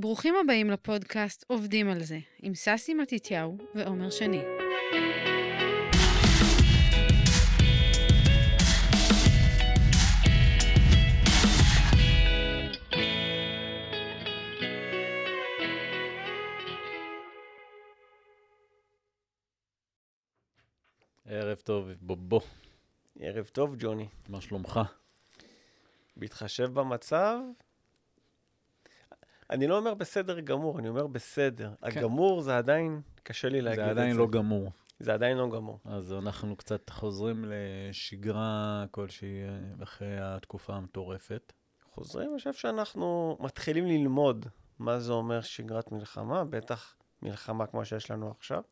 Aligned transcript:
ברוכים 0.00 0.34
הבאים 0.44 0.70
לפודקאסט 0.70 1.44
עובדים 1.48 1.88
על 1.88 2.02
זה, 2.02 2.18
עם 2.42 2.54
ססי 2.54 2.94
מתתיהו 2.94 3.56
ועומר 3.74 4.10
שני. 4.10 4.42
ערב 21.24 21.58
טוב, 21.58 21.88
בובו. 22.00 22.40
ערב 23.20 23.44
טוב, 23.44 23.74
ג'וני. 23.78 24.08
מה 24.28 24.40
שלומך? 24.40 24.80
בהתחשב 26.16 26.64
במצב, 26.74 27.38
אני 29.50 29.66
לא 29.66 29.78
אומר 29.78 29.94
בסדר 29.94 30.40
גמור, 30.40 30.78
אני 30.78 30.88
אומר 30.88 31.06
בסדר. 31.06 31.72
כן. 31.80 31.98
הגמור 31.98 32.40
זה 32.40 32.58
עדיין, 32.58 33.00
קשה 33.22 33.48
לי 33.48 33.60
להגיד 33.60 33.80
את 33.80 33.88
זה 33.88 33.94
זה. 33.94 34.00
עדיין 34.00 34.16
לא 34.16 34.26
גמור. 34.26 34.70
זה 35.00 35.14
עדיין 35.14 35.36
לא 35.36 35.50
גמור. 35.50 35.78
אז 35.84 36.12
אנחנו 36.12 36.56
קצת 36.56 36.90
חוזרים 36.90 37.44
לשגרה 37.48 38.84
כלשהי 38.90 39.42
אה, 39.42 39.82
אחרי 39.82 40.16
התקופה 40.20 40.74
המטורפת. 40.74 41.52
חוזרים, 41.94 42.30
אני 42.30 42.38
חושב 42.38 42.52
שאנחנו 42.52 43.36
מתחילים 43.40 43.86
ללמוד 43.86 44.46
מה 44.78 44.98
זה 44.98 45.12
אומר 45.12 45.40
שגרת 45.40 45.92
מלחמה, 45.92 46.44
בטח 46.44 46.96
מלחמה 47.22 47.66
כמו 47.66 47.84
שיש 47.84 48.10
לנו 48.10 48.30
עכשיו. 48.30 48.62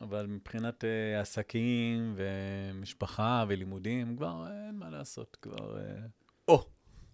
אבל 0.00 0.26
מבחינת 0.26 0.84
uh, 0.84 1.20
עסקים 1.20 2.14
ומשפחה 2.16 3.44
ולימודים, 3.48 4.16
כבר 4.16 4.46
אה, 4.46 4.66
אין 4.66 4.74
מה 4.74 4.90
לעשות, 4.90 5.36
כבר... 5.42 5.76
Uh, 5.76 6.08
או. 6.48 6.66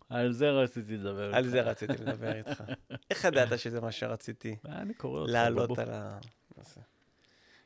על 0.09 0.33
זה 0.33 0.51
רציתי 0.51 0.97
לדבר 0.97 1.35
על 1.35 1.49
זה 1.49 1.61
רציתי 1.61 1.93
לדבר 1.93 2.33
איתך. 2.37 2.65
איך 3.11 3.25
ידעת 3.25 3.59
שזה 3.59 3.81
מה 3.81 3.93
שרציתי 3.93 4.57
אני 4.65 4.95
קורא 4.95 5.21
אותך, 5.21 5.33
לעלות. 5.33 5.79
על 5.79 5.89
הנושא? 5.91 6.81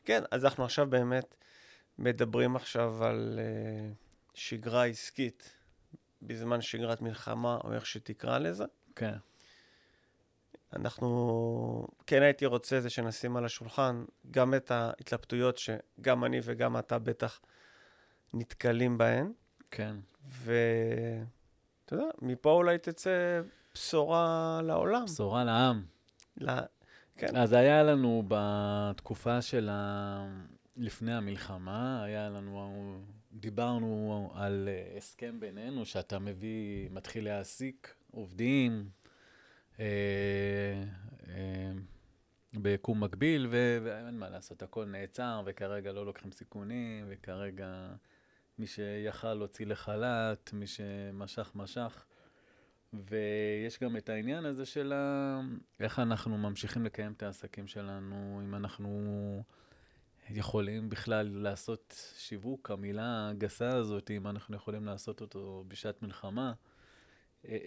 כן, 0.05 0.22
אז 0.30 0.44
אנחנו 0.44 0.64
עכשיו 0.64 0.91
באמת 0.91 1.34
מדברים 1.98 2.56
עכשיו 2.56 3.05
על 3.05 3.38
uh, 3.38 3.94
שגרה 4.34 4.86
עסקית 4.86 5.52
בזמן 6.22 6.60
שגרת 6.60 7.00
מלחמה, 7.00 7.58
או 7.64 7.72
איך 7.72 7.86
שתקרא 7.86 8.38
לזה. 8.38 8.64
כן, 8.97 9.14
אנחנו, 10.72 11.86
כן 12.06 12.22
הייתי 12.22 12.47
רוצה 12.47 12.80
זה 12.80 12.91
שנשים 12.91 13.36
על 13.36 13.44
השולחן 13.44 14.04
גם 14.30 14.54
את 14.54 14.70
ההתלבטויות 14.70 15.58
שגם 15.58 16.25
אני 16.25 16.41
וגם 16.42 16.78
אתה 16.78 16.98
בטח 16.98 17.41
נתקלים 18.34 18.98
בהן, 18.98 19.32
כן. 19.70 19.97
ואתה 21.92 22.02
יודע, 22.02 22.12
מפה 22.22 22.50
אולי 22.50 22.78
תצא 22.78 23.41
בשורה 23.74 24.60
לעולם. 24.64 25.05
בשורה 25.05 25.44
לעם. 25.44 25.83
ל... 26.36 26.50
כן, 27.16 27.36
אז 27.36 27.52
היה 27.52 27.82
לנו 27.82 28.22
בתקופה 28.28 29.42
של 29.42 29.69
ה... 29.72 30.27
לפני 30.77 31.14
המלחמה, 31.14 32.05
היה 32.05 32.28
לנו, 32.28 33.00
דיברנו 33.32 34.30
על 34.34 34.69
אה, 34.69 34.97
הסכם 34.97 35.41
בינינו, 35.41 35.86
שאתה 35.86 36.19
מביא, 36.19 36.88
מתחיל 36.91 37.24
להעסיק 37.24 37.94
עובדים 38.10 38.91
אה, 39.80 39.84
אה, 41.28 41.72
ביקום 42.52 43.04
מקביל, 43.04 43.47
ואין 43.50 44.19
מה 44.19 44.30
לעשות, 44.30 44.62
הכל 44.62 44.84
נעצר, 44.84 45.42
וכרגע 45.47 45.92
לא 45.92 46.06
לוקחים 46.06 46.32
סיכונים, 46.32 47.04
וכרגע 47.08 47.88
מי 48.61 48.66
שיכל 48.66 49.34
להוציא 49.34 49.66
לחל"ת, 49.66 50.50
מי 50.53 50.66
שמשך, 50.66 51.53
משך. 51.55 52.05
ויש 52.92 53.78
גם 53.83 53.97
את 53.97 54.08
העניין 54.08 54.44
הזה 54.44 54.66
של 54.66 54.92
ה... 54.92 55.41
איך 55.80 55.98
אנחנו 55.98 56.39
ממשיכים 56.39 56.84
לקיים 56.84 57.12
את 57.12 57.22
העסקים 57.22 57.66
שלנו, 57.66 58.41
אם 58.44 58.55
אנחנו 58.55 59.42
יכולים 60.31 60.88
בכלל 60.88 61.28
לעשות 61.33 61.94
שיווק, 62.19 62.70
המילה 62.70 63.28
הגסה 63.28 63.76
הזאת, 63.76 64.10
אם 64.10 64.26
אנחנו 64.26 64.56
יכולים 64.56 64.84
לעשות 64.84 65.20
אותו 65.20 65.65
בשעת 65.69 66.03
מלחמה. 66.03 66.53
אה, 67.49 67.59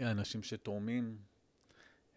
אה, 0.00 0.10
אנשים 0.10 0.42
שתורמים 0.42 1.16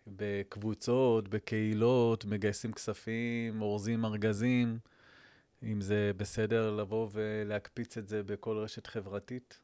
בקבוצות, 0.08 1.28
בקהילות, 1.28 2.26
מגייסים 2.26 2.74
כספים, 2.74 3.62
אורזים 3.62 4.06
ארגזים, 4.06 4.80
אם 5.64 5.82
זה 5.82 6.12
בסדר 6.18 6.72
לבוא 6.72 7.10
ולהקפיץ 7.12 7.98
את 7.98 8.08
זה 8.08 8.24
בכל 8.24 8.58
רשת 8.58 8.88
חברתית. 8.88 9.60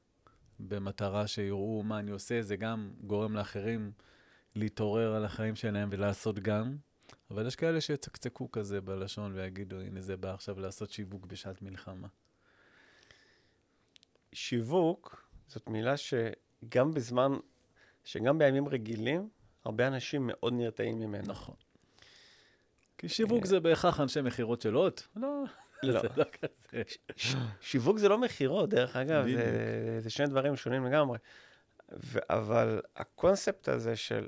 במטרה 0.59 1.27
שיראו 1.27 1.83
מה 1.83 1.99
אני 1.99 2.11
עושה, 2.11 2.41
זה 2.41 2.55
גם 2.55 2.93
גורם 3.01 3.35
לאחרים 3.35 3.91
להתעורר 4.55 5.15
על 5.15 5.25
החיים 5.25 5.55
שלהם 5.55 5.89
ולעשות 5.91 6.39
גם. 6.39 6.77
אבל 7.31 7.47
יש 7.47 7.55
כאלה 7.55 7.81
שיצקצקו 7.81 8.51
כזה 8.51 8.81
בלשון 8.81 9.31
ויגידו, 9.35 9.79
הנה 9.79 10.01
זה 10.01 10.17
בא 10.17 10.33
עכשיו 10.33 10.59
לעשות 10.59 10.91
שיווק 10.91 11.25
בשעת 11.25 11.61
מלחמה. 11.61 12.07
שיווק 14.33 15.29
זאת 15.47 15.69
מילה 15.69 15.95
שגם 15.97 16.93
בזמן, 16.93 17.31
שגם 18.03 18.37
בימים 18.37 18.67
רגילים, 18.67 19.29
הרבה 19.65 19.87
אנשים 19.87 20.27
מאוד 20.27 20.53
נרתעים 20.53 20.99
ממנה. 20.99 21.27
נכון. 21.27 21.55
כי 22.97 23.09
שיווק 23.09 23.45
זה 23.45 23.59
בהכרח 23.59 23.99
אנשי 23.99 24.21
מכירות 24.21 24.61
של 24.61 24.73
הוט? 24.73 25.01
לא, 25.15 25.43
לא. 25.91 26.01
זה 26.01 26.07
לא 26.17 26.23
כזה. 26.23 26.83
ש- 27.15 27.35
שיווק 27.61 27.97
זה 27.97 28.09
לא 28.09 28.17
מכירות, 28.17 28.69
דרך 28.69 28.95
אגב. 28.95 29.25
זה, 29.35 29.97
זה 29.99 30.09
שני 30.09 30.27
דברים 30.27 30.55
שונים 30.55 30.85
לגמרי. 30.85 31.17
ו- 31.91 32.19
אבל 32.29 32.81
הקונספט 32.95 33.67
הזה 33.67 33.95
של 33.95 34.27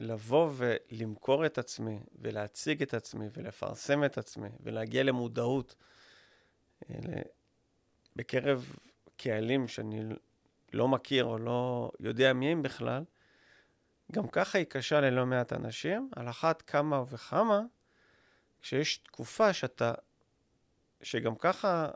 לבוא 0.00 0.50
ולמכור 0.56 1.46
את 1.46 1.58
עצמי, 1.58 2.00
ולהציג 2.18 2.82
את 2.82 2.94
עצמי, 2.94 3.26
ולפרסם 3.36 4.04
את 4.04 4.18
עצמי, 4.18 4.48
ולהגיע 4.60 5.02
למודעות 5.02 5.74
ל- 6.90 7.20
בקרב 8.16 8.76
קהלים 9.16 9.68
שאני 9.68 10.02
לא 10.72 10.88
מכיר 10.88 11.24
או 11.24 11.38
לא 11.38 11.90
יודע 12.00 12.32
מי 12.32 12.52
הם 12.52 12.62
בכלל, 12.62 13.04
גם 14.12 14.28
ככה 14.28 14.58
היא 14.58 14.66
קשה 14.66 15.00
ללא 15.00 15.26
מעט 15.26 15.52
אנשים, 15.52 16.10
על 16.16 16.28
אחת 16.28 16.62
כמה 16.62 17.02
וכמה, 17.10 17.60
כשיש 18.62 18.96
תקופה 18.98 19.52
שאתה 19.52 19.92
שגם 21.02 21.34
ככה 21.36 21.90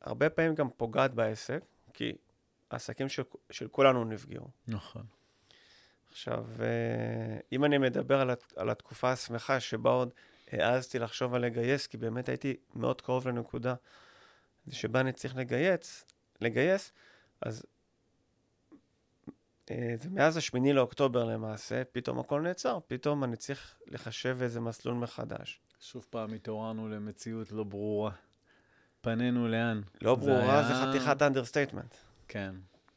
הרבה 0.00 0.30
פעמים 0.30 0.54
גם 0.54 0.70
פוגעת 0.70 1.14
בעסק, 1.14 1.60
כי 1.94 2.12
העסקים 2.70 3.08
של, 3.08 3.22
של 3.50 3.68
כולנו 3.68 4.04
נפגעו. 4.04 4.48
נכון. 4.68 5.06
עכשיו, 6.10 6.46
אה, 6.60 7.38
אם 7.52 7.64
אני 7.64 7.78
מדבר 7.78 8.20
על, 8.20 8.30
הת- 8.30 8.52
על 8.56 8.70
התקופה 8.70 9.12
השמחה 9.12 9.60
שבה 9.60 9.90
עוד 9.90 10.10
העזתי 10.52 10.98
לחשוב 10.98 11.34
על 11.34 11.42
לגייס, 11.42 11.86
כי 11.86 11.96
באמת 11.96 12.28
הייתי 12.28 12.56
מאוד 12.74 13.00
קרוב 13.00 13.28
לנקודה 13.28 13.74
שבה 14.70 15.00
אני 15.00 15.12
צריך 15.12 15.36
לגייס, 15.36 16.04
לגייס, 16.40 16.92
אז 17.40 17.66
אה, 19.70 19.92
זה 19.96 20.10
מאז 20.10 20.36
השמיני 20.36 20.72
לאוקטובר 20.72 21.24
למעשה, 21.24 21.82
פתאום 21.92 22.18
הכל 22.18 22.40
נעצר, 22.40 22.78
פתאום 22.86 23.24
אני 23.24 23.36
צריך 23.36 23.78
לחשב 23.86 24.38
איזה 24.42 24.60
מסלול 24.60 24.94
מחדש. 24.94 25.60
שוב 25.80 26.06
פעם 26.10 26.32
התעוררנו 26.32 26.88
למציאות 26.88 27.52
לא 27.52 27.64
ברורה. 27.64 28.10
פנינו 29.00 29.48
לאן? 29.48 29.80
לא 30.02 30.14
ברורה, 30.14 30.58
היה- 30.60 30.68
זה 30.68 30.74
חתיכת 30.74 31.22
understatement. 31.22 31.94
כן. 32.28 32.54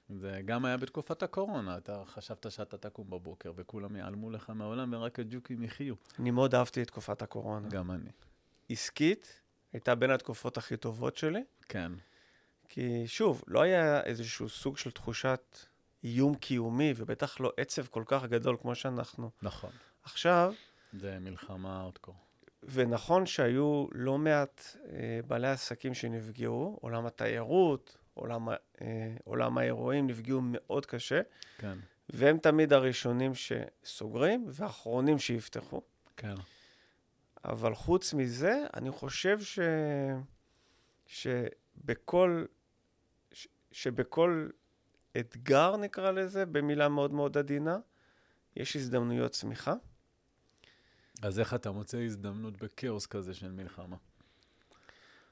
זה 0.09 0.41
גם 0.45 0.65
היה 0.65 0.77
בתקופת 0.77 1.23
הקורונה, 1.23 1.77
אתה 1.77 2.01
חשבת 2.05 2.51
שאתה 2.51 2.77
תקום 2.77 3.09
בבוקר 3.09 3.51
וכולם 3.55 3.95
ייעלמו 3.95 4.29
לך 4.29 4.49
מהעולם 4.49 4.93
ורק 4.93 5.19
הג'וקים 5.19 5.63
יחיו. 5.63 5.95
אני 6.19 6.31
מאוד 6.31 6.55
אהבתי 6.55 6.81
את 6.81 6.87
תקופת 6.87 7.21
הקורונה. 7.21 7.67
גם 7.69 7.91
אני. 7.91 8.09
עסקית, 8.69 9.41
הייתה 9.73 9.95
בין 9.95 10.11
התקופות 10.11 10.57
הכי 10.57 10.77
טובות 10.77 11.17
שלי, 11.17 11.43
כן. 11.69 11.91
כי 12.69 13.07
שוב, 13.07 13.43
לא 13.47 13.61
היה 13.61 14.01
איזשהו 14.01 14.49
סוג 14.49 14.77
של 14.77 14.91
תחושת 14.91 15.57
איום 16.03 16.35
קיומי, 16.35 16.93
ובטח 16.97 17.39
לא 17.39 17.51
עצב 17.57 17.87
כל 17.87 18.03
כך 18.05 18.25
גדול 18.25 18.57
כמו 18.61 18.75
שאנחנו 18.75 19.31
נכון. 19.41 19.71
עכשיו, 20.03 20.53
זה 20.93 21.17
מלחמה 21.21 21.81
ארדקור. 21.81 22.15
ונכון 22.71 23.25
שהיו 23.25 23.85
לא 23.91 24.17
מעט 24.17 24.63
אה, 24.89 25.19
בעלי 25.27 25.47
עסקים 25.47 25.93
שנפגעו, 25.93 26.77
עולם 26.81 27.05
התיירות, 27.05 27.97
עולם, 28.13 28.49
אה, 28.49 28.55
עולם 29.23 29.57
האירועים 29.57 30.07
נפגעו 30.07 30.39
מאוד 30.43 30.85
קשה, 30.85 31.21
כן, 31.57 31.77
והם 32.09 32.37
תמיד 32.37 32.73
הראשונים 32.73 33.31
שסוגרים 33.35 34.45
והאחרונים 34.47 35.19
שיפתחו. 35.19 35.81
כן. 36.17 36.35
אבל 37.45 37.75
חוץ 37.75 38.13
מזה, 38.13 38.65
אני 38.73 38.91
חושב 38.91 39.41
ש... 39.41 39.59
שבכל, 41.07 42.45
ש... 43.31 43.47
שבכל 43.71 44.49
אתגר, 45.19 45.77
נקרא 45.77 46.11
לזה, 46.11 46.45
במילה 46.45 46.89
מאוד 46.89 47.13
מאוד 47.13 47.37
עדינה, 47.37 47.77
יש 48.55 48.75
הזדמנויות 48.75 49.31
צמיחה. 49.31 49.73
אז 51.21 51.39
איך 51.39 51.53
אתה 51.53 51.71
מוצא 51.71 51.97
הזדמנות 51.97 52.57
בכאוס 52.57 53.05
כזה 53.05 53.33
של 53.33 53.51
מלחמה? 53.51 53.95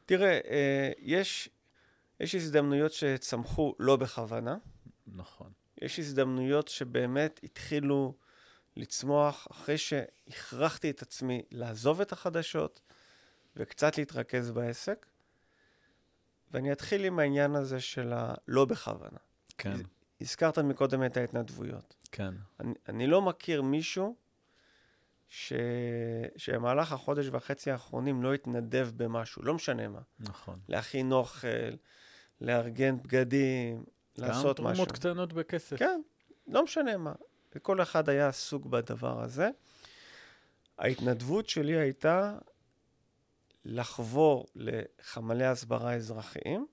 תראה, 0.05 0.39
אה, 0.49 0.91
יש, 0.99 1.49
יש 2.19 2.35
הזדמנויות 2.35 2.91
שצמחו 2.91 3.75
לא 3.79 3.95
בכוונה, 3.95 4.57
נכון. 5.07 5.51
יש 5.81 5.99
הזדמנויות 5.99 6.67
שבאמת 6.67 7.39
התחילו 7.43 8.15
לצמוח 8.75 9.47
אחרי 9.51 9.77
שהכרחתי 9.77 10.89
את 10.89 11.01
עצמי 11.01 11.41
לעזוב 11.51 12.01
את 12.01 12.11
החדשות 12.11 12.81
וקצת 13.55 13.97
להתרכז 13.97 14.51
בעסק. 14.51 15.05
ואני 16.51 16.71
אתחיל 16.71 17.05
עם 17.05 17.19
העניין 17.19 17.55
הזה 17.55 17.79
של 17.79 18.13
הלא 18.15 18.65
בכוונה. 18.65 19.17
כן, 19.57 19.77
הזכרת 20.21 20.59
מקודם 20.59 21.03
את 21.05 21.17
ההתנדבויות. 21.17 21.95
כן. 22.11 22.33
אני, 22.59 22.73
אני 22.89 23.07
לא 23.07 23.21
מכיר 23.21 23.61
מישהו 23.61 24.15
ש... 25.33 25.53
שבמהלך 26.37 26.91
החודש 26.91 27.27
וחצי 27.31 27.71
האחרונים 27.71 28.23
לא 28.23 28.33
התנדב 28.33 28.89
במשהו, 28.95 29.43
לא 29.43 29.53
משנה 29.53 29.87
מה. 29.87 29.99
נכון. 30.19 30.59
להכין 30.69 31.11
אוכל, 31.11 31.47
לארגן 32.41 32.97
בגדים, 32.97 33.83
לעשות 34.17 34.59
גם 34.59 34.65
משהו. 34.65 34.75
תרומות 34.75 34.91
קטנות 34.91 35.33
בכסף. 35.33 35.79
כן, 35.79 36.01
לא 36.47 36.63
משנה 36.63 36.97
מה. 36.97 37.13
וכל 37.55 37.81
אחד 37.81 38.09
היה 38.09 38.27
עסוק 38.27 38.65
בדבר 38.65 39.21
הזה. 39.21 39.49
ההתנדבות 40.77 41.49
שלי 41.49 41.77
הייתה 41.77 42.37
לחבור 43.65 44.45
לחמ"לי 44.55 45.45
הסברה 45.45 45.93
אזרחיים, 45.93 46.67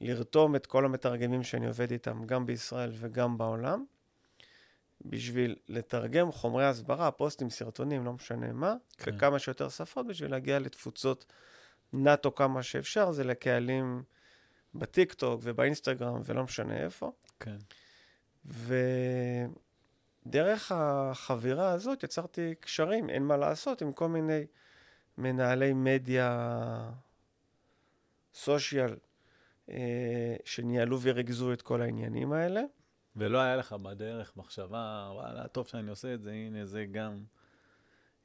לרתום 0.00 0.56
את 0.56 0.66
כל 0.66 0.84
המתרגמים 0.84 1.42
שאני 1.42 1.66
עובד 1.66 1.90
איתם, 1.90 2.24
גם 2.26 2.46
בישראל 2.46 2.92
וגם 2.94 3.38
בעולם, 3.38 3.84
בשביל 5.04 5.56
לתרגם 5.68 6.32
חומרי 6.32 6.66
הסברה, 6.66 7.10
פוסטים, 7.10 7.50
סרטונים, 7.50 8.04
לא 8.04 8.12
משנה 8.12 8.52
מה, 8.52 8.74
כן. 8.98 9.16
בכמה 9.16 9.38
שיותר 9.38 9.68
שפות, 9.68 10.06
בשביל 10.06 10.30
להגיע 10.30 10.58
לתפוצות 10.58 11.26
נאטו 11.92 12.34
כמה 12.34 12.62
שאפשר, 12.62 13.12
זה 13.12 13.24
לקהלים 13.24 14.02
בטיקטוק 14.74 15.40
ובאינסטגרם 15.44 16.20
ולא 16.24 16.44
משנה 16.44 16.76
איפה. 16.76 17.12
כן. 17.40 17.56
ודרך 20.26 20.72
החבירה 20.74 21.72
הזאת 21.72 22.02
יצרתי 22.02 22.54
קשרים, 22.60 23.10
אין 23.10 23.22
מה 23.22 23.36
לעשות, 23.36 23.82
עם 23.82 23.92
כל 23.92 24.08
מיני 24.08 24.46
מנהלי 25.18 25.72
מדיה, 25.72 26.90
סושיאל, 28.34 28.96
אה, 29.70 30.36
שניהלו 30.44 31.00
וריכזו 31.00 31.52
את 31.52 31.62
כל 31.62 31.82
העניינים 31.82 32.32
האלה. 32.32 32.62
ולא 33.16 33.38
היה 33.38 33.56
לך 33.56 33.72
בדרך 33.72 34.36
מחשבה, 34.36 35.10
וואלה, 35.12 35.48
טוב 35.48 35.66
שאני 35.66 35.90
עושה 35.90 36.14
את 36.14 36.22
זה, 36.22 36.32
הנה, 36.32 36.66
זה 36.66 36.86
גם 36.92 37.24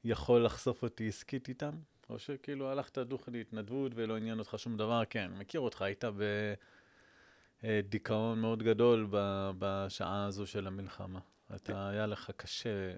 יכול 0.04 0.46
לחשוף 0.46 0.84
אותי 0.84 1.08
עסקית 1.08 1.50
איתם? 1.50 1.72
או 2.10 2.20
שכאילו 2.20 2.72
הלכת 2.72 2.98
דוך 2.98 3.30
להתנדבות 3.32 3.92
ולא 3.96 4.18
עניין 4.18 4.40
אותך 4.40 4.54
שום 4.58 4.78
דבר? 4.78 5.02
כן, 5.10 5.32
מכיר 5.38 5.62
אותך, 5.62 5.82
היית 5.82 6.04
בדיכאון 7.64 8.40
מאוד 8.40 8.64
גדול 8.64 9.08
בשעה 9.60 10.26
הזו 10.26 10.48
של 10.48 10.68
המלחמה. 10.68 11.20
אתה, 11.56 11.90
היה 11.90 12.06
לך 12.06 12.32
קשה 12.38 12.94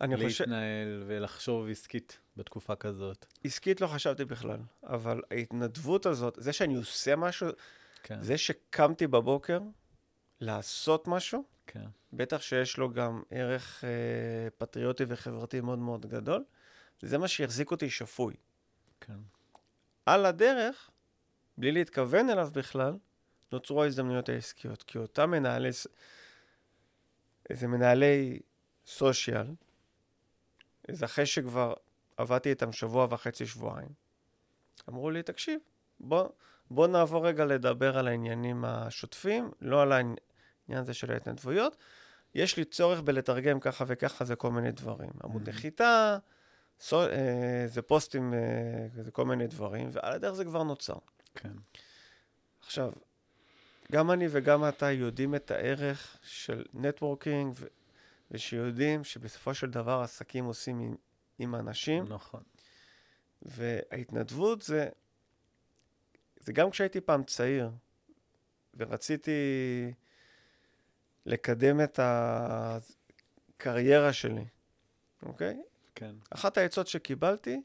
אני 0.00 0.16
חושב, 0.16 0.44
להתנהל 0.44 1.02
ולחשוב 1.06 1.68
עסקית 1.68 2.18
בתקופה 2.36 2.76
כזאת. 2.76 3.26
עסקית 3.44 3.80
לא 3.80 3.86
חשבתי 3.86 4.24
בכלל, 4.24 4.58
אבל 4.82 5.22
ההתנדבות 5.30 6.06
הזאת, 6.06 6.38
זה 6.40 6.52
שאני 6.52 6.74
עושה 6.74 7.16
משהו, 7.16 7.48
כן, 8.02 8.20
זה 8.20 8.38
שקמתי 8.38 9.06
בבוקר 9.06 9.60
לעשות 10.40 11.08
משהו, 11.08 11.44
כן, 11.66 11.86
בטח 12.12 12.40
שיש 12.40 12.76
לו 12.76 12.90
גם 12.90 13.22
ערך 13.30 13.84
אה, 13.84 14.50
פטריוטי 14.58 15.04
וחברתי 15.08 15.60
מאוד 15.60 15.78
מאוד 15.78 16.06
גדול, 16.06 16.44
זה 17.02 17.18
מה 17.18 17.28
שהחזיק 17.28 17.70
אותי 17.70 17.90
שפוי. 17.90 18.34
כן. 19.00 19.18
על 20.06 20.26
הדרך, 20.26 20.90
בלי 21.58 21.72
להתכוון 21.72 22.30
אליו 22.30 22.48
בכלל, 22.52 22.96
נוצרו 23.52 23.82
ההזדמנויות 23.82 24.28
העסקיות. 24.28 24.82
כי 24.82 24.98
אותם 24.98 25.30
מנהלי, 25.30 25.70
איזה 27.50 27.66
מנהלי 27.66 28.40
סושיאל, 28.86 29.46
איזה 30.88 31.04
אחרי 31.04 31.26
שכבר 31.26 31.74
עבדתי 32.16 32.50
איתם 32.50 32.72
שבוע 32.72 33.06
וחצי, 33.10 33.46
שבועיים, 33.46 33.88
אמרו 34.88 35.10
לי, 35.10 35.22
תקשיב, 35.22 35.60
בוא, 36.00 36.28
בוא 36.70 36.86
נעבור 36.86 37.26
רגע 37.26 37.44
לדבר 37.44 37.98
על 37.98 38.08
העניינים 38.08 38.64
השוטפים, 38.64 39.50
לא 39.60 39.82
על 39.82 39.92
העניין 39.92 40.16
הזה 40.68 40.94
של 40.94 41.12
ההתנדבויות. 41.12 41.76
יש 42.34 42.56
לי 42.56 42.64
צורך 42.64 43.00
בלתרגם 43.00 43.60
ככה 43.60 43.84
וככה, 43.88 44.24
זה 44.24 44.36
כל 44.36 44.50
מיני 44.50 44.72
דברים. 44.72 45.10
עמוד. 45.24 45.48
נחיתה, 45.48 46.18
סו, 46.80 47.02
אה, 47.02 47.64
זה 47.66 47.82
פוסטים, 47.82 48.34
אה, 48.34 49.02
זה 49.02 49.10
כל 49.10 49.24
מיני 49.24 49.46
דברים, 49.46 49.88
ועל 49.92 50.12
הדרך 50.12 50.34
זה 50.34 50.44
כבר 50.44 50.62
נוצר. 50.62 50.96
כן, 51.34 51.52
עכשיו, 52.60 52.92
גם 53.92 54.10
אני 54.10 54.26
וגם 54.30 54.68
אתה 54.68 54.90
יודעים 54.90 55.34
את 55.34 55.50
הערך 55.50 56.16
של 56.22 56.64
נטוורקינג, 56.74 57.54
ו- 57.56 57.66
ושיודעים 58.30 59.04
שבסופו 59.04 59.54
של 59.54 59.70
דבר 59.70 60.00
עסקים 60.00 60.44
עושים 60.44 60.80
עם, 60.80 60.94
עם 61.38 61.54
אנשים, 61.54 62.04
נכון. 62.08 62.42
וההתנדבות 63.42 64.62
זה, 64.62 64.88
זה 66.44 66.52
גם 66.52 66.70
כשהייתי 66.70 67.00
פעם 67.00 67.24
צעיר, 67.24 67.70
ורציתי 68.76 69.32
לקדם 71.26 71.80
את 71.80 72.00
הקריירה 73.58 74.12
שלי, 74.12 74.44
אוקיי? 75.22 75.62
כן, 75.94 76.14
אחת 76.30 76.58
העצות 76.58 76.86
שקיבלתי, 76.86 77.62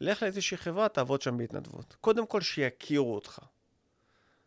לך 0.00 0.22
לאיזושהי 0.22 0.56
חברה, 0.56 0.88
תעבוד 0.88 1.22
שם 1.22 1.36
בהתנדבות. 1.36 1.96
קודם 2.00 2.26
כל, 2.26 2.40
שיכירו 2.40 3.14
אותך. 3.14 3.38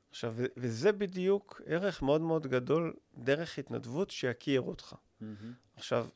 עכשיו, 0.10 0.36
וזה 0.58 0.92
בדיוק 0.92 1.62
ערך 1.66 2.02
מאוד 2.02 2.22
מאוד 2.22 2.48
גדול, 2.48 2.94
דרך 3.18 3.60
התנדבות, 3.60 4.12
שיכירו 4.12 4.70
אותך. 4.70 4.96
מהמם. 5.22 5.54
עכשיו, 5.76 6.08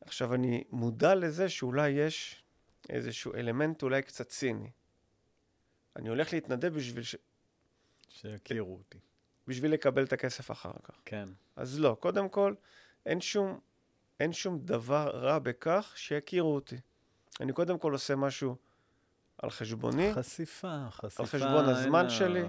עכשיו, 0.00 0.34
אני 0.34 0.64
מודע 0.70 1.14
לזה 1.14 1.48
שאולי 1.48 1.88
יש 1.88 2.44
איזשהו 2.88 3.34
אלמנט 3.34 3.82
אולי 3.82 4.02
קצת 4.02 4.28
ציני. 4.28 4.70
אני 5.98 6.08
הולך 6.08 6.32
להתנדב 6.32 6.74
בשביל, 6.74 7.02
ש... 7.02 7.16
שיכירו 8.08 8.74
אותי. 8.74 8.98
בשביל 9.46 9.72
לקבל 9.72 10.04
את 10.04 10.12
הכסף 10.12 10.50
אחר 10.50 10.72
כך. 10.84 10.94
כן, 11.04 11.28
אז 11.56 11.80
לא, 11.80 11.96
קודם 12.00 12.28
כל, 12.28 12.54
אין 13.06 13.20
שום, 13.20 13.60
אין 14.20 14.32
שום 14.32 14.58
דבר 14.58 15.10
רע 15.14 15.38
בכך 15.38 15.92
שיכירו 15.96 16.54
אותי. 16.54 16.76
אני 17.40 17.52
קודם 17.52 17.78
כל 17.78 17.92
עושה 17.92 18.16
משהו 18.16 18.56
על 19.38 19.50
חשבוני, 19.50 20.14
חשיפה, 20.14 20.90
חשיפה. 20.90 21.26
חשבון 21.26 21.64
הזמן 21.64 22.00
אין 22.00 22.10
שלי. 22.10 22.42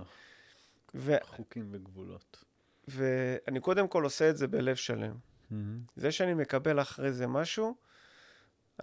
ו- 0.95 1.15
חוקים 1.23 1.67
וגבולות. 1.71 2.43
ואני 2.87 3.59
קודם 3.59 3.87
כל 3.87 4.03
עושה 4.03 4.29
את 4.29 4.37
זה 4.37 4.47
בלב 4.47 4.75
שלם. 4.75 5.15
מהמם. 5.51 5.79
זה 5.95 6.11
שאני 6.11 6.33
מקבל 6.33 6.81
אחרי 6.81 7.11
זה 7.11 7.27
משהו, 7.27 7.75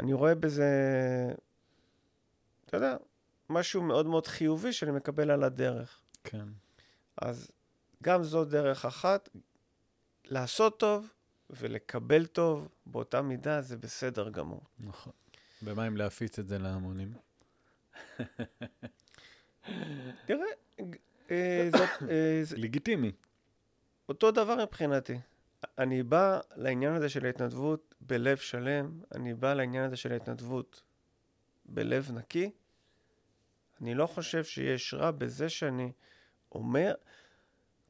אני 0.00 0.12
רואה 0.12 0.34
בזה, 0.34 0.70
אתה 2.64 2.76
יודע, 2.76 2.96
משהו 3.50 3.82
מאוד 3.82 4.06
מאוד 4.06 4.26
חיובי 4.26 4.72
שאני 4.72 4.90
מקבל 4.90 5.30
על 5.30 5.44
הדרך. 5.44 6.00
כן, 6.24 6.46
אז 7.16 7.50
גם 8.02 8.22
זו 8.22 8.44
דרך 8.44 8.84
אחת, 8.84 9.28
לעשות 10.24 10.80
טוב 10.80 11.08
ולקבל 11.50 12.26
טוב 12.26 12.68
באותה 12.86 13.22
מידה 13.22 13.60
זה 13.60 13.76
בסדר 13.76 14.30
גמור. 14.30 14.60
נכון. 14.78 15.12
ומה 15.62 15.86
אם 15.86 15.96
להפיץ 15.96 16.38
את 16.38 16.48
זה 16.48 16.58
להמונים? 16.58 17.12
תראה, 20.26 20.46
אה, 21.30 21.68
זאת, 21.72 22.10
אה, 22.10 22.42
לגיטימי. 22.56 23.12
אותו 24.08 24.30
דבר 24.30 24.64
מבחינתי. 24.64 25.18
אני 25.78 26.02
בא 26.02 26.40
לעניין 26.56 26.92
הזה 26.92 27.08
של 27.08 27.26
ההתנדבות 27.26 27.94
בלב 28.00 28.36
שלם, 28.36 29.00
אני 29.14 29.34
בא 29.34 29.54
לעניין 29.54 29.84
הזה 29.84 29.96
של 29.96 30.12
ההתנדבות 30.12 30.82
בלב 31.64 32.10
נקי. 32.12 32.50
אני 33.80 33.94
לא 33.94 34.06
חושב 34.06 34.44
שיש 34.44 34.94
רע 34.94 35.10
בזה 35.10 35.48
שאני 35.48 35.92
אומר, 36.52 36.94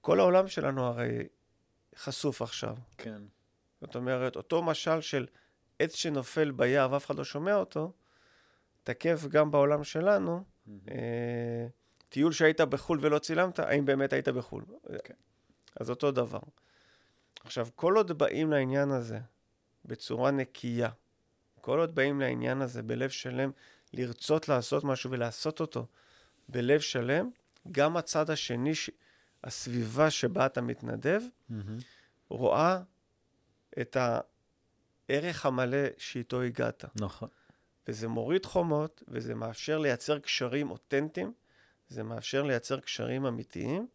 כל 0.01 0.21
העולם 0.21 0.49
שלנו 0.49 0.85
הרי 0.85 1.29
חשוף 1.97 2.43
עכשיו. 2.43 2.77
כן. 2.99 3.23
זאת 3.81 3.97
אומרת, 3.97 4.37
אותו 4.37 4.63
משל 4.63 5.01
של 5.01 5.27
עץ 5.79 5.95
שנופל 5.95 6.51
ביער 6.51 6.93
ואף 6.93 7.07
אחד 7.07 7.17
לא 7.17 7.25
שומע 7.25 7.55
אותו, 7.55 7.93
תקף 8.83 9.27
גם 9.29 9.51
בעולם 9.51 9.85
שלנו. 9.85 10.45
מהמם. 10.67 10.81
אה, 10.91 11.67
טיול 12.09 12.33
שהיית 12.33 12.61
בחו"ל 12.61 12.99
ולא 13.03 13.19
צילמת, 13.19 13.59
האם 13.59 13.85
באמת 13.85 14.13
היית 14.13 14.29
בחו"ל? 14.29 14.65
כן. 15.05 15.15
אז 15.81 15.91
אותו 15.91 16.11
דבר. 16.11 16.41
עכשיו, 17.45 17.69
כל 17.75 17.97
עוד 17.97 18.19
באים 18.19 18.51
לעניין 18.51 18.91
הזה 18.91 19.19
בצורה 19.85 20.31
נקייה, 20.31 20.91
כל 21.61 21.79
עוד 21.79 21.95
באים 21.95 22.21
לעניין 22.21 22.63
הזה 22.63 22.83
בלב 22.83 23.11
שלם, 23.11 23.51
לרצות 23.97 24.49
לעשות 24.49 24.85
משהו 24.85 25.11
ולעשות 25.11 25.61
אותו 25.61 25.87
בלב 26.49 26.81
שלם, 26.81 27.31
גם 27.73 27.97
הצד 27.97 28.31
השני. 28.31 28.73
הסביבה 29.45 30.11
שבה 30.11 30.47
אתה 30.47 30.61
מתנדב, 30.61 31.21
מהמם. 31.49 31.79
רואה 32.29 32.83
את 33.81 33.97
הערך 33.97 35.47
המלא 35.47 35.79
שאיתו 35.99 36.43
הגעת. 36.43 36.85
נכון. 37.01 37.29
וזה 37.89 38.09
מוריד 38.09 38.47
חומות, 38.47 39.03
וזה 39.09 39.35
מאפשר 39.35 39.79
לייצר 39.79 40.19
קשרים 40.19 40.71
אותנטיים, 40.71 41.33
זה 41.89 42.03
מאפשר 42.03 42.43
לייצר 42.43 42.81
קשרים 42.81 43.27
אמיתיים, 43.27 43.87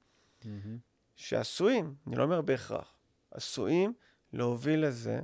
מהמם. 0.46 0.78
שעשויים, 1.16 1.96
אני 2.08 2.16
לא 2.16 2.24
אומר 2.24 2.42
בהכרח, 2.42 2.94
עשויים 3.32 3.94
להוביל 4.34 4.86
לזה 4.86 5.22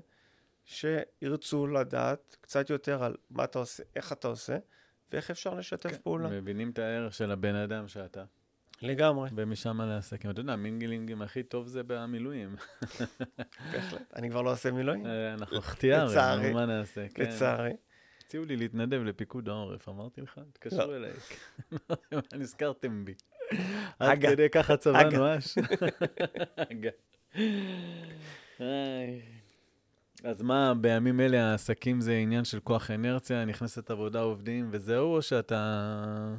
שירצו 0.67 1.67
לדעת 1.67 2.37
קצת 2.41 2.69
יותר 2.69 3.03
על 3.03 3.15
מה 3.29 3.43
אתה 3.43 3.59
עושה, 3.59 3.83
איך 3.95 4.11
אתה 4.11 4.27
עושה, 4.27 4.57
ואיך 5.11 5.31
אפשר 5.31 5.53
לשתף 5.53 5.91
כן, 5.91 5.97
פעולה. 6.03 6.29
מבינים 6.29 6.69
את 6.69 6.79
הערך 6.79 7.13
של 7.13 7.31
הבן 7.31 7.55
אדם 7.55 7.87
שאתה, 7.87 8.23
לגמרי, 8.81 9.29
ומשם 9.35 9.81
לעסקים. 9.81 10.31
אתה 10.31 10.39
יודע, 10.39 10.55
מינגלינגים 10.55 11.21
הכי 11.21 11.43
טוב 11.43 11.67
זה 11.67 11.83
במילואים. 11.83 12.55
בהחלט. 13.71 14.13
אני 14.15 14.29
כבר 14.29 14.41
לא 14.41 14.51
עושה 14.51 14.71
מילואים, 14.71 15.05
אה, 15.05 15.33
אנחנו. 15.33 15.57
נו, 16.49 16.53
מה 16.53 16.65
נעשה? 16.65 17.09
כן. 17.13 17.23
לצערי. 17.23 17.73
הציעו 18.25 18.45
לי 18.45 18.55
להתנדב 18.55 19.01
לפיקוד 19.03 19.49
העורף, 19.49 19.89
אמרתי 19.89 20.21
לך? 20.21 20.39
תתקשרו 20.53 20.91
לא. 20.91 20.95
אליי. 20.95 21.11
נזכרתם 22.39 23.05
בי. 23.05 23.13
עד. 23.99 24.21
כדי 24.21 24.49
ככה 24.49 24.77
צבא. 24.77 25.09
נואש. 25.09 25.57
אגה. 26.71 26.89
אז 30.23 30.41
מה, 30.41 30.73
בימים 30.73 31.19
אלה 31.19 31.51
העסקים 31.51 32.01
זה 32.01 32.13
עניין 32.13 32.45
של 32.45 32.59
כוח 32.59 32.91
אנרציה, 32.91 33.45
נכנסת 33.45 33.91
עבודה 33.91 34.21
עובדים 34.21 34.69
וזהו, 34.71 35.15
או 35.15 35.21
שאתה... 35.21 36.35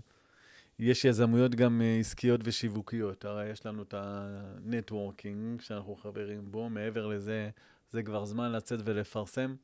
יש 0.78 1.04
יזמויות 1.04 1.54
גם 1.54 1.82
אה, 1.82 1.97
עסקיות 2.00 2.40
ושיווקיות. 2.44 3.25
הרי 3.25 3.49
יש 3.49 3.66
לנו 3.66 3.82
את 3.82 3.94
הנטוורקינג 3.97 5.61
שאנחנו 5.61 5.97
חברים 5.97 6.52
בו, 6.52 6.68
מעבר 6.68 7.06
לזה, 7.06 7.50
זה 7.90 8.02
כבר 8.02 8.25
זמן 8.25 8.52
לצאת 8.52 8.80
ולפרסם. 8.85 9.54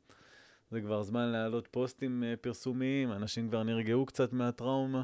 זה 0.71 0.81
כבר 0.81 1.03
זמן 1.03 1.25
להעלות 1.25 1.67
פוסטים 1.71 2.23
אה, 2.23 2.33
פרסומיים, 2.41 3.11
אנשים 3.11 3.49
כבר 3.49 3.63
נרגעו 3.63 4.05
קצת 4.05 4.33
מהטראומה. 4.33 5.03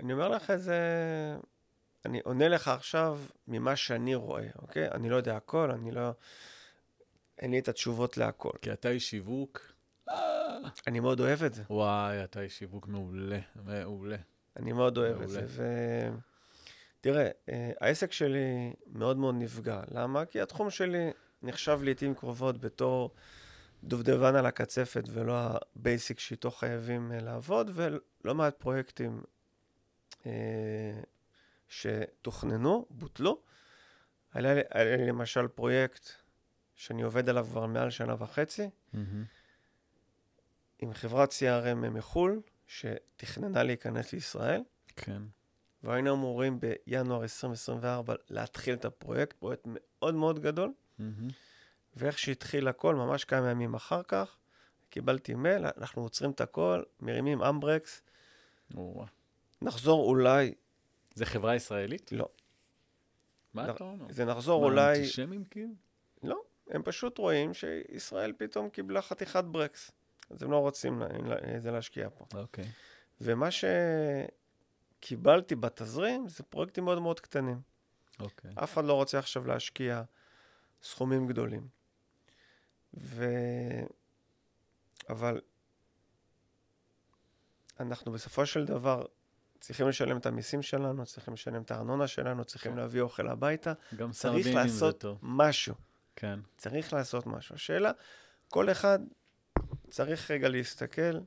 אני 0.00 0.12
אומר 0.12 0.28
לך 0.28 0.50
את 0.50 0.62
זה, 0.62 0.78
אני 2.04 2.20
עונה 2.24 2.48
לך 2.48 2.68
עכשיו 2.68 3.18
ממה 3.48 3.76
שאני 3.76 4.14
רואה, 4.14 4.46
אוקיי? 4.58 4.90
אני 4.90 5.10
לא 5.10 5.16
יודע 5.16 5.36
הכל, 5.36 5.70
אני 5.70 5.90
לא... 5.90 6.10
אין 7.38 7.50
לי 7.50 7.58
את 7.58 7.68
התשובות 7.68 8.16
להכל. 8.16 8.52
כי 8.62 8.72
אתה 8.72 8.88
איש 8.88 9.10
שיווק, 9.10 9.72
אני 10.86 11.00
מאוד 11.00 11.20
אוהב 11.20 11.42
את 11.42 11.54
זה. 11.54 11.62
וואי, 11.70 12.24
אתה 12.24 12.40
איש 12.40 12.58
שיווק 12.58 12.86
מעולה, 12.86 13.38
מעולה. 13.64 14.16
אני 14.56 14.72
מאוד 14.72 14.98
אוהב 14.98 15.22
את 15.22 15.28
מעולה. 15.28 15.46
זה. 15.46 15.46
ו... 15.46 15.62
תראה, 17.00 17.30
אה, 17.48 17.70
העסק 17.80 18.12
שלי 18.12 18.72
מאוד 18.86 19.16
מאוד 19.16 19.34
נפגע. 19.38 19.82
למה? 19.90 20.24
כי 20.24 20.40
התחום 20.40 20.70
שלי 20.70 21.10
נחשב 21.42 21.80
לעיתים 21.82 22.14
קרובות 22.14 22.58
בתור 22.58 23.14
דובדבן 23.84 24.36
על 24.36 24.46
הקצפת 24.46 25.04
ולא 25.12 25.34
ה 25.36 25.50
basic 25.50 26.18
שאיתו 26.18 26.50
חייבים 26.50 27.12
אה, 27.12 27.20
לעבוד, 27.20 27.70
ולא 27.74 28.34
מעט 28.34 28.54
פרויקטים 28.58 29.22
אה, 30.26 31.00
שתוכננו, 31.68 32.86
בוטלו. 32.90 33.42
היה 34.34 34.54
לי, 34.54 34.60
היה 34.70 34.96
לי 34.96 35.06
למשל 35.06 35.48
פרויקט 35.48 36.08
שאני 36.78 37.02
עובד 37.02 37.28
עליו 37.28 37.46
כבר 37.50 37.66
מעל 37.66 37.90
שנה 37.90 38.14
וחצי, 38.18 38.70
מהמם. 38.92 39.24
עם 40.78 40.94
חברת 40.94 41.32
CRM 41.32 41.74
מחו"ל, 41.90 42.40
שתכננה 42.66 43.62
להיכנס 43.62 44.12
לישראל. 44.12 44.62
כן. 44.96 45.22
והיינו 45.82 46.14
אמורים 46.14 46.60
בינואר 46.60 47.22
2024 47.22 48.14
להתחיל 48.30 48.74
את 48.74 48.84
הפרויקט, 48.84 49.36
פרויקט 49.36 49.62
מאוד 49.66 50.14
מאוד 50.14 50.38
גדול, 50.38 50.72
מהמם. 50.98 51.28
ואיך 51.96 52.18
שהתחיל 52.18 52.68
הכל, 52.68 52.94
ממש 52.94 53.24
כמה 53.24 53.50
ימים 53.50 53.74
אחר 53.74 54.02
כך, 54.02 54.36
קיבלתי 54.90 55.34
מייל, 55.34 55.66
אנחנו 55.66 56.02
עוצרים 56.02 56.30
את 56.30 56.40
הכל, 56.40 56.82
מרימים 57.00 57.42
אמברקס, 57.42 58.02
וואו. 58.74 59.06
נחזור 59.62 60.08
אולי, 60.08 60.54
זה 61.14 61.26
חברה 61.26 61.54
ישראלית? 61.54 62.12
לא, 62.12 62.28
מה 63.54 63.70
אתה 63.70 63.84
אומר? 63.84 64.06
זה 64.10 64.24
נחזור 64.24 64.60
מה, 64.60 64.66
אולי, 64.66 64.98
אנטישמים 64.98 65.44
כאילו? 65.44 65.72
לא, 66.22 66.42
הם 66.70 66.82
פשוט 66.82 67.18
רואים 67.18 67.54
שישראל 67.54 68.32
פתאום 68.38 68.70
קיבלה 68.70 69.02
חתיכת 69.02 69.44
ברקס, 69.44 69.90
אז 70.30 70.42
הם 70.42 70.50
לא 70.50 70.56
רוצים 70.56 71.00
לה- 71.00 71.08
לה- 71.18 71.60
זה 71.60 71.70
להשקיע 71.70 72.08
פה. 72.14 72.26
אוקיי. 72.38 72.64
ומה 73.20 73.48
שקיבלתי 75.00 75.54
בתזרים 75.54 76.28
זה 76.28 76.42
פרויקטים 76.42 76.84
מאוד 76.84 76.98
מאוד 77.02 77.20
קטנים. 77.20 77.60
אוקיי. 78.20 78.50
אף 78.62 78.72
אחד 78.74 78.84
לא 78.84 78.92
רוצה 78.92 79.18
עכשיו 79.18 79.46
להשקיע 79.46 80.02
סכומים 80.82 81.26
גדולים. 81.26 81.68
ו... 82.94 83.24
אבל 85.08 85.40
אנחנו 87.80 88.12
בסופו 88.12 88.46
של 88.46 88.64
דבר 88.64 89.04
צריכים 89.60 89.88
לשלם 89.88 90.16
את 90.16 90.26
המיסים 90.26 90.62
שלנו, 90.62 91.06
צריכים 91.06 91.34
לשלם 91.34 91.62
את 91.62 91.70
הארנונה 91.70 92.06
שלנו, 92.06 92.44
צריכים 92.44 92.72
כן. 92.72 92.78
להביא 92.78 93.00
אוכל 93.00 93.28
הביתה. 93.28 93.72
גם 93.96 94.10
צריך 94.10 94.22
סרדינים 94.22 94.52
זה 94.52 94.54
לעשות 94.54 95.00
טוב. 95.00 95.18
משהו. 95.22 95.74
כן. 96.20 96.40
צריך 96.56 96.92
לעשות 96.92 97.26
משהו. 97.26 97.54
השאלה, 97.54 97.92
כל 98.48 98.70
אחד 98.70 98.98
צריך 99.90 100.30
רגע 100.30 100.48
להסתכל 100.48 101.18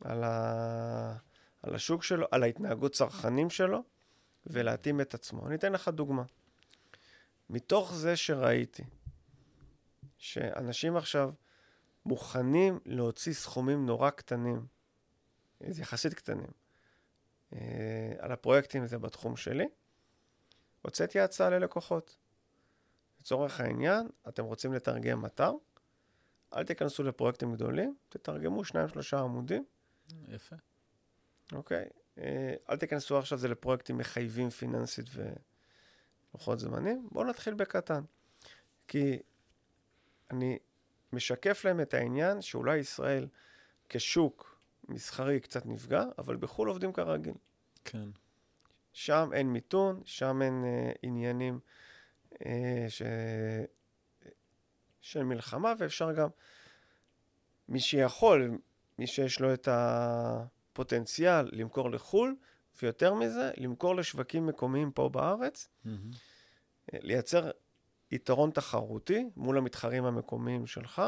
על, 0.00 0.24
ה... 0.24 1.16
על 1.62 1.74
השוק 1.74 2.02
שלו, 2.02 2.26
על 2.30 2.42
ההתנהגות 2.42 2.92
צרכנים 2.92 3.50
שלו, 3.50 3.82
ולהתאים 4.46 5.00
את 5.00 5.14
עצמו. 5.14 5.46
אני 5.46 5.54
אתן 5.54 5.72
לך 5.72 5.88
דוגמה. 5.88 6.22
מתוך 7.50 7.94
זה 7.94 8.16
שראיתי 8.16 8.84
שאנשים 10.18 10.96
עכשיו 10.96 11.30
מוכנים 12.06 12.80
להוציא 12.86 13.32
סכומים 13.32 13.86
נורא 13.86 14.10
קטנים, 14.10 14.66
זה 15.60 15.82
יחסית 15.82 16.14
קטנים, 16.14 16.50
אה, 17.52 17.58
על 18.18 18.32
הפרויקטים 18.32 18.82
הזה 18.82 18.98
בתחום 18.98 19.36
שלי, 19.36 19.66
הוצאתי 20.82 21.20
הצעה 21.20 21.50
ללקוחות. 21.50 22.21
לצורך 23.22 23.60
העניין, 23.60 24.08
אתם 24.28 24.44
רוצים 24.44 24.72
לתרגם 24.72 25.26
אתר, 25.26 25.52
אל 26.54 26.64
תיכנסו 26.64 27.02
לפרויקטים 27.02 27.54
גדולים, 27.54 27.96
תתרגמו 28.08 28.64
שניים, 28.64 28.88
שלושה 28.88 29.20
עמודים, 29.20 29.64
יפה. 30.28 30.56
אוקיי? 31.52 31.84
אה, 32.18 32.54
אל 32.70 32.76
תיכנסו 32.76 33.18
עכשיו 33.18 33.38
זה 33.38 33.48
לפרויקטים 33.48 33.98
מחייבים 33.98 34.50
פיננסית 34.50 35.06
ולוחות 36.34 36.58
זמנים. 36.58 37.08
בואו 37.12 37.24
נתחיל 37.24 37.54
בקטן. 37.54 38.02
כי 38.88 39.18
אני 40.30 40.58
משקף 41.12 41.64
להם 41.64 41.80
את 41.80 41.94
העניין 41.94 42.42
שאולי 42.42 42.76
ישראל 42.76 43.28
כשוק 43.88 44.58
מסחרי 44.88 45.40
קצת 45.40 45.66
נפגע, 45.66 46.04
אבל 46.18 46.36
בחו"ל 46.36 46.68
עובדים 46.68 46.92
כרגיל. 46.92 47.34
כן. 47.84 48.08
שם 48.92 49.30
אין 49.32 49.52
מיתון, 49.52 50.02
שם 50.04 50.42
אין 50.42 50.64
אה, 50.64 50.92
עניינים 51.02 51.54
אה, 51.54 51.82
ש... 52.88 53.02
של 55.00 55.22
מלחמה, 55.22 55.72
ואפשר 55.78 56.12
גם, 56.12 56.28
מי 57.68 57.80
שיכול, 57.80 58.58
מי 58.98 59.06
שיש 59.06 59.40
לו 59.40 59.54
את 59.54 59.68
הפוטנציאל 59.70 61.48
למכור 61.52 61.90
לחו"ל, 61.90 62.36
ויותר 62.82 63.14
מזה, 63.14 63.50
למכור 63.56 63.96
לשווקים 63.96 64.46
מקומיים 64.46 64.92
פה 64.92 65.08
בארץ. 65.08 65.68
אה, 65.86 66.98
לייצר 67.02 67.50
יתרון 68.10 68.50
תחרותי 68.50 69.24
מול 69.36 69.58
המתחרים 69.58 70.04
המקומיים 70.04 70.66
שלך, 70.66 71.02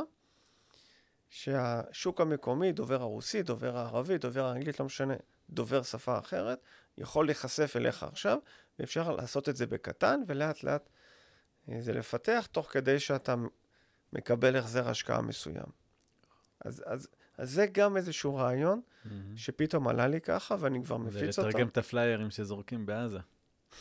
שהשוק 1.28 2.20
המקומי, 2.20 2.72
דובר 2.72 3.02
הרוסית, 3.02 3.46
דובר 3.46 3.76
הערבית, 3.76 4.20
דובר 4.20 4.44
האנגלית, 4.44 4.80
לא 4.80 4.86
משנה, 4.86 5.14
דובר 5.50 5.82
שפה 5.82 6.18
אחרת, 6.18 6.58
יכול 6.98 7.26
להיחשף 7.26 7.76
אליך 7.76 8.02
עכשיו, 8.02 8.38
ואפשר 8.78 9.12
לעשות 9.12 9.48
את 9.48 9.56
זה 9.56 9.66
בקטן, 9.66 10.20
ולאט 10.26 10.62
לאט 10.62 10.88
אה, 10.88 10.93
זה 11.78 11.92
לפתח, 11.92 12.48
תוך 12.52 12.72
כדי 12.72 13.00
שאתה 13.00 13.34
מקבל 14.12 14.56
החזר 14.56 14.88
השקעה 14.88 15.22
מסוים. 15.22 15.66
אז, 16.60 16.82
אז, 16.86 17.08
אז 17.38 17.50
זה 17.50 17.66
גם 17.66 17.96
איזשהו 17.96 18.34
רעיון 18.34 18.80
מהמם. 19.04 19.36
שפתאום 19.36 19.88
עלה 19.88 20.06
לי 20.06 20.20
ככה, 20.20 20.56
ואני 20.60 20.84
כבר 20.84 20.96
מפיץ 20.96 21.34
זה 21.34 21.42
אותו. 21.42 21.48
לתרגם 21.48 21.68
את 21.68 21.78
הפליירים 21.78 22.30
שזורקים 22.30 22.86
בעזה. 22.86 23.18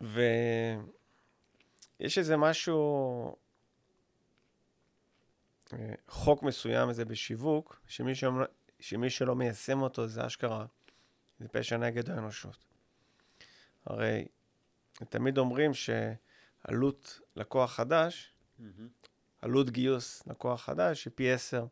ויש 0.00 2.18
איזה 2.18 2.36
משהו, 2.36 3.36
אה, 5.72 5.94
חוק 6.08 6.42
מסוים 6.42 6.88
הזה 6.88 7.04
בשיווק, 7.04 7.80
שמי, 7.86 8.12
שמי 8.80 9.10
שלא 9.10 9.34
מיישם 9.34 9.82
אותו 9.82 10.08
זה 10.08 10.26
אשכרה, 10.26 10.66
זה 11.40 11.48
פשע 11.48 11.76
נגד 11.76 12.10
האנושות. 12.10 12.56
הרי 13.86 14.28
תמיד 15.08 15.38
אומרים 15.38 15.70
שעלות 15.74 17.20
לקוח 17.36 17.72
חדש, 17.72 18.34
עלות 19.42 19.70
גיוס 19.70 20.26
לקוח 20.26 20.64
חדש 20.64 21.04
היא 21.04 21.12
פי 21.14 21.32
עשר, 21.32 21.66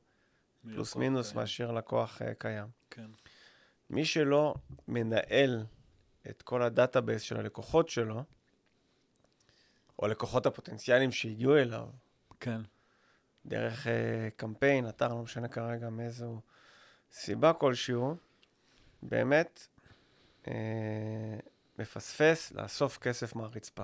פלוס 0.63 0.97
מינוס, 0.97 1.29
קיים. 1.29 1.41
מאשר 1.41 1.73
לקוח 1.73 2.23
אה, 2.23 2.35
קיים. 2.35 2.67
כן. 2.91 3.11
מי 3.91 4.05
שלא 4.05 4.55
מנהל 4.89 5.65
את 6.31 6.43
כל 6.43 6.63
ה 6.63 6.70
database 6.70 7.23
של 7.23 7.37
הלקוחות 7.37 7.89
שלו, 7.89 8.25
או 9.99 10.07
הלקוחות 10.07 10.47
הפוטנציאליים 10.47 11.13
שהגיעו 11.13 11.57
אליו, 11.57 11.89
כן. 12.41 12.61
דרך 13.47 13.87
uh, 13.87 13.91
קמפיין, 14.37 14.89
אתר, 14.89 15.09
לא 15.09 15.23
משנה 15.23 15.49
כרגע 15.49 15.91
מאיזו 15.91 16.41
סיבה 17.13 17.53
כלשהו, 17.53 18.17
באמת 19.03 19.67
אה, 20.49 20.55
מפספס 21.79 22.53
לאסוף 22.53 22.99
כסף 22.99 23.35
מהרצפה. 23.37 23.83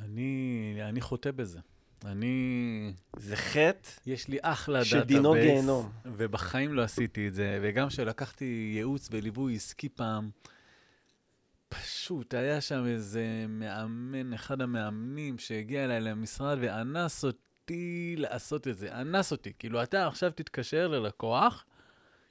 אני, 0.00 0.74
אני 0.82 1.00
חוטא 1.00 1.30
בזה. 1.30 1.60
אני... 2.04 2.92
זה 3.16 3.36
חטא 3.36 3.88
יש 4.06 4.28
לי 4.28 4.38
אחלה 4.42 4.78
דאטה 4.78 4.88
שדינו 4.88 5.32
גיהנום. 5.32 5.90
ובחיים 6.04 6.74
לא 6.74 6.82
עשיתי 6.82 7.28
את 7.28 7.34
זה, 7.34 7.58
וגם 7.62 7.88
כשלקחתי 7.88 8.70
ייעוץ 8.74 9.08
וליווי 9.10 9.56
עסקי 9.56 9.88
פעם, 9.88 10.30
פשוט 11.68 12.34
היה 12.34 12.60
שם 12.60 12.86
איזה 12.86 13.46
מאמן, 13.48 14.32
אחד 14.32 14.60
המאמנים 14.60 15.38
שהגיע 15.38 15.84
אליי 15.84 16.00
למשרד 16.00 16.58
ואנס 16.60 17.24
אותי 17.24 18.14
לעשות 18.18 18.68
את 18.68 18.78
זה. 18.78 19.00
אנס 19.00 19.32
אותי. 19.32 19.52
כאילו, 19.58 19.82
אתה 19.82 20.06
עכשיו 20.06 20.30
תתקשר 20.30 20.88
ללקוח, 20.88 21.64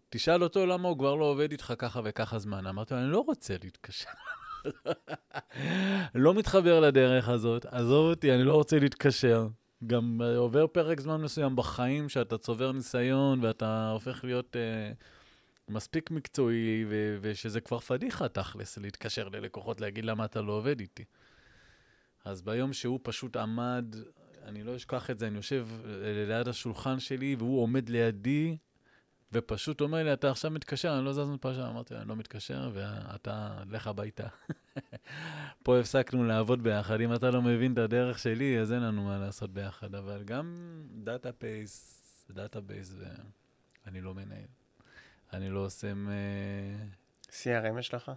תשאל 0.10 0.44
אותו 0.44 0.66
למה 0.66 0.88
הוא 0.88 0.98
כבר 0.98 1.16
לא 1.16 1.26
עובד 1.26 1.52
איתך 1.52 1.74
ככה 1.78 2.02
וככה 2.04 2.40
זמן. 2.40 2.68
אמרתי 2.68 2.94
לו, 2.94 3.00
אני 3.00 3.12
לא 3.12 3.24
רוצה 3.28 3.56
להתקשר. 3.64 4.10
לא 6.16 6.34
מתחבר 6.34 6.80
לדרך 6.80 7.30
הזאת, 7.30 7.66
עזוב 7.66 8.10
אותי, 8.10 8.34
אני 8.34 8.44
לא 8.44 8.54
רוצה 8.54 8.80
להתקשר. 8.80 9.48
גם 9.88 10.22
אה, 10.22 10.38
עובר 10.38 10.68
פרק 10.68 11.00
זמן 11.00 11.22
מסוים 11.22 11.56
בחיים 11.56 12.10
שאתה 12.10 12.38
צובר 12.38 12.72
ניסיון 12.72 13.44
ואתה 13.44 13.90
הופך 13.90 14.24
להיות 14.24 14.56
אה, 14.56 14.92
מספיק 15.70 16.12
מקצועי, 16.12 16.86
ו- 16.90 17.18
ושזה 17.22 17.62
כבר 17.62 17.80
פדיחה 17.80 18.28
תכלס, 18.28 18.78
להתקשר 18.78 19.30
ללקוחות, 19.30 19.82
להגיד 19.82 20.06
למה 20.06 20.26
אתה 20.26 20.42
לא 20.42 20.54
עובד 20.54 20.80
איתי. 20.80 21.04
אז 22.26 22.42
ביום 22.42 22.74
שהוא 22.74 23.00
פשוט 23.04 23.38
עמד, 23.38 23.96
אני 24.44 24.64
לא 24.64 24.76
אשכח 24.76 25.10
את 25.10 25.20
זה, 25.20 25.28
אני 25.28 25.38
יושב 25.38 25.68
אה, 25.86 26.26
ליד 26.28 26.48
השולחן 26.48 27.00
שלי, 27.00 27.36
והוא 27.40 27.62
עומד 27.62 27.90
לידי, 27.90 28.58
ופשוט 29.32 29.82
אומר 29.82 30.04
לי, 30.04 30.14
אתה 30.14 30.32
עכשיו 30.32 30.52
מתקשר, 30.52 30.98
אני 30.98 31.06
לא 31.06 31.14
זז 31.14 31.20
מפה 31.30 31.54
שם. 31.54 31.62
אמרתי 31.62 31.94
לו, 31.94 32.00
אני 32.00 32.10
לא 32.10 32.16
מתקשר, 32.16 32.72
ואתה, 32.74 33.58
לך 33.70 33.88
הביתה. 33.88 34.28
פה 35.64 35.80
הפסקנו 35.80 36.24
לעבוד 36.24 36.64
ביחד. 36.64 37.02
אם 37.02 37.14
אתה 37.14 37.32
לא 37.32 37.42
מבין 37.42 37.74
את 37.74 37.78
הדרך 37.78 38.20
שלי, 38.20 38.60
אז 38.60 38.74
אין 38.74 38.80
לנו 38.84 39.04
מה 39.04 39.18
לעשות 39.20 39.54
ביחד. 39.54 39.96
אבל 39.96 40.24
גם 40.24 40.56
database, 41.04 42.04
database, 42.30 42.94
אני 43.88 44.02
לא 44.02 44.14
מנהל. 44.14 44.46
אני 45.34 45.50
לא 45.50 45.60
עושה... 45.60 45.94
מ- 45.94 46.10
CRM 47.30 47.80
יש 47.80 47.94
לך? 47.94 48.12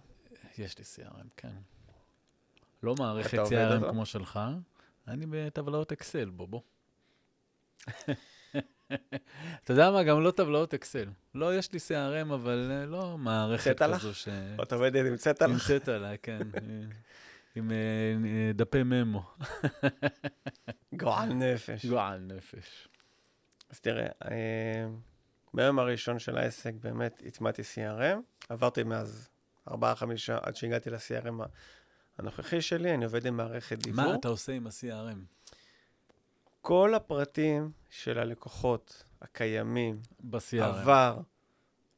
יש 0.57 0.77
לי 0.77 0.83
CRM, 0.95 1.27
כן. 1.37 1.53
לא 2.83 2.95
מערכת 2.99 3.37
CRM? 3.37 3.89
כמו 3.89 4.05
שלך, 4.05 4.39
אני 5.07 5.25
בטבלאות 5.29 5.91
אקסל, 5.91 6.29
בוא, 6.29 6.47
בוא. 6.47 6.61
אתה 9.63 9.73
יודע 9.73 9.91
מה? 9.91 10.03
גם 10.03 10.21
לא 10.21 10.31
טבלאות 10.31 10.73
אקסל. 10.73 11.09
לא, 11.35 11.57
יש 11.57 11.73
לי 11.73 11.79
CRM, 11.79 12.33
אבל 12.33 12.71
אה, 12.71 12.85
לא 12.85 13.17
מערכת? 13.17 13.81
כזו 13.81 14.13
ש... 14.13 14.27
אתה 14.63 14.75
עובד 14.75 14.97
נמצאת 14.97 15.41
לך? 15.41 15.49
נמצאת 15.49 15.87
עליי, 15.89 16.17
כן. 16.23 16.41
אה, 16.55 16.61
עם 17.55 17.71
אה, 17.71 17.75
אה, 18.25 18.51
דפי 18.53 18.83
ממו. 18.83 19.23
גועל 20.93 21.33
נפש. 21.33 21.85
גועל 21.85 22.19
נפש. 22.19 22.87
אז 23.69 23.79
תראה, 23.79 24.07
אה, 24.31 24.87
ביום 25.53 25.79
הראשון 25.79 26.19
של 26.19 26.37
העסק 26.37 26.73
באמת 26.73 27.23
הטמעתי 27.25 27.61
CRM, 27.61 28.19
עברתי 28.49 28.83
מאז 28.83 29.29
ארבעה, 29.67 29.95
חמישה, 29.95 30.37
עד 30.41 30.55
שהגעתי 30.55 30.89
ל-CRM 30.89 31.43
הנוכחי 32.17 32.61
שלי, 32.61 32.93
אני 32.93 33.05
עובד 33.05 33.25
עם 33.25 33.37
מערכת 33.37 33.77
דיוור. 33.77 34.05
מה 34.05 34.15
אתה 34.15 34.27
עושה 34.27 34.51
עם 34.53 34.67
ה-CRM? 34.67 35.17
כל 36.61 36.93
הפרטים 36.95 37.71
של 37.89 38.19
הלקוחות 38.19 39.03
הקיימים, 39.21 40.01
ב-CRM. 40.19 40.63
עבר, 40.63 41.19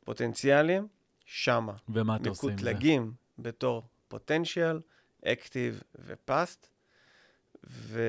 פוטנציאלים, 0.05 0.87
שמה. 1.25 1.73
ומה 1.89 2.15
אתה 2.15 2.29
עושה 2.29 2.47
עם 2.47 2.57
זה? 2.57 2.63
מקוטלגים 2.63 3.13
בתור 3.39 3.83
פוטנציאל, 4.07 4.81
אקטיב 5.25 5.81
ופאסט, 5.95 6.67
ויש 7.63 8.05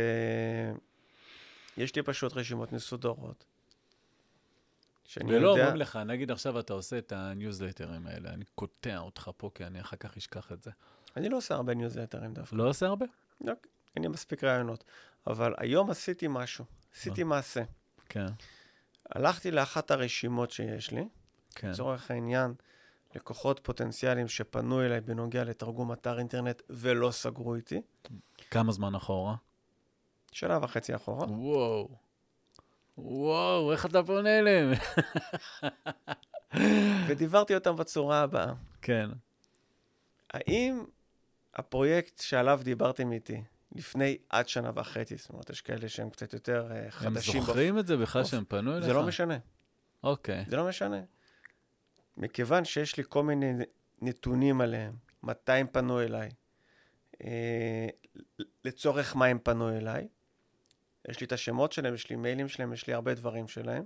לי 1.96 2.02
פשוט 2.05 2.33
רשימות 2.33 2.72
מסודרות. 2.72 3.44
ולא 5.16 5.48
יודע... 5.48 5.62
אומרים 5.62 5.76
לך, 5.76 5.96
נגיד 5.96 6.31
עכשיו 6.31 6.61
אתה 6.61 6.72
עושה 6.72 6.98
את 6.98 7.12
הניוזלטרים 7.12 8.07
האלה, 8.07 8.31
אני 8.31 8.44
קוטע 8.55 8.98
אותך 8.98 9.31
פה, 9.37 9.50
כי 9.55 9.64
אני 9.64 9.81
אחר 9.81 9.96
כך 9.96 10.16
אשכח 10.16 10.52
את 10.52 10.62
זה. 10.62 10.70
אני 11.16 11.29
לא 11.29 11.37
עושה 11.37 11.55
הרבה 11.55 11.74
ניוזלטרים 11.74 12.35
דווקא. 12.35 12.57
לא 12.57 12.68
עושה 12.68 12.87
הרבה? 12.87 13.07
לא, 13.40 13.52
אין 13.96 14.02
לי 14.02 14.09
מספיק 14.09 14.44
רעיונות. 14.44 14.85
אבל 15.26 15.54
היום 15.58 15.90
עשיתי 15.90 16.26
משהו, 16.30 16.64
עשיתי 16.94 17.22
מעשה. 17.22 17.62
כן, 18.08 18.26
הלכתי 19.10 19.50
לאחת 19.50 19.90
הרשימות 19.90 20.50
שיש 20.50 20.90
לי, 20.90 21.08
כן. 21.54 21.70
לצורך 21.70 22.10
העניין, 22.10 22.54
לקוחות 23.14 23.60
פוטנציאליים 23.62 24.28
שפנו 24.28 24.82
אליי 24.82 25.00
בנוגע 25.00 25.44
לתרגום 25.44 25.92
אתר 25.92 26.18
אינטרנט 26.18 26.62
ולא 26.70 27.10
סגרו 27.10 27.54
איתי, 27.54 27.82
כמה 28.50 28.72
זמן 28.72 28.94
אחורה? 28.94 29.34
שנה 30.32 30.58
וחצי 30.62 30.94
אחורה. 30.94 31.26
וואו. 31.26 31.88
וואו, 32.98 33.72
איך 33.72 33.87
אתה 33.87 34.02
פונה 34.02 34.38
אליהם? 34.38 34.72
ודיברתי 37.08 37.54
אותם 37.54 37.76
בצורה 37.76 38.20
הבאה. 38.20 38.52
כן. 38.82 39.10
האם 40.30 40.84
הפרויקט 41.54 42.20
שעליו 42.20 42.60
דיברתם 42.64 43.12
איתי 43.12 43.42
לפני 43.74 44.18
עד 44.30 44.48
שנה 44.48 44.70
וחצי, 44.74 45.16
זאת 45.16 45.30
אומרת, 45.30 45.50
יש 45.50 45.60
כאלה 45.60 45.88
שהם 45.88 46.10
קצת 46.10 46.32
יותר 46.32 46.68
אה, 46.70 46.84
הם 46.84 46.90
חדשים. 46.90 47.40
זוכרים 47.40 47.78
את 47.78 47.87
זה 47.87 47.96
בכלל 47.96 48.22
אוף. 48.22 48.30
שהם 48.30 48.44
פנו 48.48 48.76
אליך? 48.76 48.87
זה 48.87 48.92
לא 48.92 49.06
משנה, 49.06 49.38
אוקיי. 50.02 50.44
זה 50.48 50.56
לא 50.56 50.68
משנה. 50.68 51.00
מכיוון 52.16 52.64
שיש 52.64 52.96
לי 52.96 53.04
כל 53.08 53.22
מיני 53.22 53.52
נתונים 54.02 54.60
עליהם, 54.60 54.94
מתי 55.22 55.52
הם 55.52 55.66
פנו 55.66 56.00
אליי, 56.00 56.30
אה, 57.24 57.87
לצורך 58.64 59.16
מה 59.16 59.26
הם 59.26 59.38
פנו 59.38 59.76
אליי, 59.76 60.08
יש 61.08 61.20
לי 61.20 61.26
את 61.26 61.32
השמות 61.32 61.72
שלהם, 61.72 61.94
יש 61.94 62.10
לי 62.10 62.16
מיילים 62.16 62.48
שלהם, 62.48 62.72
יש 62.72 62.87
לי 62.87 62.94
הרבה 62.94 63.14
דברים 63.14 63.48
שלהם. 63.48 63.84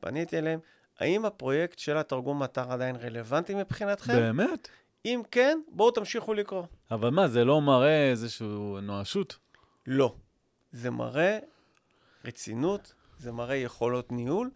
פניתי 0.00 0.38
אליהם, 0.38 0.60
האם 0.98 1.24
הפרויקט 1.24 1.78
של 1.78 1.96
התרגום 1.96 2.44
אתר 2.44 2.72
עדיין 2.72 2.96
רלוונטי 2.96 3.54
מבחינתכם? 3.54 4.12
באמת? 4.12 4.68
אם 5.04 5.22
כן, 5.30 5.60
בואו 5.72 5.90
תמשיכו 5.90 6.34
לקרוא. 6.34 6.64
אבל 6.90 7.10
מה, 7.10 7.28
זה 7.28 7.44
לא 7.44 7.60
מראה 7.60 8.10
איזושהי 8.10 8.46
נואשות? 8.82 9.38
לא. 9.86 10.14
זה 10.72 10.90
מראה 10.90 11.38
רצינות, 12.24 12.92
זה 13.18 13.32
מראה 13.32 13.56
יכולות 13.56 14.12
ניהול, 14.12 14.50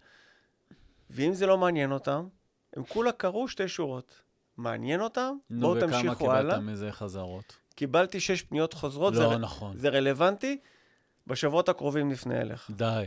ואם 1.11 1.35
זה 1.35 1.46
לא 1.46 1.59
מעניין 1.59 1.92
אותם, 1.92 2.28
הם 2.76 2.85
כולה 2.85 3.12
קראו 3.12 3.48
שתי 3.48 3.68
שורות. 3.68 4.22
מעניין 4.57 5.00
אותם, 5.00 5.35
נו, 5.50 5.61
בואו 5.61 5.76
וכמה 5.76 5.90
תמשיכו 5.92 6.33
הלאה. 6.33 6.55
קיבלת 6.55 6.68
מזה 6.72 6.92
חזרות? 6.92 7.57
קיבלתי 7.74 8.20
שש 8.20 8.42
פניות 8.42 8.72
חוזרות, 8.72 9.14
זה, 9.14 9.22
לא 9.22 9.33
ר- 9.33 9.38
נכון. 9.38 9.76
זה 9.76 9.88
רלוונטי, 9.88 10.59
בשבועות 11.26 11.68
הקרובים 11.68 12.09
נפנה 12.09 12.40
אליך. 12.40 12.70
די. 12.70 13.05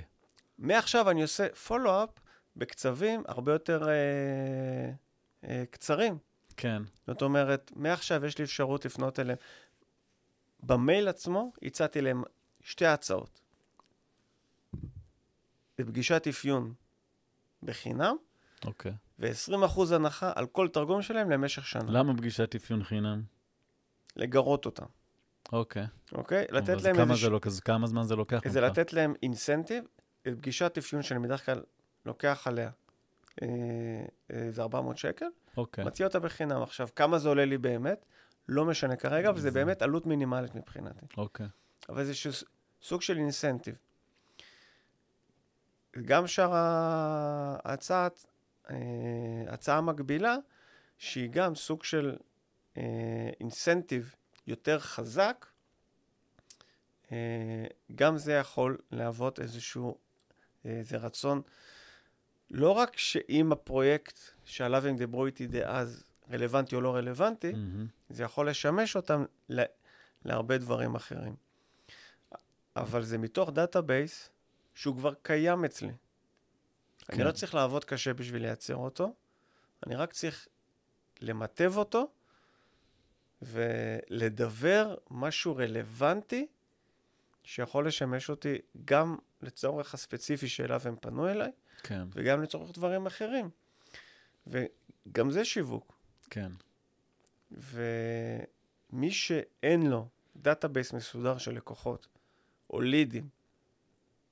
מעכשיו 0.59 1.09
אני 1.09 1.21
עושה 1.21 1.47
פולו-אפ 1.67 2.09
בקצבים 2.55 3.23
הרבה 3.27 3.51
יותר 3.53 3.87
אה, 3.89 3.93
אה, 5.49 5.63
קצרים. 5.71 6.17
כן. 6.57 6.81
זאת 7.07 7.21
אומרת, 7.21 7.71
מעכשיו 7.75 8.25
יש 8.25 8.37
לי 8.37 8.43
אפשרות 8.43 8.85
לפנות 8.85 9.19
אליהם. 9.19 9.37
במייל 10.63 11.07
עצמו 11.07 11.53
הצעתי 11.61 12.01
להם 12.01 12.23
שתי 12.61 12.85
הצעות. 12.85 13.41
בפגישת 15.77 16.27
אפיון 16.27 16.73
בחינם, 17.63 18.15
אוקיי. 18.65 18.93
ו-20% 19.19 19.95
הנחה 19.95 20.31
על 20.35 20.45
כל 20.45 20.67
תרגום 20.67 21.01
שלהם 21.01 21.29
למשך 21.29 21.67
שנה. 21.67 21.91
למה 21.91 22.17
פגישת 22.17 22.55
אפיון 22.55 22.83
חינם? 22.83 23.23
לגרות 24.15 24.65
אותם, 24.65 24.85
אוקיי. 25.51 25.85
אוקיי? 26.11 26.45
לתת 26.51 26.69
אז 26.69 26.85
להם 26.85 26.95
כמה 26.95 27.13
איזה... 27.13 27.25
זה 27.25 27.29
לא 27.29 27.39
כזה, 27.39 27.61
כמה 27.61 27.87
זמן 27.87 28.03
זה 28.03 28.15
לוקח 28.15 28.47
זה? 28.47 28.61
לתת 28.61 28.93
להם 28.93 29.13
אינסנטיב, 29.23 29.83
פגישת 30.21 30.77
אפיון 30.77 31.03
שאני 31.03 31.19
בדרך 31.19 31.45
כלל 31.45 31.63
לוקח 32.05 32.47
עליה 32.47 32.69
אה, 33.41 33.47
אה, 34.31 34.35
איזה 34.35 34.61
400 34.61 34.97
שקל, 34.97 35.25
אוקיי. 35.57 35.85
מציע 35.85 36.07
אותה 36.07 36.19
בחינם. 36.19 36.61
עכשיו, 36.61 36.87
כמה 36.95 37.19
זה 37.19 37.29
עולה 37.29 37.45
לי 37.45 37.57
באמת? 37.57 38.05
לא 38.49 38.65
משנה 38.65 38.95
כרגע, 38.95 39.31
וזה 39.31 39.41
זה- 39.41 39.51
באמת 39.51 39.81
עלות 39.81 40.05
מינימלית 40.05 40.55
מבחינתי. 40.55 41.05
אוקיי. 41.17 41.47
אבל 41.89 42.05
זה 42.05 42.15
ש... 42.15 42.27
סוג 42.81 43.01
של 43.01 43.17
אינסנטיב. 43.17 43.75
גם 46.05 46.27
שאר 46.27 46.51
ההצעה, 46.53 48.07
אה, 48.69 48.75
הצעה 49.47 49.81
מקבילה, 49.81 50.35
שהיא 50.97 51.29
גם 51.29 51.55
סוג 51.55 51.83
של 51.83 52.17
אה, 52.77 53.29
אינסנטיב 53.39 54.15
יותר 54.47 54.79
חזק, 54.79 55.45
אה, 57.11 57.65
גם 57.95 58.17
זה 58.17 58.33
יכול 58.33 58.77
להוות 58.91 59.39
איזשהו, 59.39 59.97
אה, 60.65 60.71
איזה 60.71 60.97
רצון, 60.97 61.41
לא 62.51 62.71
רק 62.71 62.97
שאם 62.97 63.51
הפרויקט 63.51 64.19
שעליו 64.45 64.87
הם 64.87 64.97
דיברו 64.97 65.25
איתי 65.25 65.47
דאז 65.47 66.03
רלוונטי 66.31 66.75
או 66.75 66.81
לא 66.81 66.95
רלוונטי, 66.95 67.51
מהמם. 67.51 67.87
זה 68.09 68.23
יכול 68.23 68.49
לשמש 68.49 68.95
אותם 68.95 69.25
ל- 69.49 69.63
להרבה 70.25 70.57
דברים 70.57 70.95
אחרים. 70.95 71.35
אבל 72.75 73.03
זה 73.03 73.17
מתוך 73.17 73.49
database 73.49 74.29
שהוא 74.75 74.97
כבר 74.97 75.13
קיים 75.21 75.65
אצלי. 75.65 75.91
כן. 76.99 77.13
אני 77.13 77.23
לא 77.23 77.31
צריך 77.31 77.55
לעבוד 77.55 77.85
קשה 77.85 78.13
בשביל 78.13 78.41
לייצר 78.41 78.75
אותו, 78.75 79.13
אני 79.87 79.95
רק 79.95 80.13
צריך 80.13 80.47
למטב 81.21 81.77
אותו 81.77 82.07
ולדבר 83.41 84.95
משהו 85.11 85.55
רלוונטי 85.55 86.47
שיכול 87.43 87.87
לשמש 87.87 88.29
אותי 88.29 88.57
גם 88.85 89.17
לצורך 89.41 89.93
הספציפי 89.93 90.47
שאליו 90.47 90.81
הם 90.85 90.95
פנו 91.01 91.29
אליי, 91.29 91.51
כן, 91.83 92.03
וגם 92.11 92.41
לצורך 92.43 92.71
דברים 92.71 93.05
אחרים. 93.05 93.49
וגם 94.47 95.31
זה 95.31 95.45
שיווק. 95.45 95.97
כן. 96.29 96.51
ומי 97.51 99.11
שאין 99.11 99.87
לו 99.87 100.07
database 100.35 100.93
מסודר 100.93 101.37
של 101.37 101.55
לקוחות 101.55 102.07
או 102.69 102.81
לידים, 102.81 103.29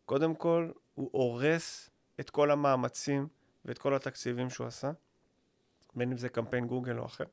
קודם 0.06 0.36
כל 0.36 0.71
הוא 0.93 1.10
הורס 1.12 1.89
את 2.19 2.30
כל 2.30 2.52
המאמצים 2.52 3.28
ואת 3.65 3.78
כל 3.78 3.95
התקציבים 3.95 4.49
שהוא 4.49 4.67
עשה, 4.67 4.91
בין 5.95 6.12
אם 6.12 6.17
זה 6.17 6.30
קמפיין 6.30 6.67
גוגל 6.67 6.99
או 6.99 7.06
אחר. 7.06 7.26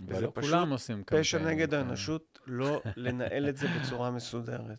וזה 0.00 0.18
ולא 0.18 0.32
פשוט 0.34 0.50
כולם 0.50 0.70
עושים 0.70 0.96
קמפיין. 0.96 1.22
פשע 1.22 1.38
נגד 1.38 1.70
כן. 1.70 1.76
האנושות 1.76 2.38
לא 2.46 2.82
לנהל 2.96 3.48
את 3.48 3.56
זה 3.56 3.66
בצורה 3.68 4.10
מסודרת. 4.10 4.78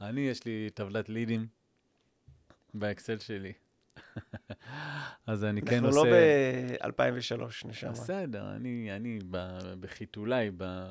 אני, 0.00 0.20
יש 0.20 0.44
לי 0.44 0.70
טבלת 0.74 1.08
לידים 1.08 1.46
באקסל 2.74 3.18
שלי. 3.18 3.52
אז 5.26 5.44
אני 5.44 5.62
כן 5.62 5.84
אנחנו 5.84 5.98
עושה... 5.98 6.10
לא 6.84 6.90
ב-2003, 6.90 7.68
נשמה. 7.68 7.90
בסדר, 7.90 8.50
אני, 8.56 8.96
אני 8.96 9.18
ב- 9.30 9.74
בחיתולי, 9.80 10.50
ב... 10.56 10.86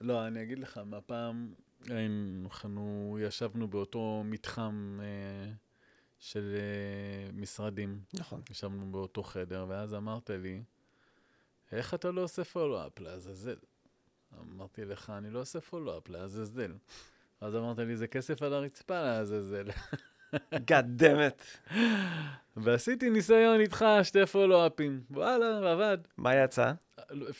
לא, 0.00 0.26
אני 0.26 0.42
אגיד 0.42 0.58
לך, 0.58 0.80
מה 0.86 1.00
פעם 1.00 1.54
אנחנו 1.90 3.18
ישבנו 3.22 3.68
באותו 3.68 4.22
מתחם 4.24 4.96
אה, 5.00 5.52
של 6.18 6.56
אה, 6.56 7.32
משרדים, 7.32 8.00
נכון. 8.14 8.42
ישבנו 8.50 8.92
באותו 8.92 9.22
חדר, 9.22 9.66
ואז 9.68 9.94
אמרת 9.94 10.30
לי, 10.30 10.62
איך 11.72 11.94
אתה 11.94 12.10
לא 12.10 12.20
עושה 12.20 12.44
פולו-אפ 12.44 13.00
לעזאזל? 13.00 13.56
אמרתי 14.40 14.84
לך, 14.84 15.10
אני 15.10 15.30
לא 15.30 15.40
עושה 15.40 15.60
פולו-אפ 15.60 16.08
לעזאזל. 16.08 16.72
אז 17.40 17.56
אמרת 17.56 17.78
לי, 17.78 17.96
זה 17.96 18.06
כסף 18.06 18.42
על 18.42 18.52
הרצפה 18.52 19.02
לעזאזל. 19.02 19.68
God 20.54 21.00
damn 21.00 21.20
it. 21.72 21.74
ועשיתי 22.56 23.10
ניסיון 23.10 23.60
איתך, 23.60 23.84
שתי 24.02 24.26
פולו-אפים. 24.26 25.02
וואלה, 25.10 25.72
עבד. 25.72 25.98
מה 26.16 26.34
יצא? 26.34 26.72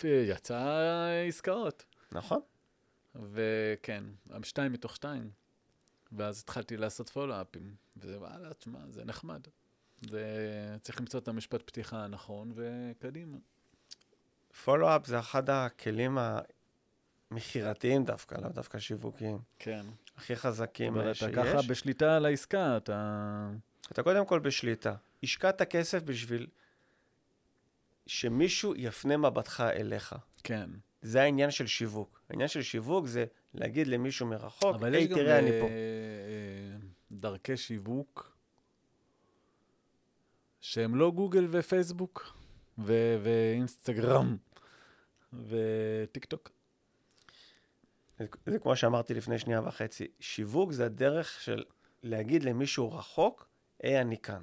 יצא 0.04 0.66
עסקאות. 1.28 1.84
נכון. 2.12 2.40
וכן, 3.14 4.04
שתיים 4.42 4.72
מתוך 4.72 4.96
שתיים. 4.96 5.30
ואז 6.12 6.40
התחלתי 6.40 6.76
לעשות 6.76 7.08
פולו-אפים. 7.08 7.74
ווואלה, 7.96 8.54
תשמע, 8.54 8.78
זה 8.88 9.04
נחמד. 9.04 9.40
זה... 10.00 10.24
צריך 10.82 11.00
למצוא 11.00 11.20
את 11.20 11.28
המשפט 11.28 11.62
פתיחה 11.62 12.04
הנכון, 12.04 12.52
וקדימה. 12.54 13.36
פולו-אפ 14.64 15.06
זה 15.06 15.18
אחד 15.18 15.50
הכלים 15.50 16.18
המכירתיים 17.30 18.04
דווקא, 18.04 18.34
לאו 18.34 18.48
דווקא 18.48 18.78
שיווקיים. 18.78 19.38
כן. 19.58 19.86
הכי 20.20 20.36
חזקים 20.36 20.96
אה, 20.96 21.02
אתה 21.02 21.14
שיש. 21.14 21.34
ככה 21.34 21.62
בשליטה 21.68 22.16
על 22.16 22.24
העסקה, 22.26 22.76
אתה... 22.76 23.50
אתה 23.92 24.02
קודם 24.02 24.26
כל 24.26 24.38
בשליטה. 24.38 24.94
השקעת 25.22 25.62
כסף 25.62 26.02
בשביל 26.02 26.46
שמישהו 28.06 28.74
יפנה 28.76 29.16
מבטך 29.16 29.64
אליך. 29.76 30.14
כן. 30.44 30.70
זה 31.02 31.22
העניין 31.22 31.50
של 31.50 31.66
שיווק. 31.66 32.20
העניין 32.30 32.48
של 32.48 32.62
שיווק 32.62 33.06
זה 33.06 33.24
להגיד 33.54 33.86
למישהו 33.86 34.26
מרחוק, 34.26 34.74
אבל 34.74 34.94
היי, 34.94 35.08
תראה, 35.08 35.38
אני 35.38 35.50
אה, 35.50 35.60
פה. 35.60 35.66
אה, 35.66 36.88
דרכי 37.12 37.56
שיווק 37.56 38.36
שהם 40.60 40.96
לא 40.96 41.10
גוגל 41.10 41.48
ופייסבוק 41.50 42.36
ו- 42.78 43.18
ואינסטגרם 43.22 44.36
וטיק 45.32 46.24
טוק. 46.24 46.50
זה, 48.20 48.26
זה 48.46 48.58
כמו 48.58 48.76
שאמרתי 48.76 49.14
לפני 49.14 49.38
שנייה 49.38 49.60
וחצי. 49.64 50.06
שיווק 50.20 50.72
זה 50.72 50.86
הדרך 50.86 51.40
של 51.40 51.64
להגיד 52.02 52.42
למישהו 52.44 52.92
רחוק, 52.92 53.48
היי, 53.82 54.00
אני 54.00 54.18
כאן. 54.18 54.42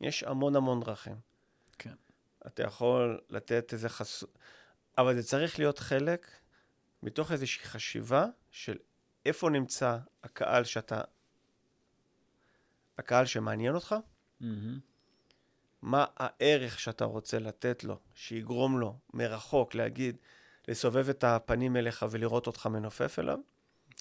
יש 0.00 0.22
המון 0.22 0.56
המון 0.56 0.80
דרכים. 0.80 1.16
כן. 1.78 1.94
אתה 2.46 2.62
יכול 2.62 3.20
לתת 3.30 3.72
איזה 3.72 3.88
חסות, 3.88 4.38
אבל 4.98 5.14
זה 5.14 5.22
צריך 5.22 5.58
להיות 5.58 5.78
חלק 5.78 6.26
מתוך 7.02 7.32
איזושהי 7.32 7.64
חשיבה 7.64 8.26
של 8.50 8.76
איפה 9.26 9.50
נמצא 9.50 9.98
הקהל 10.24 10.64
שאתה, 10.64 11.00
הקהל 12.98 13.26
שמעניין 13.26 13.74
אותך, 13.74 13.94
מהמם. 14.40 14.78
מה 15.82 16.04
הערך 16.16 16.80
שאתה 16.80 17.04
רוצה 17.04 17.38
לתת 17.38 17.84
לו, 17.84 17.98
שיגרום 18.14 18.80
לו 18.80 18.98
מרחוק 19.14 19.74
להגיד, 19.74 20.16
לסובב 20.68 21.08
את 21.08 21.24
הפנים 21.24 21.76
אליך 21.76 22.06
ולראות 22.10 22.46
אותך 22.46 22.66
מנופף 22.66 23.18
אליו, 23.18 23.38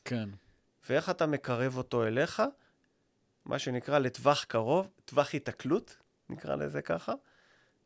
כן. 0.06 0.30
ואיך 0.90 1.10
אתה 1.10 1.26
מקרב 1.26 1.78
אותו 1.78 2.08
אליך, 2.08 2.44
מה 3.46 3.60
שנקרא 3.60 4.00
לטווח 4.00 4.44
קרוב, 4.44 4.90
טווח 5.06 5.34
היתקלות, 5.34 5.98
נקרא 6.30 6.56
לזה 6.56 6.82
ככה, 6.82 7.14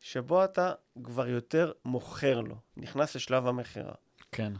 שבו 0.00 0.44
אתה 0.44 0.72
כבר 1.04 1.28
יותר 1.28 1.72
מוכר 1.84 2.40
לו, 2.40 2.56
נכנס 2.76 3.16
לשלב 3.16 3.46
המכירה. 3.46 3.94
כן. 4.32 4.52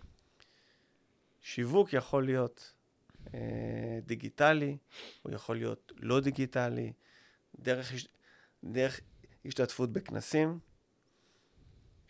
שיווק 1.42 1.92
יכול 1.92 2.24
להיות 2.24 2.74
אה, 3.34 3.98
דיגיטלי, 4.02 4.76
הוא 5.22 5.32
יכול 5.32 5.56
להיות 5.56 5.92
לא 5.96 6.20
דיגיטלי, 6.20 6.92
דרך, 7.58 7.92
דרך 8.64 9.00
השתתפות 9.44 9.92
בכנסים. 9.92 10.58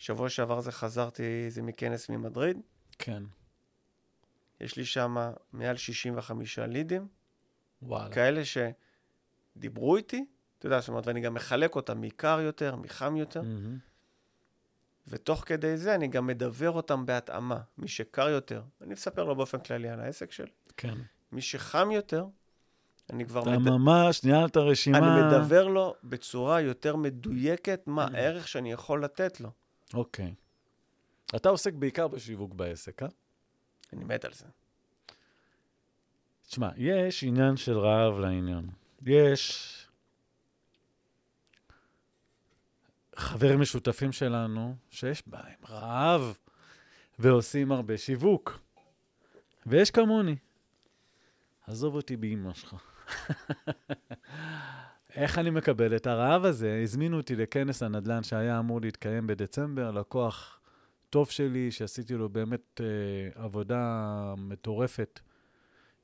שבוע 0.00 0.28
שעבר 0.28 0.60
זה 0.60 0.72
חזרתי, 0.72 1.50
זה 1.50 1.62
מכנס 1.62 2.08
ממדריד. 2.08 2.60
כן. 2.98 3.22
יש 4.60 4.76
לי 4.76 4.84
שם 4.84 5.16
מעל 5.52 5.76
65 5.76 6.58
לידים, 6.58 7.08
וואלה. 7.82 8.14
כאלה 8.14 8.42
שדיברו 9.56 9.96
איתי, 9.96 10.24
אתה 10.58 10.66
יודע, 10.66 10.80
זאת 10.80 10.88
אומרת, 10.88 11.06
ואני 11.06 11.20
גם 11.20 11.34
מחלק 11.34 11.76
אותם 11.76 12.00
מקר 12.00 12.40
יותר, 12.40 12.76
מחם 12.76 13.16
יותר, 13.16 13.42
מהמם. 13.42 13.78
ותוך 15.08 15.44
כדי 15.46 15.76
זה 15.76 15.94
אני 15.94 16.08
גם 16.08 16.26
מדבר 16.26 16.70
אותם 16.70 17.06
בהתאמה. 17.06 17.60
מי 17.78 17.88
שקר 17.88 18.28
יותר, 18.28 18.62
אני 18.80 18.92
מספר 18.92 19.24
לו 19.24 19.36
באופן 19.36 19.58
כללי 19.60 19.88
על 19.88 20.00
העסק 20.00 20.32
שלי. 20.32 20.50
כן. 20.76 20.94
מי 21.32 21.40
שחם 21.42 21.90
יותר, 21.90 22.26
אני 23.10 23.26
כבר 23.26 23.42
אתה 23.42 23.58
מד... 23.58 23.70
ממש, 23.70 24.24
ניהל 24.24 24.46
את 24.46 24.56
הרשימה. 24.56 24.98
אני 24.98 25.26
מדבר 25.26 25.66
לו 25.66 25.94
בצורה 26.04 26.60
יותר 26.60 26.96
מדויקת 26.96 27.82
מה. 27.86 28.04
הערך 28.04 28.48
שאני 28.48 28.72
יכול 28.72 29.04
לתת 29.04 29.40
לו. 29.40 29.50
אוקיי. 29.94 30.34
אתה 31.36 31.48
עוסק 31.48 31.72
בעיקר 31.72 32.08
בשיווק 32.08 32.54
בעסק, 32.54 33.02
אה? 33.02 33.08
אני 33.92 34.04
מת 34.04 34.24
על 34.24 34.32
זה. 34.32 34.46
תשמע, 36.46 36.68
יש 36.76 37.24
עניין 37.24 37.56
של 37.56 37.78
רעב 37.78 38.18
לעניין. 38.18 38.70
יש 39.06 39.76
חברים 43.16 43.60
משותפים 43.60 44.12
שלנו 44.12 44.76
שיש 44.90 45.22
בהם 45.26 45.58
רעב 45.68 46.38
ועושים 47.18 47.72
הרבה 47.72 47.98
שיווק. 47.98 48.58
ויש 49.66 49.90
כמוני. 49.90 50.36
עזוב 51.66 51.94
אותי 51.94 52.16
באמא 52.16 52.54
שלך. 52.54 52.74
איך 55.14 55.38
אני 55.38 55.50
מקבל 55.50 55.96
את 55.96 56.06
הרעב 56.06 56.44
הזה? 56.44 56.80
הזמינו 56.82 57.16
אותי 57.16 57.36
לכנס 57.36 57.82
הנדל"ן 57.82 58.22
שהיה 58.22 58.58
אמור 58.58 58.80
להתקיים 58.80 59.26
בדצמבר, 59.26 59.90
לקוח 59.90 60.60
טוב 61.10 61.30
שלי, 61.30 61.70
שעשיתי 61.70 62.14
לו 62.14 62.28
באמת 62.28 62.80
אה, 62.80 63.42
עבודה 63.44 64.34
מטורפת. 64.38 65.20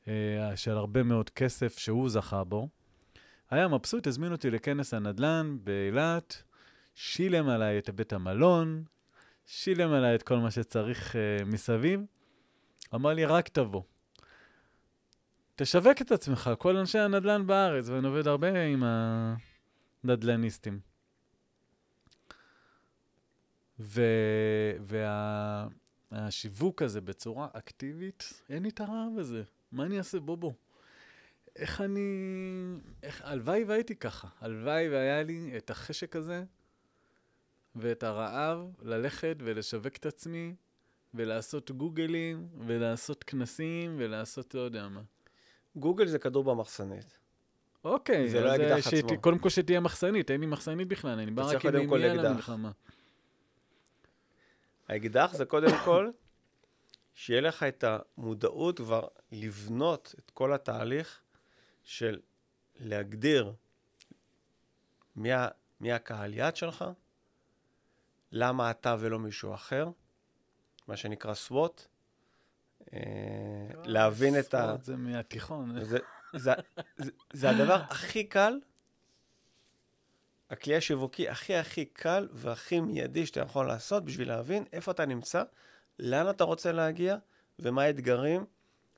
אה, 0.08 0.56
של 0.56 0.76
הרבה 0.76 1.02
מאוד 1.02 1.30
כסף 1.30 1.78
שהוא 1.78 2.08
זכה 2.08 2.44
בו. 2.44 2.68
היה 3.50 3.68
מבסוט, 3.68 4.06
הזמין 4.06 4.32
אותי 4.32 4.50
לכנס 4.50 4.94
הנדל"ן 4.94 5.56
באילת, 5.64 6.42
שילם 6.94 7.48
עליי 7.48 7.78
את 7.78 7.90
בית 7.90 8.12
המלון, 8.12 8.84
שילם 9.46 9.92
עליי 9.92 10.14
את 10.14 10.22
כל 10.22 10.36
מה 10.36 10.50
שצריך 10.50 11.12
uh, 11.12 11.44
מסביב, 11.44 12.00
אמר 12.94 13.12
לי, 13.12 13.24
רק 13.24 13.48
תבוא. 13.48 13.82
תשווק 15.58 16.02
את 16.02 16.12
עצמך, 16.12 16.50
כל 16.58 16.76
אנשי 16.76 16.98
הנדל"ן 16.98 17.46
בארץ, 17.46 17.88
ואני 17.88 18.06
עובד 18.06 18.26
הרבה 18.26 18.64
עם 18.64 18.82
הנדל"ניסטים. 20.04 20.80
והשיווק 26.10 26.82
הזה 26.82 27.00
בצורה 27.00 27.48
אקטיבית, 27.52 28.42
אין 28.48 28.62
לי 28.62 28.68
את 28.68 28.80
הרעב 28.80 29.18
הזה. 29.18 29.42
מה 29.72 29.84
אני 29.84 29.98
אעשה? 29.98 30.20
בוא. 30.20 30.52
איך 31.56 31.80
אני... 31.80 32.10
איך... 33.02 33.22
הלוואי 33.24 33.64
והייתי 33.64 33.96
ככה. 33.96 34.28
הלוואי 34.40 34.88
והיה 34.88 35.22
לי 35.22 35.52
את 35.56 35.70
החשק 35.70 36.16
הזה 36.16 36.44
ואת 37.76 38.02
הרעב 38.02 38.74
ללכת 38.82 39.36
ולשווק 39.38 39.96
את 39.96 40.06
עצמי 40.06 40.54
ולעשות 41.14 41.70
גוגלים 41.70 42.48
ולעשות 42.66 43.24
כנסים 43.24 43.94
ולעשות 43.98 44.54
לא 44.54 44.60
יודע 44.60 44.88
מה. 44.88 45.02
גוגל 45.76 46.06
זה 46.06 46.18
כדור 46.18 46.44
במחסנית. 46.44 47.18
אוקיי, 47.84 48.30
זה 48.30 48.40
לא 48.40 48.50
האקדח 48.50 48.70
אה, 48.76 48.82
שת- 48.82 48.92
עצמו. 49.04 49.20
קודם 49.20 49.38
כל 49.38 49.48
שתהיה 49.48 49.80
מחסנית, 49.80 50.30
אין 50.30 50.40
לי 50.40 50.46
מחסנית 50.46 50.88
בכלל, 50.88 51.18
אני 51.18 51.30
בא 51.30 51.42
רק 51.42 51.64
עם 51.66 51.74
מימייה 51.76 52.12
אקדח. 52.14 52.24
למלחמה. 52.24 52.70
האקדח 54.88 55.30
זה 55.34 55.44
קודם 55.44 55.70
כל, 55.84 56.10
שיהיה 57.14 57.40
לך 57.40 57.62
את 57.62 57.84
המודעות 57.86 58.76
כבר 58.76 59.06
לבנות 59.32 60.14
את 60.18 60.30
כל 60.30 60.52
התהליך 60.52 61.20
של 61.84 62.20
להגדיר 62.76 63.52
מי, 65.16 65.30
מי 65.80 65.92
הקהל 65.92 66.34
יעד 66.34 66.56
שלך, 66.56 66.84
למה 68.32 68.70
אתה 68.70 68.96
ולא 69.00 69.18
מישהו 69.18 69.54
אחר, 69.54 69.88
מה 70.88 70.96
שנקרא 70.96 71.34
SWOT, 71.48 71.82
להבין 73.84 74.38
את 74.38 74.54
ה... 74.54 74.76
זה 74.82 74.96
מהתיכון. 74.96 75.76
זה, 77.32 77.48
הדבר 77.48 77.74
הכי 77.74 78.24
קל, 78.24 78.58
הכלי 80.50 80.76
השיווקי 80.76 81.28
הכי 81.28 81.56
הכי 81.56 81.84
קל 81.84 82.28
והכי 82.32 82.80
מיידי 82.80 83.26
שאתה 83.26 83.40
יכול 83.40 83.66
לעשות 83.66 84.04
בשביל 84.04 84.28
להבין 84.28 84.64
איפה 84.72 84.90
אתה 84.90 85.06
נמצא, 85.06 85.42
לאן 85.98 86.30
אתה 86.30 86.44
רוצה 86.44 86.72
להגיע 86.72 87.16
ומה 87.58 87.82
האתגרים 87.82 88.44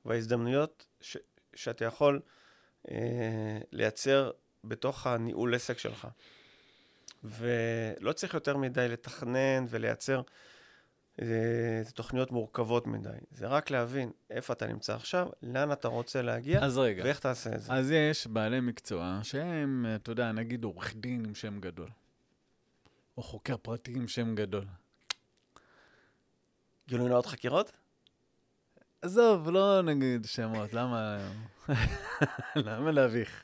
וההזדמנויות 0.05 0.87
ש, 1.01 1.17
שאתה 1.55 1.85
יכול 1.85 2.21
אה, 2.91 3.59
לייצר 3.71 4.31
בתוך 4.63 5.07
הניהול 5.07 5.55
עסק 5.55 5.77
שלך. 5.77 6.07
ולא 7.23 8.13
צריך 8.13 8.33
יותר 8.33 8.57
מדי 8.57 8.87
לתכנן 8.87 9.65
ולייצר 9.69 10.21
אה, 11.21 11.81
תוכניות 11.93 12.31
מורכבות 12.31 12.87
מדי. 12.87 13.09
זה 13.31 13.47
רק 13.47 13.71
להבין 13.71 14.11
איפה 14.29 14.53
אתה 14.53 14.67
נמצא 14.67 14.95
עכשיו, 14.95 15.27
לאן 15.43 15.71
אתה 15.71 15.87
רוצה 15.87 16.21
להגיע, 16.21 16.63
אז 16.63 16.77
רגע, 16.77 17.03
ואיך 17.03 17.19
תעשה 17.19 17.55
את 17.55 17.61
זה. 17.61 17.73
אז 17.73 17.91
יש 17.91 18.27
בעלי 18.27 18.59
מקצוע 18.59 19.19
שהם, 19.23 19.85
אתה 19.95 20.11
יודע, 20.11 20.31
נגיד 20.31 20.63
עורך 20.63 20.95
דין 20.95 21.25
עם 21.25 21.35
שם 21.35 21.59
גדול, 21.59 21.89
או 23.17 23.23
חוקר 23.23 23.57
פרטי 23.57 23.93
עם 23.95 24.07
שם 24.07 24.35
גדול. 24.35 24.65
גילוי 26.87 27.09
נאות 27.09 27.25
חקירות? 27.25 27.71
עזוב, 29.01 29.49
לא 29.49 29.81
נגיד 29.81 30.25
שמות, 30.25 30.73
למה... 30.73 31.17
למה 32.55 32.91
להביך? 32.91 33.43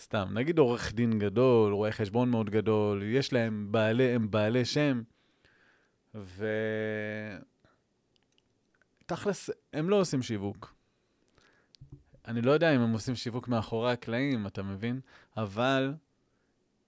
סתם, 0.00 0.28
נגיד 0.32 0.58
עורך 0.58 0.92
דין 0.92 1.18
גדול, 1.18 1.72
רואה 1.72 1.92
חשבון 1.92 2.30
מאוד 2.30 2.50
גדול, 2.50 3.02
יש 3.02 3.32
להם 3.32 3.68
בעלי, 3.70 4.14
הם 4.14 4.30
בעלי 4.30 4.64
שם, 4.64 5.02
ו... 6.16 6.46
תכלס, 9.06 9.50
הם 9.72 9.90
לא 9.90 10.00
עושים 10.00 10.22
שיווק. 10.22 10.74
אני 12.26 12.42
לא 12.42 12.50
יודע 12.50 12.74
אם 12.74 12.80
הם 12.80 12.92
עושים 12.92 13.14
שיווק 13.14 13.48
מאחורי 13.48 13.92
הקלעים, 13.92 14.46
אתה 14.46 14.62
מבין? 14.62 15.00
אבל 15.36 15.94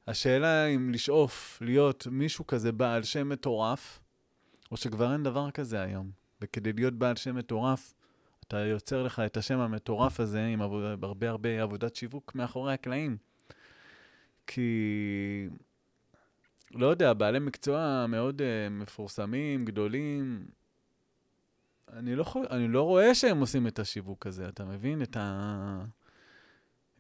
השאלה 0.07 0.67
אם 0.67 0.91
לשאוף 0.91 1.59
להיות 1.61 2.07
מישהו 2.11 2.47
כזה 2.47 2.73
בעל 2.73 3.03
שם 3.03 3.29
מטורף, 3.29 4.01
או 4.71 4.77
שכבר 4.77 5.13
אין 5.13 5.23
דבר 5.23 5.51
כזה 5.51 5.83
היום. 5.83 6.11
וכדי 6.41 6.73
להיות 6.73 6.95
בעל 6.95 7.17
שם 7.17 7.37
מטורף, 7.37 7.95
אתה 8.41 8.59
יוצר 8.59 9.03
לך 9.03 9.21
את 9.21 9.37
השם 9.37 9.59
המטורף 9.59 10.21
הזה 10.21 10.47
עם 10.47 10.63
עבוד, 10.63 11.05
הרבה 11.05 11.31
הרבה 11.31 11.63
עבודת 11.63 11.97
שיווק 11.97 12.35
מאחורי 12.35 12.73
הקלעים. 12.75 13.17
כי, 14.47 15.49
לא 16.75 16.87
יודע, 16.87 17.13
בעלי 17.13 17.39
מקצוע 17.39 18.07
מאוד 18.09 18.41
uh, 18.41 18.45
מפורסמים, 18.71 19.65
גדולים, 19.65 20.47
אני 21.93 22.17
לא, 22.17 22.25
חו... 22.25 22.43
אני 22.51 22.69
לא 22.69 22.83
רואה 22.83 23.15
שהם 23.15 23.41
עושים 23.41 23.67
את 23.67 23.79
השיווק 23.79 24.27
הזה, 24.27 24.49
אתה 24.49 24.65
מבין? 24.65 25.03
את 25.03 25.17
ה... 25.17 25.85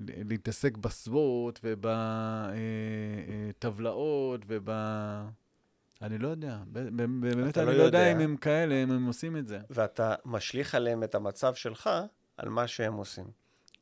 להתעסק 0.00 0.76
בסוות 0.76 1.60
ובטבלאות 3.58 4.40
וב... 4.46 4.68
אני 6.02 6.18
לא 6.18 6.28
יודע, 6.28 6.58
באמת 6.66 7.58
אני 7.58 7.66
לא 7.66 7.72
לא 7.72 7.82
יודע 7.82 7.98
יודע. 7.98 8.12
אם 8.12 8.18
הם 8.18 8.36
כאלה, 8.36 8.82
אם 8.82 8.90
הם 8.90 9.06
עושים 9.06 9.36
את 9.36 9.46
זה. 9.46 9.58
ואתה 9.70 10.14
משליך 10.24 10.74
עליהם 10.74 11.04
את 11.04 11.14
המצב 11.14 11.54
שלך 11.54 11.90
על 12.36 12.48
מה 12.48 12.66
שהם 12.66 12.94
עושים. 12.94 13.24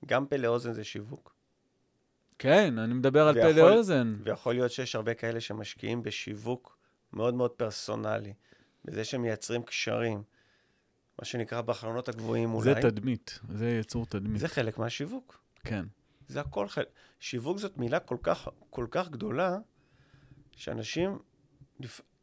גם 0.07 0.27
פה 0.27 0.37
לאוזן 0.37 0.73
זה 0.73 0.85
שיווק, 0.85 1.35
כן, 2.39 2.79
אני 2.79 2.95
מדבר 2.95 3.29
על 3.29 3.35
פה 3.41 3.47
ויכול- 3.47 3.71
לאוזן. 3.71 4.17
ויכול 4.25 4.55
להיות 4.55 4.71
שיש 4.71 4.95
הרבה 4.95 5.15
כאלה 5.15 5.41
שמשקיעים 5.41 6.03
בשיווק 6.03 6.79
מאוד 7.13 7.35
מאוד 7.35 7.51
פרסונלי, 7.51 8.33
בזה 8.85 9.05
שהם 9.05 9.23
מייצרים 9.23 9.63
קשרים, 9.63 10.23
מה 11.19 11.25
שנקרא 11.25 11.61
בחלונות 11.61 12.09
הגבוהים 12.09 12.55
אולי. 12.55 12.65
זה 12.75 12.81
תדמית, 12.91 13.41
זה 13.49 13.71
יצור 13.71 14.07
תדמית. 14.07 14.41
זה 14.41 14.49
חלק 14.49 14.79
מהשיווק. 14.79 15.41
כן. 15.65 15.85
זה 16.29 16.41
הכל 16.41 16.69
חלק. 16.69 16.89
שיווק 17.21 17.59
זאת 17.59 17.79
מילה 17.79 18.01
כל 18.01 18.17
כך, 18.23 18.49
כל 18.71 18.87
כך 18.91 19.09
גדולה, 19.09 19.57
שאנשים. 20.57 21.19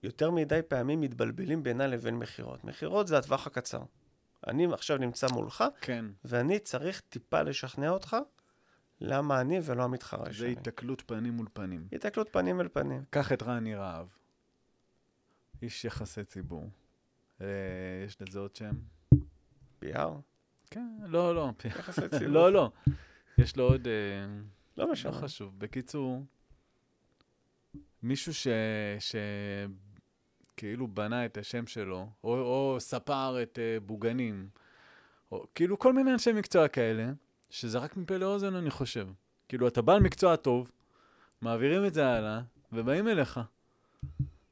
יותר 0.03 0.31
מדי 0.31 0.59
פעמים 0.67 1.01
מתבלבלים 1.01 1.63
בינה 1.63 1.87
לבין 1.87 2.15
מכירות. 2.15 2.63
מכירות 2.63 3.07
זה 3.07 3.17
הטווח 3.17 3.47
הקצר. 3.47 3.81
אני 4.47 4.73
עכשיו 4.73 4.97
נמצא 4.97 5.27
מולך, 5.31 5.63
כן. 5.81 6.05
ואני 6.25 6.59
צריך 6.59 7.01
טיפה 7.09 7.41
לשכנע 7.41 7.89
אותך 7.89 8.17
למה 9.05 9.41
אני 9.41 9.59
ולא 9.63 9.83
המתחרה 9.83 10.25
זה 10.25 10.33
שלי. 10.33 10.47
היתקלות 10.47 11.03
פנים 11.05 11.33
מול 11.33 11.47
פנים. 11.53 11.87
התקלות 11.91 12.29
פנים 12.31 12.61
אל 12.61 12.67
פנים. 12.67 13.03
קח 13.09 13.31
את 13.31 13.43
רני 13.43 13.75
רהב, 13.75 14.07
איש 15.61 15.85
יחסי 15.85 16.23
ציבור. 16.23 16.69
אה, 17.41 17.47
יש 18.05 18.21
לזה 18.21 18.39
עוד 18.39 18.55
שם? 18.55 18.75
PR? 19.83 20.09
כן, 20.69 20.95
לא, 21.05 21.35
לא. 21.35 21.51
יחסי 21.65 22.09
ציבור. 22.19 22.27
לא, 22.27 22.53
לא. 22.53 22.71
יש 23.37 23.57
לו 23.57 23.63
עוד... 23.63 23.87
אה, 23.87 23.93
לא 24.77 24.85
לא 24.85 24.91
משנה. 24.91 25.11
חשוב. 25.11 25.59
בקיצור, 25.59 26.25
מישהו 28.03 28.33
ש... 28.33 28.47
ש... 28.99 29.15
כאילו 30.57 30.87
בנה 30.87 31.25
את 31.25 31.37
השם 31.37 31.67
שלו, 31.67 32.09
או, 32.23 32.33
או 32.33 32.75
ספר 32.79 33.43
את 33.43 33.59
uh, 33.59 33.83
בוגנים, 33.85 34.49
או 35.31 35.45
כאילו 35.55 35.79
כל 35.79 35.93
מיני 35.93 36.13
אנשי 36.13 36.33
מקצוע 36.33 36.67
כאלה, 36.67 37.11
שזה 37.53 37.77
רק 37.77 37.97
מפה 37.97 38.17
לאוזן, 38.17 38.55
אני 38.55 38.69
חושב. 38.69 39.07
כאילו, 39.49 39.67
אתה 39.67 39.81
בעל 39.81 39.99
מקצוע 39.99 40.35
טוב, 40.35 40.71
מעבירים 41.41 41.85
את 41.85 41.93
זה 41.93 42.07
הלאה, 42.07 42.41
ובאים 42.71 43.07
אליך. 43.07 43.39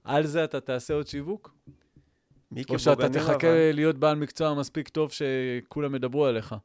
על 0.03 0.25
זה 0.25 0.43
אתה 0.43 0.59
תעשה 0.59 0.93
עוד 0.93 1.07
שיווק? 1.07 1.55
או 2.69 2.79
שאתה 2.79 3.09
תחכה 3.09 3.33
אבל... 3.47 3.71
להיות 3.73 3.97
בעל 3.97 4.15
מקצוע 4.15 4.53
מספיק 4.53 4.89
טוב 4.89 5.11
שכולם 5.11 5.95
ידברו 5.95 6.25
עליך? 6.25 6.55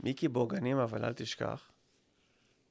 מיקי 0.00 0.28
בוגנים, 0.28 0.78
אבל 0.78 1.04
אל 1.04 1.12
תשכח, 1.12 1.70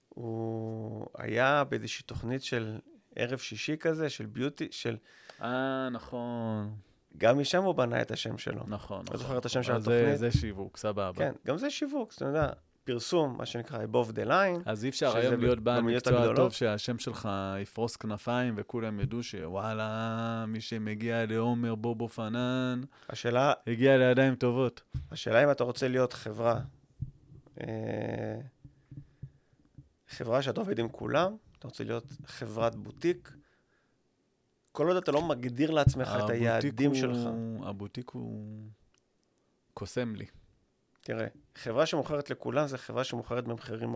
הוא 0.10 1.08
היה 1.18 1.64
באיזושהי 1.64 2.04
תוכנית 2.04 2.44
של 2.44 2.78
ערב 3.16 3.40
שישי 3.40 3.78
כזה, 3.78 4.10
של 4.10 4.26
ביוטי, 4.26 4.68
של... 4.72 4.98
אה, 5.42 5.90
נכון. 5.92 6.76
גם 7.18 7.40
משם 7.40 7.64
הוא 7.64 7.76
בנה 7.76 8.02
את 8.02 8.12
השם 8.12 8.38
שלו. 8.38 8.64
נכון, 8.68 9.02
נכון. 9.02 9.06
לא 9.12 9.18
זוכר 9.18 9.38
את 9.38 9.46
השם 9.46 9.64
של 9.64 9.74
אז 9.74 9.84
זה- 9.84 10.00
התוכנית. 10.00 10.20
זה 10.20 10.32
שיווק, 10.40 10.78
סבבה. 10.78 11.14
כן, 11.14 11.32
גם 11.46 11.58
זה 11.58 11.70
שיווק, 11.70 12.12
זאת 12.12 12.22
אומרת, 12.22 12.58
פרסום, 12.84 13.38
מה 13.38 13.46
שנקרא 13.46 13.84
above 13.86 14.10
the 14.12 14.28
line. 14.28 14.62
אז 14.66 14.84
אי 14.84 14.90
אפשר 14.90 15.18
היום 15.18 15.40
להיות 15.42 15.60
בעל 15.60 15.82
מקצוע. 15.82 16.36
טוב 16.36 16.52
שהשם 16.54 16.98
שלך 16.98 17.30
יפרוס 17.62 17.96
כנפיים 17.96 18.54
וכולם 18.58 19.00
ידעו 19.00 19.24
שוואלה, 19.24 20.46
מי 20.48 20.62
שמגיע 20.62 21.26
לעומר 21.26 21.76
בובו 21.76 22.10
פנן, 22.10 22.82
השאלה, 23.10 23.54
הגיע 23.68 23.98
לידיים 23.98 24.36
טובות. 24.36 24.82
השאלה 25.12 25.44
אם 25.44 25.52
אתה 25.52 25.64
רוצה 25.64 25.88
להיות 25.88 26.14
חברה, 26.14 26.60
אה, 27.62 28.38
חברה 30.08 30.42
שאתה 30.42 30.60
עובד 30.62 30.80
עם 30.80 30.90
כולם, 30.90 31.36
אתה 31.60 31.68
רוצה 31.68 31.84
להיות 31.84 32.06
חברת 32.26 32.76
בוטיק, 32.76 33.34
כל 34.72 34.88
עוד 34.88 34.98
אתה 34.98 35.12
לא 35.12 35.22
מגדיר 35.22 35.72
לעצמך 35.72 36.12
את 36.26 36.30
היעדים 36.30 36.92
הוא- 36.92 37.00
שלך. 37.00 37.18
הבוטיק 37.64 38.10
הוא 38.10 38.64
קוסם 39.74 40.16
לי. 40.16 40.26
תראה, 41.04 41.28
חברה 41.56 41.86
שמוכרת 41.86 42.30
לכולם 42.30 42.68
זה 42.68 42.78
חברה 42.78 43.04
שמוכרת 43.04 43.44
במחירים 43.44 43.96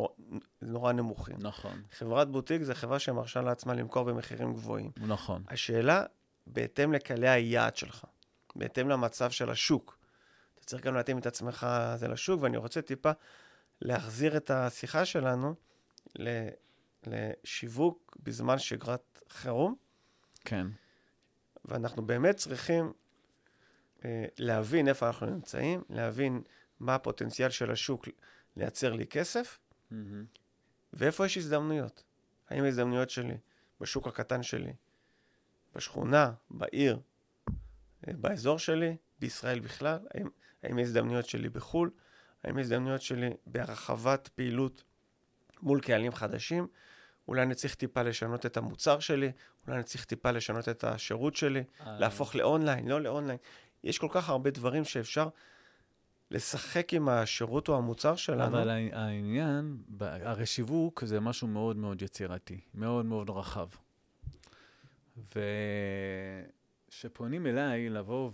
נורא 0.61 0.93
נמוכים. 0.93 1.35
נכון, 1.39 1.81
חברת 1.91 2.31
בוטיק 2.31 2.61
זה 2.61 2.75
חברה 2.75 2.99
שמרשה 2.99 3.41
לעצמה 3.41 3.73
למכור 3.73 4.03
במחירים 4.03 4.53
גבוהים. 4.53 4.91
נכון. 4.97 5.43
השאלה, 5.49 6.03
בהתאם 6.47 6.93
לקהלי 6.93 7.29
היעד 7.29 7.75
שלך, 7.75 8.05
בהתאם 8.55 8.89
למצב 8.89 9.31
של 9.31 9.49
השוק. 9.49 9.97
אתה 10.55 10.65
צריך 10.65 10.83
גם 10.83 10.95
להתאים 10.95 11.17
את 11.17 11.25
עצמך 11.25 11.67
זה 11.95 12.07
לשוק, 12.07 12.41
ואני 12.41 12.57
רוצה 12.57 12.81
טיפה 12.81 13.11
להחזיר 13.81 14.37
את 14.37 14.51
השיחה 14.51 15.05
שלנו 15.05 15.55
לשיווק 17.07 18.17
בזמן 18.23 18.59
שגרת 18.59 19.21
חירום, 19.29 19.75
כן. 20.45 20.67
ואנחנו 21.65 22.05
באמת 22.05 22.35
צריכים 22.35 22.93
אה, 24.05 24.25
להבין 24.37 24.87
איפה 24.87 25.07
אנחנו 25.07 25.25
נמצאים, 25.25 25.83
להבין 25.89 26.41
מה 26.79 26.95
הפוטנציאל 26.95 27.49
של 27.49 27.71
השוק 27.71 28.07
לייצר 28.55 28.93
לי 28.93 29.07
כסף, 29.07 29.59
מהמם. 29.91 30.25
ואיפה 30.93 31.25
יש 31.25 31.37
הזדמנויות. 31.37 32.03
האם 32.49 32.63
ההזדמנויות 32.63 33.09
שלי 33.09 33.37
בשוק 33.81 34.07
הקטן 34.07 34.43
שלי, 34.43 34.73
בשכונה, 35.75 36.31
בעיר, 36.49 36.99
אה, 38.07 38.13
באזור 38.13 38.59
שלי, 38.59 38.97
בישראל 39.19 39.59
בכלל? 39.59 39.99
האם, 40.13 40.27
האם 40.63 40.77
ההזדמנויות 40.77 41.25
שלי 41.25 41.49
בחו"ל? 41.49 41.91
האם 42.43 42.57
ההזדמנויות 42.57 43.01
שלי 43.01 43.29
בהרחבת 43.45 44.27
פעילות 44.27 44.83
מול 45.61 45.81
קהלים 45.81 46.11
חדשים? 46.11 46.67
אולי 47.27 47.41
אני 47.41 47.55
צריך 47.55 47.75
טיפה 47.75 48.01
לשנות 48.01 48.45
את 48.45 48.57
המוצר 48.57 48.99
שלי, 48.99 49.31
אולי 49.67 49.77
אני 49.77 49.83
צריך 49.83 50.05
טיפה 50.05 50.31
לשנות 50.31 50.69
את 50.69 50.83
השירות 50.83 51.35
שלי, 51.35 51.63
אה. 51.79 51.99
להפוך 51.99 52.35
לאונליין, 52.35 52.87
לא 52.87 53.01
לאונליין. 53.01 53.37
יש 53.83 53.99
כל 53.99 54.07
כך 54.11 54.29
הרבה 54.29 54.49
דברים 54.49 54.83
שאפשר 54.83 55.29
לשחק 56.31 56.93
עם 56.93 57.09
השירות 57.09 57.69
או 57.69 57.77
המוצר 57.77 58.15
שלנו. 58.15 58.43
אבל 58.45 58.69
הע- 58.69 58.99
העניין, 58.99 59.77
הרי 59.99 60.45
שיווק 60.45 61.05
זה 61.05 61.19
משהו 61.19 61.47
מאוד 61.47 61.77
מאוד 61.77 62.01
יצירתי, 62.01 62.59
מאוד 62.73 63.05
מאוד 63.05 63.29
רחב. 63.29 63.67
וכשפונים 66.89 67.47
אליי 67.47 67.89
לבוא 67.89 68.31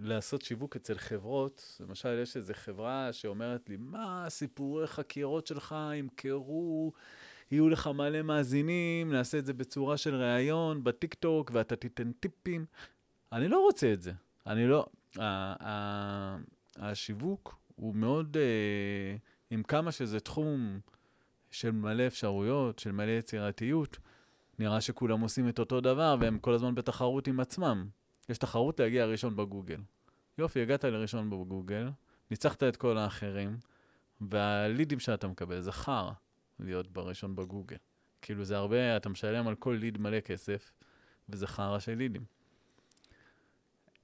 ולעשות 0.00 0.42
שיווק 0.42 0.76
אצל 0.76 0.98
חברות, 0.98 1.80
למשל, 1.80 2.18
יש 2.22 2.36
איזו 2.36 2.52
חברה 2.56 3.12
שאומרת 3.12 3.68
לי, 3.68 3.76
מה 3.76 4.26
סיפורי 4.28 4.86
חקירות 4.86 5.46
שלך 5.46 5.74
ימכרו, 5.94 6.92
יהיו 7.50 7.68
לך 7.68 7.86
מלא 7.86 8.22
מאזינים, 8.22 9.12
נעשה 9.12 9.38
את 9.38 9.46
זה 9.46 9.52
בצורה 9.52 9.96
של 9.96 10.14
ראיון 10.14 10.84
בטיקטוק, 10.84 11.50
ואתה 11.54 11.76
תיתן 11.76 12.12
טיפים. 12.12 12.64
אני 13.32 13.48
לא 13.48 13.60
רוצה 13.60 13.92
את 13.92 14.02
זה. 14.02 14.12
אני 14.46 14.66
לא... 14.66 14.86
השיווק 16.80 17.58
הוא 17.76 17.94
מאוד, 17.94 18.36
אה, 18.36 19.16
עם 19.50 19.62
כמה 19.62 19.92
שזה 19.92 20.20
תחום 20.20 20.80
של 21.50 21.70
מלא 21.70 22.06
אפשרויות, 22.06 22.78
של 22.78 22.92
מלא 22.92 23.10
יצירתיות, 23.10 23.98
נראה 24.58 24.80
שכולם 24.80 25.20
עושים 25.20 25.48
את 25.48 25.58
אותו 25.58 25.80
דבר 25.80 26.16
והם 26.20 26.38
כל 26.38 26.54
הזמן 26.54 26.74
בתחרות 26.74 27.26
עם 27.26 27.40
עצמם. 27.40 27.88
יש 28.28 28.38
תחרות 28.38 28.80
להגיע 28.80 29.06
ראשון 29.06 29.36
בגוגל. 29.36 29.80
יופי, 30.38 30.62
הגעת 30.62 30.84
לראשון 30.84 31.30
בגוגל, 31.30 31.88
ניצחת 32.30 32.62
את 32.62 32.76
כל 32.76 32.98
האחרים, 32.98 33.56
והלידים 34.20 34.98
שאתה 34.98 35.28
מקבל 35.28 35.60
זה 35.60 35.72
חרא 35.72 36.12
להיות 36.60 36.92
בראשון 36.92 37.36
בגוגל. 37.36 37.76
כאילו 38.22 38.44
זה 38.44 38.56
הרבה, 38.56 38.96
אתה 38.96 39.08
משלם 39.08 39.48
על 39.48 39.54
כל 39.54 39.76
ליד 39.80 39.98
מלא 39.98 40.20
כסף, 40.20 40.72
וזה 41.28 41.46
חרא 41.46 41.78
של 41.78 41.94
לידים. 41.94 42.24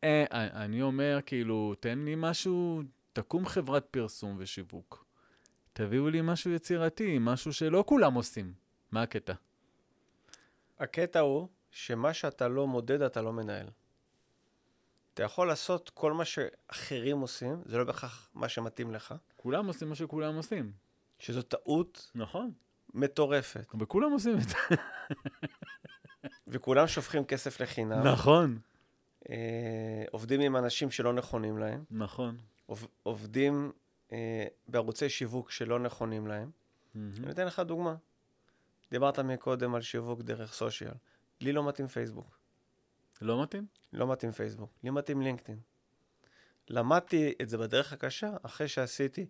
אה, 0.07 0.65
אני 0.65 0.83
אומר, 0.83 1.19
כאילו, 1.27 1.75
תן 1.81 1.99
לי 1.99 2.15
משהו, 2.17 2.83
תקום 3.13 3.47
חברת 3.47 3.87
פרסום 3.91 4.37
ושיווק. 4.39 5.07
תביאו 5.73 6.09
לי 6.09 6.21
משהו 6.23 6.51
יצירתי, 6.51 7.17
משהו 7.21 7.53
שלא 7.53 7.85
כולם 7.87 8.15
עושים. 8.15 8.53
מה 8.91 9.03
הקטע? 9.03 9.33
הקטע 10.79 11.21
הוא 11.21 11.49
שמה 11.71 12.15
שאתה 12.15 12.49
לא 12.49 12.67
מודד, 12.67 13.03
אתה 13.03 13.23
לא 13.23 13.33
מנהל. 13.33 13.67
אתה 15.15 15.23
יכול 15.23 15.49
לעשות 15.49 15.91
כל 15.91 16.13
מה 16.13 16.25
שאחרים 16.25 17.19
עושים, 17.19 17.63
זה 17.65 17.79
לא 17.79 17.85
בהכרח 17.85 18.31
מה 18.35 18.49
שמתאים 18.49 18.93
לך, 18.93 19.15
כולם 19.37 19.67
עושים 19.67 19.89
מה 19.89 19.95
שכולם 19.95 20.37
עושים. 20.37 20.73
שזו 21.19 21.43
טעות 21.43 22.11
נכון. 22.15 22.53
מטורפת, 22.95 23.75
וכולם 23.81 24.13
עושים 24.13 24.39
את 24.39 24.49
זה. 24.49 24.57
וכולם 26.49 26.87
שופכים 26.87 27.25
כסף 27.25 27.61
לחינם, 27.61 28.07
נכון. 28.07 28.59
אה, 29.31 30.05
עובדים 30.11 30.41
עם 30.41 30.57
אנשים 30.57 30.91
שלא 30.91 31.13
נכונים 31.13 31.59
להם, 31.59 31.85
נכון. 31.91 32.37
עוב, 32.67 32.87
עובדים 33.03 33.73
אה, 34.13 34.47
בערוצי 34.69 35.09
שיווק 35.09 35.51
שלא 35.51 35.79
נכונים 35.79 36.27
להם. 36.27 36.51
אני 36.95 37.31
אתן 37.31 37.47
לך 37.47 37.61
דוגמה. 37.61 37.95
דיברת 38.91 39.19
מקודם 39.19 39.75
על 39.75 39.83
שיווק 39.83 40.23
דרך 40.23 40.53
סושיאל. 40.53 40.95
לי 41.41 41.53
לא 41.53 41.69
מתאים 41.69 41.87
פייסבוק. 41.89 42.39
לא 43.23 43.43
מתאים? 43.43 43.67
לא 43.93 44.13
מתאים 44.13 44.33
פייסבוק, 44.33 44.71
לי 44.83 44.91
מתאים 44.91 45.21
לינקדאין. 45.21 45.59
למדתי 46.69 47.35
את 47.43 47.49
זה 47.49 47.59
בדרך 47.59 47.93
הקשה, 47.93 48.37
אחרי 48.43 48.69
שעשיתי 48.69 49.27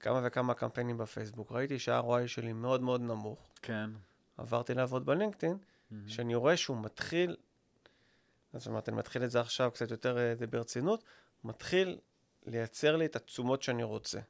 כמה 0.00 0.20
וכמה 0.24 0.54
קמפיינים 0.54 0.98
בפייסבוק. 0.98 1.52
ראיתי 1.52 1.78
שה-ROI 1.78 2.26
שלי 2.26 2.52
מאוד 2.52 2.82
מאוד 2.82 3.00
נמוך. 3.00 3.52
כן. 3.62 3.90
עברתי 4.36 4.74
לעבוד 4.74 5.06
בלינקדאין, 5.06 5.58
שאני 6.06 6.34
רואה 6.34 6.56
שהוא 6.56 6.76
מתחיל, 6.82 7.36
זאת 8.58 8.66
אומרת, 8.66 8.88
אני 8.88 8.96
מתחיל 8.96 9.24
את 9.24 9.30
זה 9.30 9.40
עכשיו 9.40 9.70
קצת 9.70 9.90
יותר 9.90 10.18
אה, 10.18 10.46
ברצינות, 10.50 11.04
מתחיל 11.44 11.98
לייצר 12.46 12.96
לי 12.96 13.06
את 13.06 13.16
התשומות 13.16 13.62
שאני 13.62 13.82
רוצה. 13.82 14.20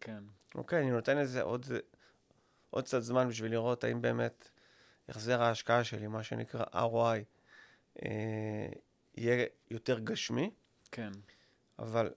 כן. 0.00 0.24
אוקיי, 0.54 0.80
אני 0.80 0.90
נותן 0.90 1.18
לזה 1.18 1.42
עוד, 1.42 1.66
עוד 2.70 2.84
קצת 2.84 3.00
זמן 3.00 3.28
בשביל 3.28 3.52
לראות 3.52 3.84
האם 3.84 4.02
באמת 4.02 4.50
החזר 5.08 5.42
ההשקעה 5.42 5.84
שלי, 5.84 6.06
מה 6.06 6.22
שנקרא 6.22 6.64
ROI, 6.64 7.24
אה, 8.02 8.68
יהיה 9.14 9.46
יותר 9.70 9.98
גשמי, 9.98 10.50
כן. 10.92 11.10
אבל 11.78 12.10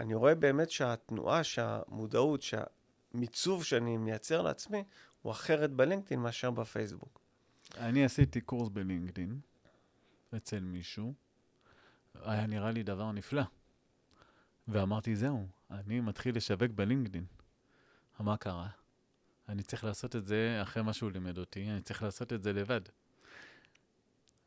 אני 0.00 0.14
רואה 0.14 0.34
באמת 0.34 0.70
שהתנועה, 0.70 1.44
שהמודעות, 1.44 2.42
שהמיצוב 2.42 3.64
שאני 3.64 3.96
מייצר 3.96 4.42
לעצמי, 4.42 4.84
הוא 5.22 5.32
אחרת 5.32 5.70
בלינקדאין 5.70 6.20
מאשר 6.20 6.50
בפייסבוק. 6.50 7.20
אני 7.76 8.04
עשיתי 8.04 8.40
קורס 8.40 8.68
בלינקדאין 8.68 9.40
אצל 10.36 10.60
מישהו, 10.60 11.14
היה 12.14 12.46
נראה 12.46 12.70
לי 12.70 12.82
דבר 12.82 13.12
נפלא. 13.12 13.42
ואמרתי, 14.68 15.16
זהו, 15.16 15.46
אני 15.70 16.00
מתחיל 16.00 16.36
לשווק 16.36 16.70
בלינקדאין. 16.74 17.24
מה 18.20 18.36
קרה? 18.36 18.68
אני 19.48 19.62
צריך 19.62 19.84
לעשות 19.84 20.16
את 20.16 20.26
זה 20.26 20.58
אחרי 20.62 20.82
מה 20.82 20.92
שהוא 20.92 21.10
לימד 21.10 21.38
אותי, 21.38 21.70
אני 21.70 21.80
צריך 21.80 22.02
לעשות 22.02 22.32
את 22.32 22.42
זה 22.42 22.52
לבד. 22.52 22.80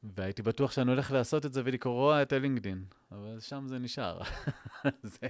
והייתי 0.03 0.41
בטוח 0.41 0.71
שאני 0.71 0.91
הולך 0.91 1.11
לעשות 1.11 1.45
את 1.45 1.53
זה 1.53 1.61
ולקרוע 1.65 2.21
את 2.21 2.33
הלינקדאין, 2.33 2.85
אבל 3.11 3.39
שם 3.39 3.65
זה 3.67 3.79
נשאר. 3.79 4.19
זה, 5.03 5.27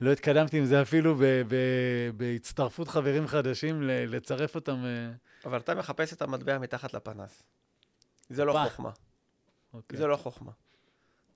לא 0.00 0.12
התקדמתי 0.12 0.58
עם 0.58 0.64
זה 0.64 0.82
אפילו 0.82 1.14
ב, 1.14 1.22
ב, 1.22 1.54
בהצטרפות 2.16 2.88
חברים 2.88 3.26
חדשים, 3.26 3.82
ל, 3.82 4.16
לצרף 4.16 4.54
אותם. 4.54 4.84
אה, 4.84 5.10
אבל 5.44 5.58
אתה 5.58 5.74
מחפש 5.74 6.12
את 6.12 6.22
המטבע 6.22 6.58
מתחת 6.58 6.94
לפנס. 6.94 7.42
זה 8.28 8.44
לא. 8.44 8.64
חוכמה. 8.68 8.90
אוקיי. 9.74 9.98
זה 9.98 10.06
לא 10.06 10.16
חוכמה. 10.16 10.52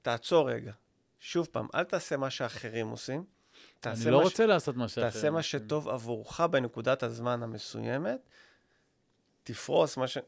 תעצור 0.03 0.51
רגע. 0.51 0.73
שוב 1.21 1.49
פעם, 1.53 1.67
אל 1.75 1.85
תעשה 1.85 2.17
מה 2.17 2.31
שאחרים 2.31 2.89
עושים. 2.89 3.25
אני 3.87 4.11
לא 4.11 4.19
מה 4.19 4.25
ש- 4.25 4.31
רוצה 4.31 4.47
לעשות 4.47 4.77
מה 4.77 4.89
שאחרים 4.89 5.11
תעשה 5.11 5.31
מה 5.31 5.39
עושים. 5.39 5.61
שטוב 5.61 5.89
עבורך 5.89 6.41
בנקודת 6.41 7.03
הזמן 7.03 7.43
המסוימת. 7.43 8.29
תפרוס 9.45 9.97
מה 9.97 10.09
ש... 10.09 10.19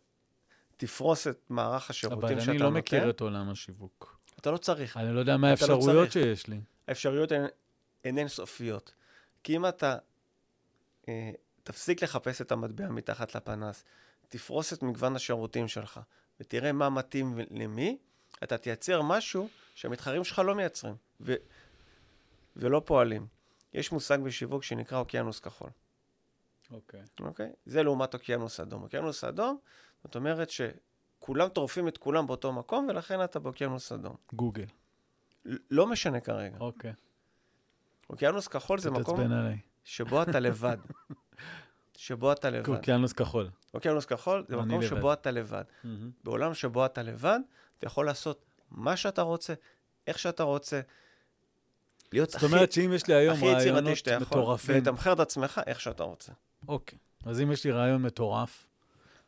תפרוס 0.77 1.27
את 1.27 1.39
מערך 1.51 1.91
השירותים 1.91 2.23
אבל 2.25 2.41
שאתה 2.41 2.51
אני 2.51 2.59
נותן. 2.59 2.65
לא 2.73 2.79
מכיר 2.79 3.11
את 3.11 3.21
עולם 3.21 3.51
השיווק. 3.51 4.19
אתה 4.41 4.51
לא 4.51 4.57
צריך. 4.57 4.97
אני 4.97 5.15
לא 5.15 5.19
יודע 5.21 5.37
מה 5.37 5.47
לא 5.47 5.51
האפשרויות 5.51 6.09
צריך. 6.11 6.25
שיש 6.25 6.47
לי. 6.47 6.61
האפשרויות 6.89 7.33
הן, 7.33 7.45
הן 8.05 8.19
אינסופיות. 8.19 8.95
כי 9.43 9.57
אם 9.57 9.67
אתה 9.67 9.97
אה, 11.09 11.31
תפסיק 11.63 12.03
לחפש 12.03 12.41
את 12.41 12.53
המטבע 12.53 12.89
מתחת 12.89 13.35
לפנס, 13.35 13.85
תפרוס 14.29 14.73
את 14.73 14.83
מגוון 14.83 15.17
השירותים 15.17 15.69
שלך, 15.69 16.01
ותראה 16.41 16.73
מה 16.73 16.91
מתאים 16.91 17.39
למי, 17.51 17.99
אתה 18.43 18.59
תייצר 18.59 19.03
משהו 19.03 19.49
שהמתחרים 19.75 20.25
שלך 20.25 20.39
לא 20.39 20.55
מייצרים, 20.55 20.95
ו, 21.21 21.35
ולא 22.57 22.83
פועלים. 22.85 23.27
יש 23.73 23.93
מושג 23.93 24.19
בשיווק 24.21 24.63
שנקרא 24.63 24.99
אוקיינוס 24.99 25.41
כחול, 25.41 25.71
אוקיי. 26.71 27.03
אוקיי? 27.21 27.53
זה 27.67 27.83
לעומת 27.83 28.15
אוקיינוס 28.15 28.61
אדום. 28.61 28.83
אוקיינוס 28.83 29.25
אדום, 29.25 29.59
זאת 30.05 30.17
אומרת 30.17 30.49
שכולם 30.51 31.49
טורפים 31.49 31.89
את 31.89 31.99
כולם 31.99 32.27
באותו 32.27 32.53
מקום, 32.53 32.87
ולכן 32.89 33.25
אתה 33.25 33.39
באוקיינוס 33.39 33.93
אדום. 33.93 34.17
גוגל. 34.33 34.67
לא 35.71 35.87
משנה 35.87 36.21
כרגע. 36.21 36.57
אוקיי. 36.61 36.93
אוקיינוס 38.11 38.49
כחול 38.49 38.79
זה 38.79 38.91
מקום 38.91 39.21
עליי. 39.21 39.59
שבו 39.85 40.23
אתה 40.23 40.41
לבד. 40.41 40.77
שבו 41.97 42.33
אתה 42.33 42.51
לבד. 42.51 42.69
אוקיינוס 42.69 43.13
כחול. 43.13 43.51
אוקיינוס 43.75 44.05
כחול 44.05 44.45
זה 44.49 44.57
מקום 44.57 44.81
לבד. 44.81 44.87
שבו 44.87 45.13
אתה 45.13 45.31
לבד. 45.31 45.65
מהמם. 45.85 46.11
בעולם 46.25 46.55
שבו 46.55 46.87
אתה 46.87 47.03
לבד, 47.03 47.39
אתה 47.79 47.87
יכול 47.87 48.07
לעשות 48.07 48.45
מה 48.71 48.97
שאתה 48.97 49.23
רוצה, 49.23 49.55
איך 50.07 50.19
שאתה 50.19 50.43
רוצה, 50.43 50.81
להיות 52.13 52.31
זאת 52.31 52.37
הכי, 52.37 52.47
אומרת 52.47 52.73
שאם 52.73 52.93
יש 52.93 53.07
לי 53.07 53.15
היום 53.15 53.45
רעיונות 53.45 54.09
מטורפים... 54.21 54.75
ולתמחר 54.75 55.13
את 55.13 55.21
עצמך 55.21 55.61
איך 55.67 55.81
שאתה 55.81 56.03
רוצה. 56.03 56.33
אוקיי. 56.69 56.99
אז 57.25 57.41
אם 57.41 57.53
יש 57.53 57.65
לי 57.65 57.71
רעיון 57.71 58.03
מטורף, 58.03 58.67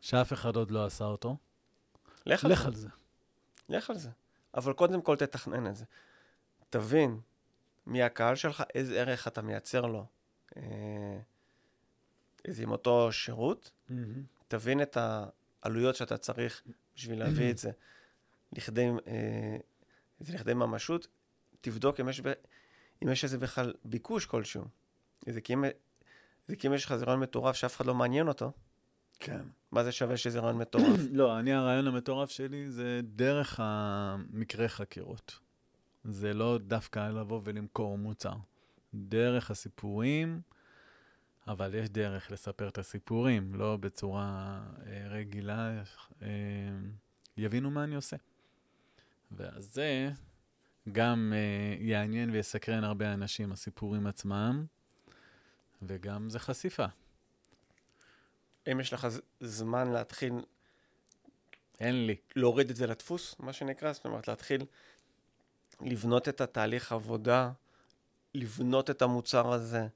שאף 0.00 0.32
אחד 0.32 0.56
עוד 0.56 0.70
לא 0.70 0.86
עשה 0.86 1.04
אותו, 1.04 1.36
לך 2.26 2.44
על 2.44 2.52
לך 2.52 2.60
זה. 2.60 2.66
על 2.66 2.74
זה. 2.74 2.88
לך 3.68 3.90
על 3.90 3.98
זה. 3.98 4.10
אבל 4.54 4.72
קודם 4.72 5.02
כל 5.02 5.16
תתכנן 5.16 5.66
את 5.66 5.76
זה. 5.76 5.84
תבין 6.70 7.20
מי 7.86 8.02
הקהל 8.02 8.34
שלך, 8.34 8.62
איזה 8.74 9.00
ערך 9.00 9.28
אתה 9.28 9.42
מייצר 9.42 9.86
לו. 9.86 10.06
אה, 10.56 10.62
איזה 12.44 12.62
עם 12.62 12.70
אותו 12.70 13.12
שירות, 13.12 13.70
מהמם. 13.88 14.22
תבין 14.48 14.82
את 14.82 14.96
העלויות 15.62 15.96
שאתה 15.96 16.16
צריך 16.16 16.62
בשביל 16.96 17.18
להביא 17.18 17.50
את 17.50 17.58
זה 17.58 17.70
לכדי, 18.52 18.88
אה, 19.06 19.56
זה 20.20 20.32
לכדי 20.32 20.54
ממשות, 20.54 21.08
תבדוק 21.60 22.00
אם 22.00 22.08
יש, 22.08 22.20
ב, 22.20 22.32
אם 23.02 23.08
יש 23.08 23.24
איזה 23.24 23.38
בכלל 23.38 23.72
ביקוש 23.84 24.26
כלשהו. 24.26 24.64
זה 25.28 25.40
כי 25.40 25.54
אם, 25.54 25.64
זה 26.48 26.56
כי 26.56 26.68
אם 26.68 26.74
יש 26.74 26.84
לך 26.84 26.92
איזה 26.92 27.04
רעיון 27.04 27.20
מטורף 27.20 27.56
שאף 27.56 27.76
אחד 27.76 27.86
לא 27.86 27.94
מעניין 27.94 28.28
אותו, 28.28 28.52
כן. 29.18 29.42
מה 29.72 29.84
זה 29.84 29.92
שווה 29.92 30.16
שזה 30.16 30.40
רעיון 30.40 30.58
מטורף? 30.58 31.00
לא, 31.12 31.38
אני, 31.38 31.52
הרעיון 31.52 31.86
המטורף 31.86 32.30
שלי 32.30 32.70
זה 32.70 33.00
דרך 33.04 33.60
המקרה 33.62 34.68
חקירות. 34.68 35.38
זה 36.04 36.34
לא 36.34 36.58
דווקא 36.58 37.10
לבוא 37.10 37.40
ולמכור 37.44 37.98
מוצר. 37.98 38.34
דרך 38.94 39.50
הסיפורים, 39.50 40.40
אבל 41.48 41.74
יש 41.74 41.88
דרך 41.88 42.30
לספר 42.30 42.68
את 42.68 42.78
הסיפורים, 42.78 43.54
לא 43.54 43.76
בצורה 43.76 44.60
אה, 44.86 45.08
רגילה, 45.08 45.82
אה, 46.22 46.28
יבינו 47.36 47.70
מה 47.70 47.84
אני 47.84 47.94
עושה. 47.94 48.16
ואז 49.30 49.64
זה 49.74 50.10
גם 50.92 51.32
אה, 51.36 51.76
יעניין 51.84 52.30
ויסקרן 52.30 52.84
הרבה 52.84 53.14
אנשים, 53.14 53.52
הסיפורים 53.52 54.06
עצמם, 54.06 54.64
וגם 55.82 56.30
זה 56.30 56.38
חשיפה. 56.38 56.86
אם 58.72 58.80
יש 58.80 58.92
לך 58.92 59.08
זמן 59.40 59.92
להתחיל 59.92 60.32
אין 61.80 62.06
לי. 62.06 62.16
להוריד 62.36 62.70
את 62.70 62.76
זה 62.76 62.86
לדפוס, 62.86 63.36
מה 63.38 63.52
שנקרא, 63.52 63.92
זאת 63.92 64.04
אומרת, 64.04 64.28
להתחיל 64.28 64.64
לבנות 65.80 66.28
את 66.28 66.40
התהליך 66.40 66.92
עבודה, 66.92 67.50
לבנות 68.34 68.90
את 68.90 69.02
המוצר 69.02 69.52
הזה, 69.52 69.86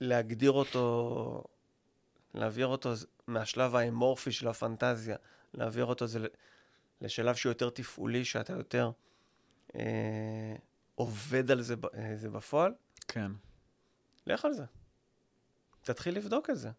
להגדיר 0.00 0.52
אותו, 0.52 1.44
להעביר 2.34 2.66
אותו 2.66 2.92
מהשלב 3.26 3.74
האמורפי 3.74 4.32
של 4.32 4.48
הפנטזיה, 4.48 5.16
להעביר 5.54 5.84
אותו 5.84 6.06
זה 6.06 6.26
לשלב 7.00 7.34
שהוא 7.34 7.50
יותר 7.50 7.70
תפעולי, 7.70 8.24
שאתה 8.24 8.52
יותר 8.52 8.90
אה, 9.74 10.56
עובד 10.94 11.50
על 11.50 11.62
זה, 11.62 11.74
אה, 11.94 12.16
זה 12.16 12.30
בפועל, 12.30 12.74
כן. 13.08 13.32
לך 14.26 14.44
על 14.44 14.52
זה. 14.52 14.64
תתחיל 15.82 16.16
לבדוק 16.16 16.50
את 16.50 16.58
זה. 16.58 16.70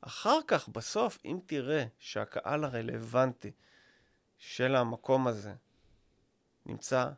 אחר 0.00 0.38
כך, 0.46 0.68
בסוף, 0.68 1.18
אם 1.24 1.38
תראה 1.46 1.84
שהקהל 1.98 2.64
הרלוונטי 2.64 3.50
של 4.38 4.76
המקום 4.76 5.26
הזה 5.26 5.54
נמצא 6.66 7.10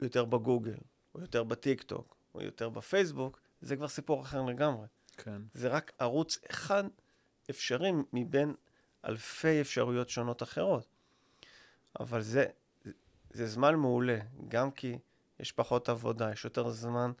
יותר 0.00 0.24
בגוגל, 0.24 0.78
או 1.14 1.20
יותר 1.20 1.44
בטיקטוק, 1.44 2.16
או 2.36 2.42
יותר 2.42 2.68
בפייסבוק, 2.68 3.40
זה 3.60 3.76
כבר 3.76 3.88
סיפור 3.88 4.22
אחר 4.22 4.42
לגמרי. 4.42 4.86
כן. 5.16 5.42
זה 5.54 5.68
רק 5.68 5.92
ערוץ 5.98 6.38
אחד 6.50 6.84
אפשרי 7.50 7.90
מבין 8.12 8.54
אלפי 9.04 9.60
אפשרויות 9.60 10.08
שונות 10.08 10.42
אחרות. 10.42 10.86
אבל 12.00 12.22
זה, 12.22 12.46
זה 13.30 13.46
זמן 13.46 13.74
מעולה, 13.74 14.18
גם 14.48 14.70
כי 14.70 14.98
יש 15.40 15.52
פחות 15.52 15.88
עבודה, 15.88 16.32
יש 16.32 16.44
יותר 16.44 16.70
זמן 16.70 17.12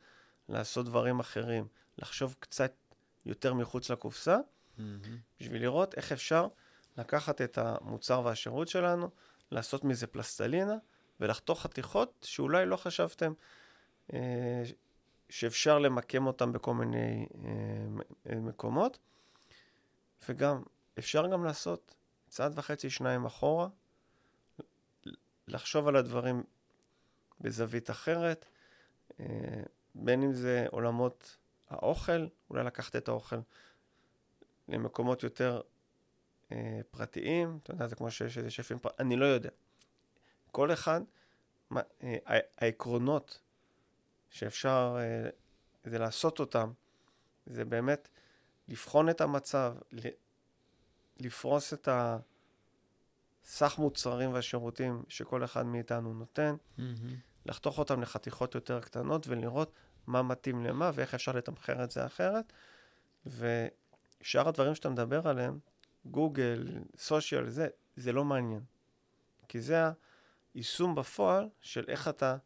לעשות 0.48 0.86
דברים 0.86 1.20
אחרים, 1.20 1.66
לחשוב 1.98 2.34
קצת 2.38 2.72
יותר 3.26 3.54
מחוץ 3.54 3.90
לקופסה, 3.90 4.36
מהמם. 4.78 5.18
בשביל 5.40 5.62
לראות 5.62 5.94
איך 5.94 6.12
אפשר 6.12 6.48
לקחת 6.98 7.40
את 7.40 7.58
המוצר 7.58 8.22
והשירות 8.24 8.68
שלנו, 8.68 9.10
לעשות 9.50 9.84
מזה 9.84 10.06
פלסטלינה 10.06 10.76
ולחתוך 11.20 11.62
חתיכות 11.62 12.26
שאולי 12.28 12.66
לא 12.66 12.76
חשבתם 12.76 13.32
אה, 14.12 14.62
שאפשר 15.30 15.78
למקם 15.78 16.26
אותם 16.26 16.52
בכל 16.52 16.74
מיני 16.74 17.26
אה, 18.26 18.36
מקומות. 18.40 18.98
וגם, 20.28 20.62
אפשר 20.98 21.26
גם 21.26 21.44
לעשות 21.44 21.94
צעד 22.28 22.58
וחצי, 22.58 22.90
שניים 22.90 23.24
אחורה, 23.24 23.68
לחשוב 25.48 25.88
על 25.88 25.96
הדברים 25.96 26.42
בזווית 27.40 27.90
אחרת, 27.90 28.46
אה, 29.20 29.26
בין 29.94 30.22
אם 30.22 30.32
זה 30.32 30.66
עולמות 30.70 31.36
האוכל, 31.68 32.26
אולי 32.50 32.64
לקחת 32.64 32.96
את 32.96 33.08
האוכל 33.08 33.36
למקומות 34.68 35.22
יותר 35.22 35.60
אה, 36.52 36.80
פרטיים, 36.90 37.58
אתה 37.62 37.72
יודע, 37.72 37.86
זה 37.86 37.96
כמו 37.96 38.10
שיש 38.10 38.38
איזה 38.38 38.50
שפים 38.50 38.78
פרטיים, 38.78 39.08
אני 39.08 39.16
לא 39.16 39.24
יודע. 39.24 39.50
כל 40.52 40.72
אחד, 40.72 41.00
מה, 41.70 41.80
אה, 42.02 42.16
העקרונות 42.56 43.40
שאפשר 44.36 44.96
אה, 44.98 45.28
זה 45.84 45.98
לעשות 45.98 46.40
אותם, 46.40 46.72
זה 47.46 47.64
באמת 47.64 48.08
לבחון 48.68 49.08
את 49.08 49.20
המצב, 49.20 49.74
לפרוס 51.20 51.74
את 51.74 51.88
הסך 53.44 53.78
מוצרים 53.78 54.32
והשירותים 54.32 55.02
שכל 55.08 55.44
אחד 55.44 55.66
מאיתנו 55.66 56.14
נותן, 56.14 56.56
מהמם. 56.78 57.16
לחתוך 57.46 57.78
אותם 57.78 58.02
לחתיכות 58.02 58.54
יותר 58.54 58.80
קטנות 58.80 59.28
ולראות 59.28 59.72
מה 60.06 60.22
מתאים 60.22 60.64
למה 60.64 60.90
ואיך 60.94 61.14
אפשר 61.14 61.32
לתמחר 61.32 61.84
את 61.84 61.90
זה 61.90 62.06
אחרת. 62.06 62.52
ושאר 63.26 64.48
הדברים 64.48 64.74
שאתה 64.74 64.88
מדבר 64.88 65.28
עליהם, 65.28 65.58
גוגל, 66.06 66.68
סושיאל, 66.98 67.48
זה, 67.48 67.68
זה 67.96 68.12
לא 68.12 68.24
מעניין. 68.24 68.64
כי 69.48 69.60
זה 69.60 69.76
היישום 70.54 70.94
בפועל 70.94 71.48
של 71.60 71.84
איך 71.88 72.08
אתה 72.08 72.36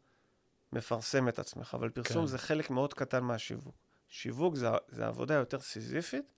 מפרסם 0.73 1.27
את 1.27 1.39
עצמך, 1.39 1.73
אבל 1.73 1.89
פרסום 1.89 2.21
כן. 2.21 2.27
זה 2.27 2.37
חלק 2.37 2.69
מאוד 2.69 2.93
קטן 2.93 3.23
מהשיווק. 3.23 3.75
שיווק 4.07 4.55
זה, 4.55 4.67
זה 4.87 5.07
עבודה 5.07 5.33
יותר 5.33 5.59
סיזיפית 5.59 6.33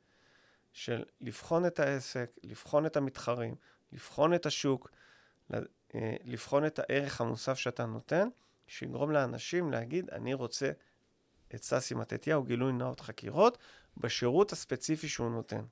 של 0.74 1.04
לבחון 1.22 1.66
את 1.66 1.80
העסק, 1.80 2.32
לבחון 2.44 2.86
את 2.86 2.98
המתחרים, 2.98 3.56
לבחון 3.92 4.34
את 4.34 4.46
השוק, 4.46 4.92
אה, 5.54 5.60
לבחון 6.24 6.66
את 6.66 6.80
הערך 6.80 7.22
המוסף 7.22 7.58
שאתה 7.58 7.86
נותן, 7.86 8.28
שיגרום 8.68 9.12
לאנשים 9.12 9.72
להגיד, 9.72 10.10
אני 10.10 10.34
רוצה 10.34 10.72
את 11.56 11.64
ססי 11.64 11.94
מתתיהו, 11.94 12.44
גילוי 12.44 12.74
נאות 12.74 13.00
חקירות, 13.00 13.58
בשירות 13.98 14.52
הספציפי 14.52 15.08
שהוא 15.08 15.32
נותן. 15.32 15.66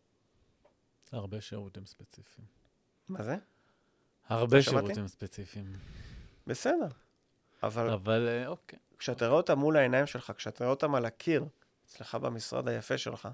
הרבה 1.12 1.42
שירותים 1.42 1.86
ספציפיים. 1.86 2.48
מה 3.10 3.24
זה? 3.24 3.36
הרבה? 4.28 4.62
שירותים 4.62 5.08
ספציפיים. 5.08 5.74
בסדר. 6.48 6.88
אבל 7.64 7.90
אבל 7.90 8.28
אה, 8.28 8.48
אוקיי. 8.48 8.80
כשאתה 8.98 9.28
רואה 9.28 9.38
אותם 9.38 9.60
מול 9.60 9.78
העיניים 9.78 10.08
שלך, 10.08 10.32
כשאתה 10.38 10.64
רואה 10.64 10.72
אותם 10.72 10.96
על 10.96 11.06
הקיר, 11.06 11.46
אצלך 11.86 12.16
במשרד 12.16 12.68
היפה 12.68 12.98
שלך, 12.98 13.28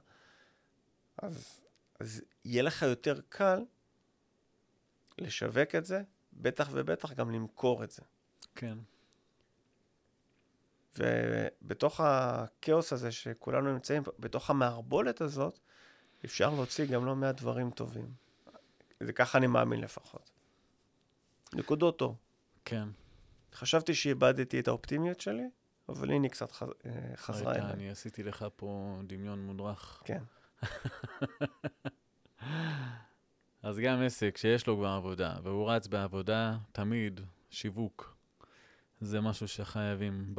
אז, 1.18 1.62
אז 2.00 2.22
יהיה 2.46 2.64
לך 2.64 2.82
יותר 2.82 3.20
קל 3.30 3.66
לשווק 5.18 5.76
את 5.76 5.86
זה, 5.86 6.02
בטח 6.34 6.70
ובטח 6.72 7.14
גם 7.14 7.32
למכור 7.32 7.84
את 7.84 7.92
זה. 7.92 8.02
כן. 8.56 8.78
ובתוך 10.98 12.00
הכאוס 12.04 12.94
הזה 12.94 13.12
שכולנו 13.12 13.74
נמצאים, 13.74 14.04
בתוך 14.20 14.50
המערבולת 14.50 15.22
הזאת, 15.22 15.60
אפשר 16.26 16.50
להוציא 16.50 16.86
גם 16.86 17.06
לא 17.06 17.16
מעט 17.16 17.36
דברים 17.36 17.72
טובים. 17.72 18.14
זה 19.00 19.14
ככה 19.14 19.38
אני 19.38 19.48
מאמין 19.48 19.82
לפחות. 19.82 20.32
נקודות 21.54 22.02
אור. 22.02 22.16
כן. 22.66 22.88
חשבתי 23.58 23.94
שאיבדתי 23.94 24.60
את 24.60 24.68
האופטימיות 24.68 25.20
שלי, 25.20 25.50
אבל 25.90 26.12
הנה 26.12 26.24
היא 26.24 26.32
קצת 26.32 26.52
חז... 26.52 26.68
אה, 26.86 26.92
חזרה 27.16 27.56
אליי. 27.56 27.72
אני 27.72 27.90
עשיתי 27.90 28.24
לך 28.24 28.46
פה 28.56 29.00
דמיון 29.08 29.46
מודרך. 29.46 30.02
כן. 30.06 30.24
אז 33.64 33.80
גם 33.80 34.02
עסק 34.02 34.38
שיש 34.38 34.68
לו 34.68 34.78
כבר 34.78 34.88
עבודה, 34.88 35.36
והוא 35.44 35.72
רץ 35.72 35.88
בעבודה, 35.88 36.58
תמיד 36.72 37.20
שיווק. 37.50 38.16
זה 39.02 39.22
משהו 39.22 39.48
שחייבים 39.48 40.36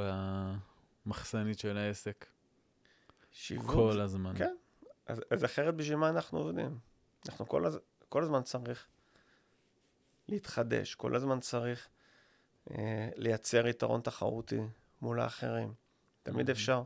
במחסנית 1.06 1.58
של 1.58 1.76
העסק 1.76 2.26
שיווק. 3.30 3.70
כל 3.70 4.00
הזמן. 4.00 4.32
כן. 4.38 4.54
אז, 5.06 5.20
אז 5.30 5.44
אחרת 5.44 5.74
בשביל 5.74 5.96
מה 5.96 6.08
אנחנו 6.08 6.38
עובדים? 6.38 6.78
אנחנו 7.28 7.48
כל, 7.48 7.66
הז... 7.66 7.78
כל 8.08 8.22
הזמן 8.22 8.42
צריך 8.42 8.86
להתחדש, 10.28 10.94
כל 10.94 11.16
הזמן 11.16 11.40
צריך 11.40 11.88
אה, 12.70 13.08
לייצר 13.16 13.66
יתרון 13.66 14.00
תחרותי 14.00 14.60
מול 15.02 15.20
האחרים. 15.20 15.74
תמיד. 16.22 16.50
אפשר, 16.50 16.82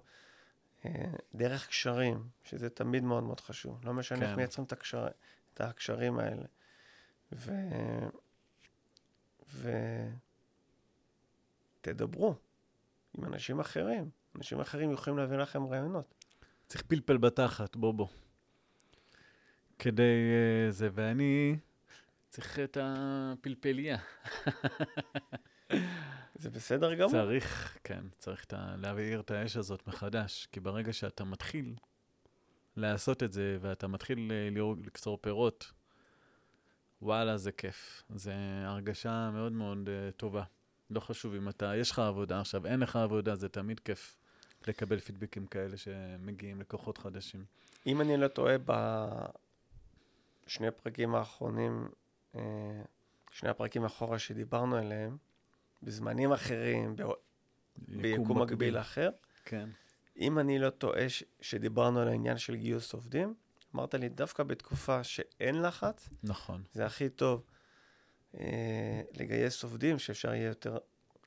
אה, 0.84 0.90
דרך 1.34 1.68
קשרים, 1.68 2.28
שזה 2.44 2.70
תמיד 2.70 3.04
מאוד 3.04 3.22
מאוד 3.22 3.40
חשוב. 3.40 3.80
לא 3.84 3.92
משנה 3.92 4.22
איך 4.22 4.30
כן. 4.30 4.36
מייצרים 4.36 4.66
את, 4.66 4.72
הקשר... 4.72 5.08
את 5.54 5.60
הקשרים 5.60 6.18
האלה. 6.18 6.44
ו... 7.32 7.52
ו... 9.48 9.70
תדברו 11.80 12.34
עם 13.18 13.24
אנשים 13.24 13.60
אחרים. 13.60 14.10
אנשים 14.36 14.60
אחרים 14.60 14.92
יכולים 14.92 15.18
להביא 15.18 15.36
לכם 15.36 15.66
רעיונות. 15.66 16.14
צריך 16.66 16.82
פלפל 16.82 17.16
בתחת, 17.16 17.76
בוא 17.76 17.94
בוא. 17.94 18.06
כדי 19.78 20.02
uh, 20.02 20.72
זה, 20.72 20.88
ואני 20.92 21.56
צריך 22.28 22.58
את 22.58 22.76
הפלפליה. 22.80 23.98
זה 26.34 26.50
בסדר 26.50 26.94
גמור. 26.94 27.10
צריך, 27.10 27.78
כן, 27.84 28.04
צריך 28.18 28.46
להבעיר 28.76 29.20
את 29.20 29.30
האש 29.30 29.56
הזאת 29.56 29.86
מחדש, 29.86 30.48
כי 30.52 30.60
ברגע 30.60 30.92
שאתה 30.92 31.24
מתחיל 31.24 31.74
לעשות 32.76 33.22
את 33.22 33.32
זה, 33.32 33.58
ואתה 33.60 33.86
מתחיל 33.86 34.32
אה, 34.32 34.48
לקצור 34.84 35.18
פירות, 35.20 35.72
וואלה, 37.02 37.36
זה 37.36 37.52
כיף. 37.52 38.02
זה 38.14 38.34
הרגשה 38.64 39.30
מאוד 39.32 39.52
מאוד 39.52 39.88
uh, 39.88 40.12
טובה. 40.16 40.42
לא 40.90 41.00
חשוב 41.00 41.34
אם 41.34 41.48
אתה, 41.48 41.76
יש 41.76 41.90
לך 41.90 41.98
עבודה 41.98 42.40
עכשיו, 42.40 42.66
אין 42.66 42.80
לך 42.80 42.96
עבודה, 42.96 43.34
זה 43.34 43.48
תמיד 43.48 43.80
כיף 43.80 44.16
לקבל 44.68 45.00
פידבקים 45.00 45.46
כאלה 45.46 45.76
שמגיעים 45.76 46.60
לקוחות 46.60 46.98
חדשים. 46.98 47.44
אם 47.86 48.00
אני 48.00 48.16
לא 48.16 48.28
טועה, 48.28 48.56
בשני 50.46 50.66
הפרקים 50.66 51.14
האחרונים, 51.14 51.88
אה, 52.34 52.82
שני 53.30 53.48
הפרקים 53.48 53.84
אחורה 53.84 54.18
שדיברנו 54.18 54.76
עליהם, 54.76 55.16
בזמנים 55.82 56.32
אחרים, 56.32 56.96
ב- 56.96 57.02
ביקום 57.78 58.42
מקביל 58.42 58.78
אחר, 58.78 59.10
כן. 59.44 59.68
אם 60.16 60.38
אני 60.38 60.58
לא 60.58 60.70
טועה, 60.70 61.08
ש- 61.08 61.24
שדיברנו 61.40 62.00
על 62.00 62.08
העניין 62.08 62.38
של 62.38 62.56
גיוס 62.56 62.92
עובדים, 62.92 63.34
אמרת 63.74 63.94
לי, 63.94 64.08
דווקא 64.08 64.42
בתקופה 64.42 65.04
שאין 65.04 65.62
לחץ, 65.62 66.08
נכון, 66.22 66.62
זה 66.72 66.86
הכי 66.86 67.08
טוב 67.08 67.42
אה, 68.34 69.02
לגייס 69.16 69.62
עובדים, 69.64 69.98
שאפשר 69.98 70.34
יהיה 70.34 70.48
יותר 70.48 70.78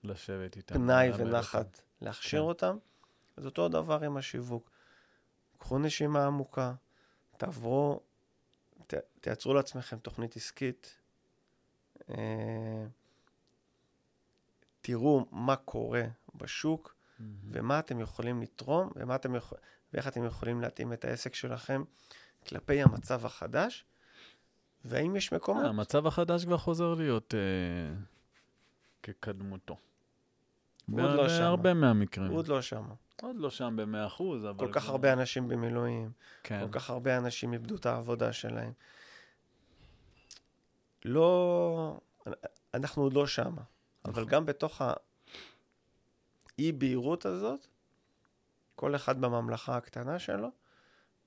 לשבת 0.03 0.57
איתם. 0.57 0.75
פנאי 0.75 1.11
ונחת. 1.17 1.81
להכשיר 2.01 2.39
כן. 2.39 2.45
אותם. 2.45 2.77
אז 3.37 3.45
אותו 3.45 3.69
דבר 3.69 4.03
עם 4.03 4.17
השיווק. 4.17 4.71
קחו 5.59 5.79
נשימה 5.79 6.25
עמוקה, 6.25 6.73
תעברו, 7.37 7.99
ת, 8.87 8.93
תייצרו 9.21 9.53
לעצמכם 9.53 9.97
תוכנית 9.97 10.35
עסקית, 10.35 10.97
אה, 12.09 12.85
תראו 14.85 15.25
מה 15.31 15.55
קורה 15.55 16.03
בשוק 16.35 16.95
מהמם. 17.19 17.35
ומה 17.51 17.79
אתם 17.79 17.99
יכולים 17.99 18.41
לתרום 18.41 18.91
ומה 18.95 19.15
אתם 19.15 19.35
יכול, 19.35 19.57
ואיך 19.93 20.07
אתם 20.07 20.25
יכולים 20.25 20.61
להתאים 20.61 20.93
את 20.93 21.05
העסק 21.05 21.35
שלכם 21.35 21.83
כלפי 22.47 22.81
המצב 22.81 23.25
החדש, 23.25 23.85
והאם 24.85 25.15
יש 25.15 25.33
אה, 25.33 25.37
מקומות. 25.37 25.65
המצב 25.65 26.07
החדש 26.07 26.45
כבר 26.45 26.57
חוזר 26.57 26.93
להיות 26.93 27.33
אה, 27.33 27.95
כקדמותו. 29.03 29.77
הוא 30.91 31.01
עוד 31.01 31.15
לא 31.15 31.29
שם. 31.29 31.39
בהרבה 31.39 31.73
מהמקרים. 31.73 32.27
הוא 32.27 32.37
עוד 32.37 32.47
לא 32.47 32.61
שם. 32.61 32.83
עוד 33.21 33.35
לא 33.35 33.49
שם 33.49 33.75
במאה 33.77 34.07
אחוז, 34.07 34.45
אבל... 34.45 34.67
כל 34.67 34.73
כך 34.73 34.89
הרבה 34.89 35.13
אנשים 35.13 35.47
במילואים. 35.47 36.11
כן. 36.43 36.61
כל 36.65 36.79
כך 36.79 36.89
הרבה 36.89 37.17
אנשים 37.17 37.53
איבדו 37.53 37.75
את 37.75 37.85
העבודה 37.85 38.33
שלהם. 38.33 38.71
לא... 41.05 41.99
אנחנו 42.73 43.03
עוד 43.03 43.13
לא 43.13 43.27
שמה. 43.27 43.61
אבל 44.05 44.21
נכון. 44.21 44.25
גם 44.25 44.45
בתוך 44.45 44.81
האי-בהירות 46.57 47.25
הזאת, 47.25 47.67
כל 48.75 48.95
אחד 48.95 49.21
בממלכה 49.21 49.77
הקטנה 49.77 50.19
שלו 50.19 50.47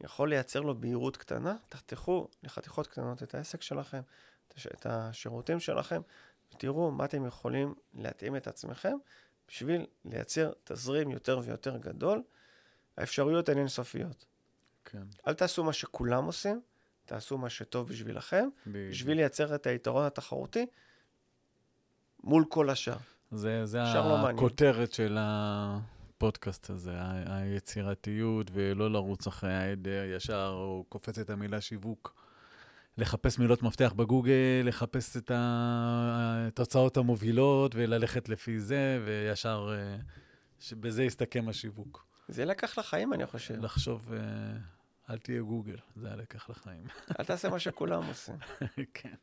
יכול 0.01 0.29
לייצר 0.29 0.61
לו 0.61 0.81
בהירות 0.81 1.17
קטנה. 1.17 1.57
תחתכו 1.69 2.29
לחתיכות 2.43 2.87
קטנות 2.87 3.23
את 3.23 3.35
העסק 3.35 3.63
שלכם, 3.63 4.01
את 4.49 4.55
הש- 4.57 4.67
את 4.67 4.87
השירותים 4.87 5.61
שלכם, 5.61 6.01
ותראו 6.55 6.91
מה 6.91 7.05
אתם 7.05 7.27
יכולים 7.27 7.75
להתאים 7.95 8.37
את 8.37 8.47
עצמכם 8.47 8.97
בשביל 9.49 9.87
לייצר 10.05 10.53
תזרים 10.65 11.11
יותר 11.11 11.41
ויותר 11.45 11.77
גדול. 11.77 12.23
האפשרויות 12.97 13.49
הן 13.49 13.59
אינסופיות. 13.59 14.25
כן. 14.85 15.03
אל 15.27 15.35
תעשו 15.35 15.65
מה 15.65 15.73
שכולם 15.73 16.25
עושים, 16.25 16.61
תעשו 17.05 17.39
מה 17.39 17.51
שטוב 17.51 17.89
בשבילכם. 17.89 18.49
בשביל 18.67 19.17
לייצר 19.17 19.55
את 19.55 19.67
היתרון 19.67 20.05
התחרותי 20.05 20.67
מול 22.29 22.45
כל 22.49 22.71
השאר. 22.71 22.97
זה, 23.31 23.67
זה 23.67 23.79
לא. 23.79 24.29
הכותרת 24.29 24.93
של 24.93 25.17
הפודקאסט 25.21 26.71
הזה, 26.71 26.93
ה- 26.95 27.37
היצירתיות, 27.37 28.51
ולא 28.55 28.91
לרוץ 28.91 29.27
אחרי 29.27 29.55
העדר 29.55 30.05
ישר, 30.17 30.51
או 30.55 30.85
קופץ 30.89 31.19
את 31.19 31.31
המילה 31.31 31.61
שיווק. 31.61 32.15
לחפש 32.99 33.39
מילות 33.39 33.63
מפתח 33.63 33.93
בגוגל, 33.97 34.33
לחפש 34.65 35.17
את 35.17 35.31
התוצאות 35.35 36.97
המובילות, 36.97 37.73
וללכת 37.75 38.29
לפי 38.29 38.61
זה, 38.61 39.01
וישר, 39.07 39.71
אה, 39.73 39.97
שבזה 40.61 41.05
יסתכם 41.05 41.49
השיווק. 41.49 42.07
זה 42.29 42.45
לקח 42.45 42.79
לחיים, 42.79 43.13
אני 43.13 43.27
חושב. 43.27 43.65
לחשוב, 43.65 44.13
אה, 44.13 44.19
אל 45.11 45.19
תהיה 45.19 45.43
גוגל, 45.43 45.77
זה 45.97 46.13
הלקח 46.13 46.51
לחיים. 46.51 46.85
אל 47.21 47.25
תעשה 47.25 47.49
מה 47.49 47.59
שכולם 47.59 48.03
עושים. 48.07 48.37
כן. 48.95 49.15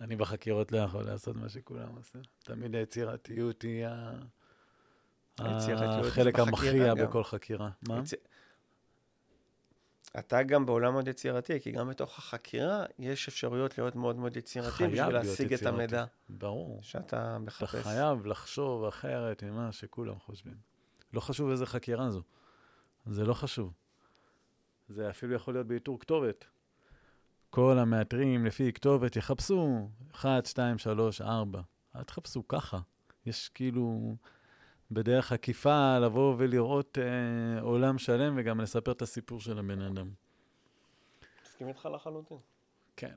אני 0.00 0.16
בחקירות 0.16 0.72
לא 0.72 0.78
יכול 0.78 1.04
לעשות 1.04 1.36
מה 1.36 1.48
שכולם 1.48 1.96
עושים. 1.96 2.22
תמיד 2.44 2.74
היצירתיות 2.74 3.62
היא 3.62 3.86
החלק 5.38 6.38
המכריע. 6.38 6.94
בכל 6.94 7.24
חקירה. 7.24 7.70
מה? 7.88 8.02
אתה 10.18 10.42
גם 10.42 10.66
בעולם 10.66 10.92
מאוד 10.92 11.08
יצירתי, 11.08 11.60
כי 11.60 11.70
גם 11.72 11.88
בתוך 11.88 12.18
החקירה 12.18 12.84
יש 12.98 13.28
אפשרויות 13.28 13.78
להיות 13.78 13.96
מאוד 13.96 14.16
מאוד 14.16 14.36
יצירתי 14.36 14.86
בשביל 14.86 15.08
להשיג 15.08 15.52
את. 15.52 15.62
המידע 15.62 16.04
ברור. 16.28 16.78
שאתה 16.82 17.00
אתה 17.06 17.38
מחפש. 17.38 17.82
חייב 17.82 18.26
לחשוב 18.26 18.84
אחרת 18.84 19.42
ממה 19.42 19.72
שכולם 19.72 20.18
חושבים. 20.18 20.56
לא 21.12 21.20
חשוב 21.20 21.50
איזה 21.50 21.66
חקירה 21.66 22.10
זו. 22.10 22.22
זה 23.06 23.24
לא 23.24 23.34
חשוב. 23.34 23.72
זה 24.88 25.10
אפילו 25.10 25.34
יכול 25.34 25.54
להיות 25.54 25.66
באיתור 25.66 26.00
כתובת. 26.00 26.44
כל 27.50 27.78
המאתרים 27.78 28.46
לפי 28.46 28.72
כתובת 28.72 29.16
יחפשו 29.16 29.88
1, 30.14 30.46
2, 30.46 30.78
3, 30.78 31.20
4. 31.20 31.60
אל 31.96 32.02
תחפשו 32.02 32.48
ככה. 32.48 32.80
יש 33.26 33.48
כאילו 33.48 34.16
בדרך 34.90 35.32
עקיפה 35.32 35.98
לבוא 35.98 36.34
ולראות 36.38 36.98
אה, 36.98 37.60
עולם 37.60 37.98
שלם 37.98 38.34
וגם 38.38 38.60
לספר 38.60 38.92
את 38.92 39.02
הסיפור 39.02 39.40
של 39.40 39.58
הבן 39.58 39.80
אדם. 39.80 40.10
מסכים 41.44 41.68
איתך 41.68 41.88
לחלוטין. 41.94 42.38
כן. 42.96 43.16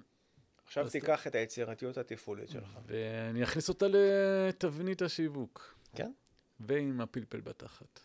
עכשיו 0.65 0.86
אז 0.86 0.91
תיקח 0.91 1.28
את 1.28 1.36
היצירתיות 1.36 1.97
התפעולית 1.97 2.49
שלך. 2.49 2.80
ואני 2.86 3.43
אכניס 3.43 3.69
אותה 3.69 3.86
לתבנית 3.89 5.01
השיווק. 5.01 5.76
כן. 5.95 6.11
ועם 6.59 7.01
הפלפל 7.01 7.41
בתחת. 7.41 7.99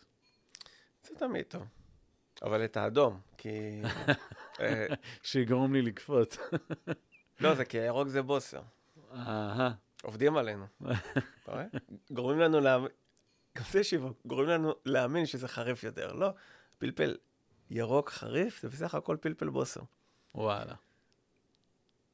זה 1.03 1.15
תמיד 1.19 1.45
טוב. 1.49 1.63
אבל 2.43 2.65
את 2.65 2.77
האדום, 2.77 3.21
כי... 3.39 3.83
אה, 4.61 4.87
שיגרום 5.23 5.73
לי 5.73 5.83
לקפוץ. 5.83 6.37
לא, 7.41 7.55
זה 7.55 7.65
כי 7.65 7.79
הירוק 7.79 8.09
זה 8.09 8.23
בוסר. 8.23 8.63
אהה. 9.15 9.71
עובדים 10.03 10.37
עלינו. 10.37 10.67
אתה 11.43 11.53
רואה? 11.53 11.65
גורמים 12.11 12.41
לנו 12.41 12.61
להאמין, 12.61 12.89
גם 13.57 13.65
זה 13.71 13.85
שיווק, 13.85 14.21
גורמים 14.25 14.49
לנו 14.49 14.75
להאמין 14.85 15.27
שזה 15.27 15.49
חריף 15.49 15.83
יותר. 15.85 16.13
לא, 16.13 16.29
פלפל 16.79 17.17
ירוק 17.71 18.11
חריף 18.11 18.63
זה 18.63 18.69
בסך 18.69 18.95
הכל 18.95 19.17
פלפל 19.21 19.49
בוסר. 19.49 19.81
וואלה. 20.35 20.75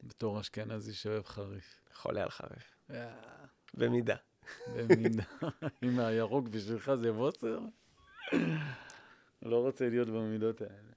בתור 0.03 0.39
אשכנזי 0.39 0.93
שאוהב 0.93 1.25
חריף. 1.25 1.81
חולה 1.93 2.23
על 2.23 2.29
חריף. 2.29 2.75
אה, 2.91 3.13
במידה. 3.73 4.15
במידה. 4.75 5.23
אם 5.83 5.99
הירוק 5.99 6.47
בשבילך 6.47 6.93
זה 6.93 7.11
בוסר, 7.11 7.59
לא 9.45 9.61
רוצה 9.61 9.89
להיות 9.89 10.07
במידות 10.07 10.61
האלה. 10.61 10.93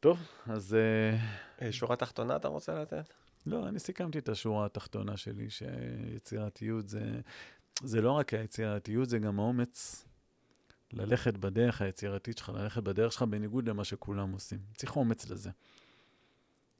טוב, 0.00 0.18
אז 0.46 0.74
אה, 0.74 1.18
אה, 1.62 1.72
שורה 1.72 1.96
תחתונה 1.96 2.36
אתה 2.36 2.48
רוצה 2.48 2.82
לתת? 2.82 3.04
לא, 3.46 3.68
אני 3.68 3.78
סיכמתי 3.78 4.18
את 4.18 4.28
השורה 4.28 4.66
התחתונה 4.66 5.16
שלי, 5.16 5.50
שיצירתיות 5.50 6.88
זה, 6.88 7.20
זה 7.82 8.00
לא 8.00 8.12
רק 8.12 8.34
היצירתיות, 8.34 9.08
זה 9.08 9.18
גם 9.18 9.40
האומץ 9.40 10.04
ללכת 10.92 11.36
בדרך 11.36 11.82
היצירתית 11.82 12.38
שלך, 12.38 12.48
ללכת 12.48 12.82
בדרך 12.82 13.12
שלך 13.12 13.22
בניגוד 13.22 13.68
למה 13.68 13.84
שכולם 13.84 14.32
עושים. 14.32 14.58
צריך 14.76 14.96
אומץ 14.96 15.30
לזה. 15.30 15.50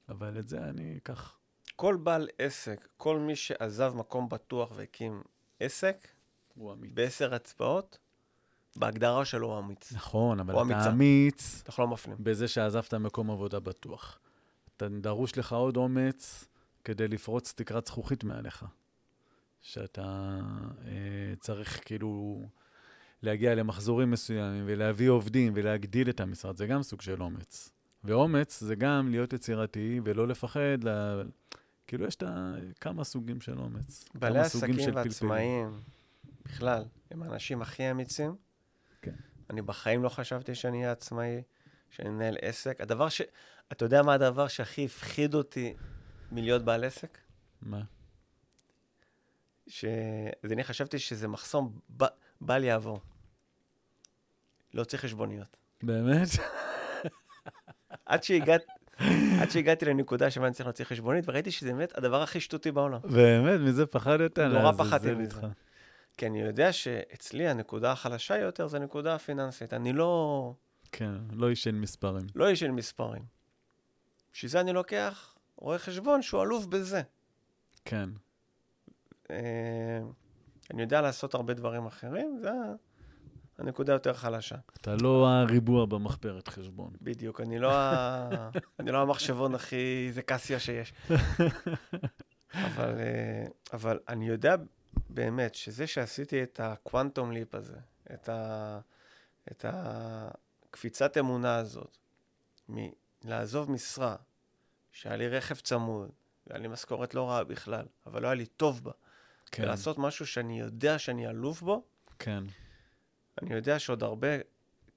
אבל 0.09 0.39
את 0.39 0.49
זה 0.49 0.59
אני 0.59 0.97
אקח. 0.97 1.39
כל 1.77 1.97
בעל 1.97 2.29
עסק, 2.39 2.89
כל 2.97 3.19
מי 3.19 3.37
שעזב 3.37 3.93
מקום 3.97 4.29
בטוח 4.29 4.73
והקים 4.75 5.23
עסק, 5.61 6.09
הוא 6.55 6.73
אמיץ. 6.73 6.91
בעשר 6.95 7.37
אצבעות, 7.37 7.99
בהגדרה 8.77 9.25
שלו 9.25 9.47
הוא 9.47 9.59
אמיץ. 9.59 9.93
נכון, 9.93 10.41
אבל 10.41 10.73
אתה. 10.73 10.91
אמיץ 10.91 11.63
אנחנו 11.67 11.85
לא 11.85 11.89
מפנים. 11.89 12.17
בזה 12.21 12.49
שעזבת 12.49 12.95
מקום 12.95 13.31
עבודה 13.31 13.61
בטוח. 13.61 14.19
אתה 14.77 14.89
דרוש 14.89 15.39
לך 15.39 15.53
עוד 15.53 15.77
אומץ 15.77 16.45
כדי 16.85 17.09
לפרוץ 17.09 17.53
תקרת 17.57 17.87
זכוכית 17.87 18.25
מעליך. 18.25 18.65
שאתה 19.63 20.39
אה, 20.85 21.35
צריך 21.41 21.81
כאילו 21.85 22.43
להגיע 23.23 23.55
למחזורים 23.55 24.11
מסוימים 24.11 24.65
ולהביא 24.67 25.11
עובדים 25.11 25.53
ולהגדיל 25.57 26.11
את 26.11 26.21
המשרד, 26.21 26.57
זה 26.57 26.67
גם 26.67 26.83
סוג 26.83 27.01
של 27.01 27.23
אומץ. 27.23 27.71
ואומץ 28.05 28.61
זה 28.61 28.75
גם 28.75 29.09
להיות 29.11 29.33
יצירתי 29.33 30.01
ולא 30.05 30.29
לפחד, 30.29 30.85
לה... 30.85 31.23
כאילו 31.87 32.07
יש 32.07 32.15
את 32.15 32.23
ה... 32.23 32.55
כמה 32.81 33.05
סוגים 33.05 33.41
של 33.41 33.59
אומץ. 33.59 34.05
בעלי 34.15 34.39
עסקים. 34.39 34.95
ועצמאים, 34.95 35.81
בכלל, 36.45 36.85
הם 37.11 37.23
האנשים 37.23 37.63
הכי 37.63 37.91
אמיצים. 37.91 38.35
אני 39.51 39.63
בחיים 39.63 40.03
לא 40.03 40.09
חשבתי 40.09 40.55
שאני 40.55 40.79
אהיה 40.79 40.93
עצמאי, 40.93 41.43
שאני 41.91 42.09
אנהל 42.09 42.37
עסק. 42.43 42.81
הדבר 42.81 43.09
ש... 43.09 43.23
אתה 43.73 43.85
יודע 43.85 44.03
מה 44.03 44.15
הדבר 44.15 44.49
שהכי 44.49 44.85
הפחיד 44.85 45.35
אותי 45.35 45.75
מלהיות 46.33 46.65
בעל 46.65 46.85
עסק? 46.85 47.19
מה? 47.63 47.81
ש... 49.67 49.85
אז 50.43 50.53
אני 50.53 50.65
חשבתי 50.65 50.99
שזה 50.99 51.29
מחסום 51.29 51.79
ב... 51.97 52.05
בל 52.41 52.65
יעבור. 52.65 53.01
להוציא 54.75 54.99
חשבוניות. 54.99 55.57
באמת? 55.83 56.29
עד, 58.07 58.23
שהגעת... 58.23 58.63
עד 59.41 59.51
שהגעתי 59.51 59.85
לנקודה 59.85 60.31
שבה 60.31 60.47
אני 60.47 60.55
צריך 60.55 60.67
להוציא 60.67 60.85
חשבונית, 60.85 61.25
וראיתי 61.29 61.51
שזה 61.51 61.73
באמת 61.73 61.99
הדבר 61.99 62.23
הכי 62.23 62.41
שטותי 62.41 62.73
בעולם. 62.73 63.01
באמת? 63.05 63.61
מזה 63.61 63.87
פחדת? 63.87 64.39
נורא 64.39 64.63
לעזאזל 64.63 64.85
פחדתי 64.85 65.15
מזה. 65.15 65.41
כי 66.21 66.27
אני 66.27 66.41
יודע 66.41 66.73
שאצלי 66.73 67.49
הנקודה 67.49 67.93
החלשה 67.93 68.39
יותר 68.39 68.67
זה 68.67 68.77
הנקודה 68.77 69.15
הפיננסית. 69.15 69.73
אני 69.73 69.93
לא... 69.93 70.55
כן, 70.93 71.15
לא 71.33 71.49
איש 71.49 71.63
של 71.63 71.75
מספרים. 71.75 72.27
לא 72.35 72.49
איש 72.49 72.61
של 72.61 72.71
מספרים. 72.71 73.23
בשביל 74.33 74.51
זה 74.51 74.61
אני 74.61 74.73
לוקח 74.73 75.35
רואה 75.57 75.79
חשבון 75.79 76.23
שהוא 76.23 76.43
אלוף 76.43 76.67
בזה. 76.67 77.03
כן. 77.85 78.09
אה, 79.31 80.01
אני 80.71 80.83
יודע 80.83 81.01
לעשות 81.01 81.35
הרבה 81.35 81.55
דברים 81.55 81.87
אחרים, 81.87 82.39
זה 82.41 82.51
הנקודה 83.59 83.93
יותר 83.93 84.15
חלשה. 84.15 84.57
אתה 84.81 84.95
לא 85.03 85.29
הריבוע 85.29 85.87
במחברת 85.87 86.49
חשבון. 86.49 86.93
בדיוק, 87.03 87.41
אני 87.41 87.59
לא, 87.59 87.73
ה... 87.73 88.29
אני 88.81 88.91
לא 88.91 89.03
המחשבון 89.03 89.55
הכי... 89.55 90.09
זה 90.13 90.23
קסיה 90.23 90.59
שיש. 90.59 90.93
אבל, 92.55 92.99
אה, 92.99 93.45
אבל 93.73 93.99
אני 94.09 94.29
יודע 94.29 94.57
באמת 95.09 95.55
שזה 95.55 95.87
שעשיתי 95.87 96.43
את 96.43 96.61
הקוונטום 96.61 97.33
ליפ 97.33 97.55
הזה, 97.55 97.77
את, 98.15 98.29
ה... 98.29 98.81
את 99.51 99.65
הקפיצת 99.69 101.17
אמונה 101.19 101.57
הזאת, 101.57 101.97
מלעזוב 102.69 103.71
משרה, 103.71 104.17
שהיה 104.93 105.17
לי 105.17 105.29
רכב 105.29 105.55
צמוד, 105.55 106.11
והיה 106.47 106.61
לי 106.61 106.69
משכורת 106.69 107.15
לא 107.15 107.29
רעה 107.29 107.45
בכלל, 107.45 107.87
אבל 108.07 108.23
לא 108.23 108.27
היה 108.27 108.35
לי 108.35 108.47
טוב 108.47 108.85
בה, 108.85 108.93
כן, 109.53 109.63
ולעשות 109.63 109.99
משהו 109.99 110.27
שאני 110.27 110.61
יודע 110.61 110.99
שאני 110.99 111.29
אלוף 111.29 111.63
בו, 111.63 111.83
כן, 112.19 112.45
אני 113.43 113.55
יודע 113.55 113.79
שעוד 113.79 114.03
הרבה 114.03 114.29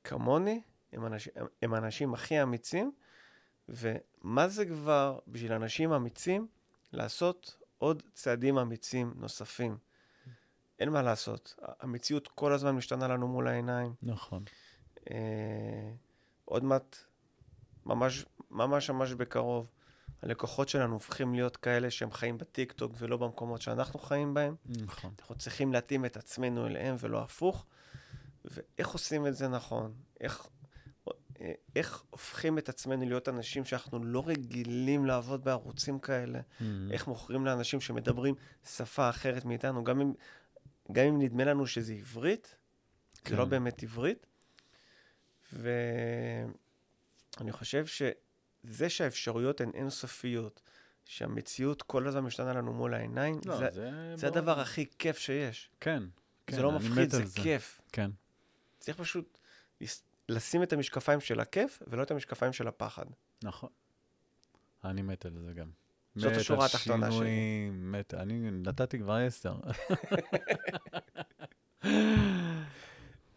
כמוני 0.03 0.61
הם 0.93 1.05
אנשים, 1.05 1.33
הם, 1.35 1.47
הם 1.61 1.73
האנשים 1.73 2.13
הכי 2.13 2.43
אמיצים, 2.43 2.91
ומה 3.69 4.47
זה 4.47 4.65
כבר 4.65 5.19
בשביל 5.27 5.53
אנשים 5.53 5.93
אמיצים 5.93 6.47
לעשות 6.91 7.62
עוד 7.83 8.03
צעדים 8.13 8.57
אמיצים 8.57 9.13
נוספים? 9.15 9.77
אין 10.79 10.89
מה 10.89 11.01
לעשות. 11.01 11.55
המציאות 11.79 12.27
כל 12.27 12.53
הזמן 12.53 12.71
משתנה 12.71 13.07
לנו 13.07 13.27
מול 13.27 13.47
העיניים. 13.47 13.93
נכון. 14.03 14.43
אה, 15.11 15.91
עוד 16.45 16.63
מעט, 16.63 16.97
ממש, 17.85 18.25
ממש 18.51 18.89
ממש 18.89 19.11
בקרוב, 19.11 19.67
הלקוחות 20.21 20.69
שלנו 20.69 20.93
הופכים 20.93 21.35
להיות 21.35 21.57
כאלה 21.57 21.91
שהם 21.91 22.11
חיים 22.11 22.37
בטיקטוק 22.37 22.93
ולא 22.97 23.17
במקומות 23.17 23.61
שאנחנו 23.61 23.99
חיים 23.99 24.33
בהם. 24.33 24.55
נכון. 24.69 25.13
אנחנו 25.19 25.35
צריכים 25.35 25.73
להתאים 25.73 26.05
את 26.05 26.17
עצמנו 26.17 26.67
אליהם 26.67 26.95
ולא 26.99 27.21
הפוך. 27.21 27.65
ואיך 28.45 28.89
עושים 28.89 29.27
את 29.27 29.35
זה 29.35 29.47
נכון? 29.47 29.93
איך, 30.21 30.47
איך 31.75 32.03
הופכים 32.09 32.57
את 32.57 32.69
עצמנו 32.69 33.05
להיות 33.05 33.29
אנשים 33.29 33.65
שאנחנו 33.65 34.03
לא 34.03 34.23
רגילים 34.27 35.05
לעבוד 35.05 35.43
בערוצים 35.43 35.99
כאלה? 35.99 36.39
Mm-hmm. 36.39 36.63
איך 36.91 37.07
מוכרים 37.07 37.45
לאנשים 37.45 37.81
שמדברים 37.81 38.35
שפה 38.65 39.09
אחרת 39.09 39.45
מאיתנו, 39.45 39.83
גם 39.83 40.01
אם, 40.01 40.13
גם 40.91 41.05
אם 41.05 41.21
נדמה 41.21 41.43
לנו 41.43 41.67
שזה 41.67 41.93
עברית, 41.93 42.55
כן. 43.23 43.29
זה 43.29 43.35
לא 43.35 43.43
כן. 43.43 43.49
באמת 43.49 43.83
עברית. 43.83 44.25
ואני 45.53 47.51
חושב 47.51 47.85
שזה 47.85 48.89
שהאפשרויות 48.89 49.61
הן 49.61 49.71
אינסופיות, 49.73 50.61
שהמציאות 51.05 51.81
כל 51.81 52.07
הזמן 52.07 52.21
משתנה 52.21 52.53
לנו 52.53 52.73
מול 52.73 52.93
העיניים, 52.93 53.39
לא, 53.45 53.57
זה, 53.57 53.69
זה... 53.71 53.91
זה 54.15 54.27
ברור. 54.27 54.37
הדבר 54.37 54.59
הכי 54.59 54.85
כיף 54.99 55.17
שיש. 55.17 55.69
כן, 55.79 56.03
כן, 56.47 56.55
זה 56.55 56.61
לא 56.61 56.71
מפחיד, 56.71 57.09
זה 57.09 57.21
על 57.21 57.27
כיף. 57.43 57.81
כן, 57.91 58.11
צריך 58.79 58.97
פשוט 58.97 59.37
לשים 60.29 60.63
את 60.63 60.73
המשקפיים 60.73 61.19
של 61.19 61.39
הכיף 61.39 61.83
ולא 61.87 62.03
את 62.03 62.11
המשקפיים 62.11 62.53
של 62.53 62.67
הפחד. 62.67 63.05
נכון. 63.43 63.69
אני 64.83 65.01
מת 65.01 65.25
על 65.25 65.37
זה 65.45 65.53
גם. 65.53 65.69
זאת 66.15 66.31
מת 66.31 66.37
השורה 66.37 66.65
התחתונה 66.65 67.05
שלי. 67.05 67.11
שינויים, 67.11 67.91
מת, 67.91 68.13
אני 68.13 68.51
נתתי 68.51 68.99
כבר 68.99 69.13
עשר. 69.13 69.55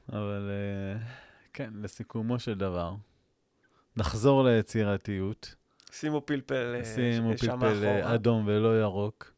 אבל 0.08 0.50
אה, 0.50 1.06
כן, 1.52 1.70
לסיכומו 1.74 2.38
של 2.38 2.54
דבר, 2.54 2.94
נחזור 3.96 4.44
ליצירתיות, 4.44 5.54
שימו 5.92 6.26
פלפל 6.26 6.74
אה, 6.78 6.84
שימו 6.84 7.36
פלפל 7.38 7.84
אה. 7.84 8.14
אדום 8.14 8.44
ולא 8.46 8.80
ירוק. 8.80 9.35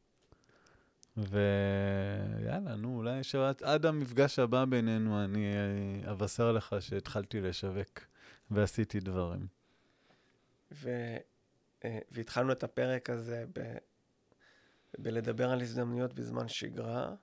ויאללה, 1.18 2.76
נו, 2.76 2.96
אולי 2.96 3.22
שעד 3.22 3.62
עד 3.62 3.86
המפגש 3.86 4.38
הבא 4.38 4.64
בינינו 4.64 5.24
אני 5.24 5.46
אבשר 6.10 6.52
לך 6.52 6.76
שהתחלתי 6.80 7.40
לשווק 7.40 8.00
ועשיתי 8.50 9.00
דברים. 9.00 9.46
ו... 10.72 10.90
אה, 11.84 11.98
והתחלנו 12.10 12.52
את 12.52 12.64
הפרק 12.64 13.10
הזה 13.10 13.44
ב... 13.52 13.76
בלדבר 14.98 15.50
על 15.50 15.60
הזדמנויות 15.60 16.14
בזמן 16.14 16.48
שגרה. 16.48 17.14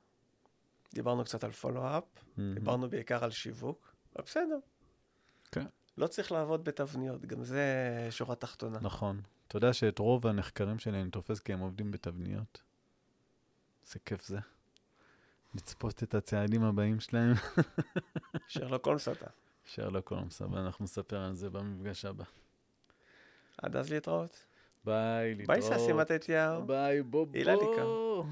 דיברנו 0.93 1.23
קצת 1.23 1.43
על 1.43 1.51
פולו-אפ, 1.51 2.03
דיברנו 2.53 2.89
בעיקר 2.89 3.23
על 3.23 3.31
שיווק, 3.31 3.95
אבל 4.15 4.23
בסדר. 4.23 4.59
כן. 5.51 5.65
לא 5.97 6.07
צריך 6.07 6.31
לעבוד 6.31 6.63
בתבניות, 6.63 7.25
גם 7.25 7.43
זה 7.43 7.63
שורה 8.09 8.35
תחתונה. 8.35 8.79
נכון. 8.81 9.21
אתה 9.47 9.57
יודע 9.57 9.73
שאת 9.73 9.99
רוב 9.99 10.27
הנחקרים 10.27 10.79
שלי 10.79 11.01
אני 11.01 11.09
תופס 11.09 11.39
כי 11.39 11.53
הם 11.53 11.59
עובדים 11.59 11.91
בתבניות? 11.91 12.61
איזה 13.85 13.99
כיף 14.05 14.25
זה. 14.25 14.39
לצפות 15.55 16.03
את 16.03 16.15
הצעדים 16.15 16.63
הבאים 16.63 16.99
שלהם. 16.99 17.33
שרלוק 18.47 18.85
הולמס 18.85 19.07
אתה. 19.07 19.25
שרלוק 19.65 20.11
הולמס, 20.11 20.41
אבל 20.41 20.57
אנחנו 20.59 20.85
נספר 20.85 21.17
על 21.17 21.35
זה 21.35 21.49
במפגש 21.49 22.05
הבא. 22.05 22.23
עד 23.57 23.75
אז 23.75 23.89
להתראות. 23.89 24.45
ביי, 24.85 25.35
ביי 25.35 25.45
להתראות. 25.59 25.79
ססי 25.79 25.93
מתתיהו. 25.93 26.65
ביי, 26.65 27.03
בוא 27.03 27.27
הילליקה. 27.33 27.83
בוא. 27.83 28.23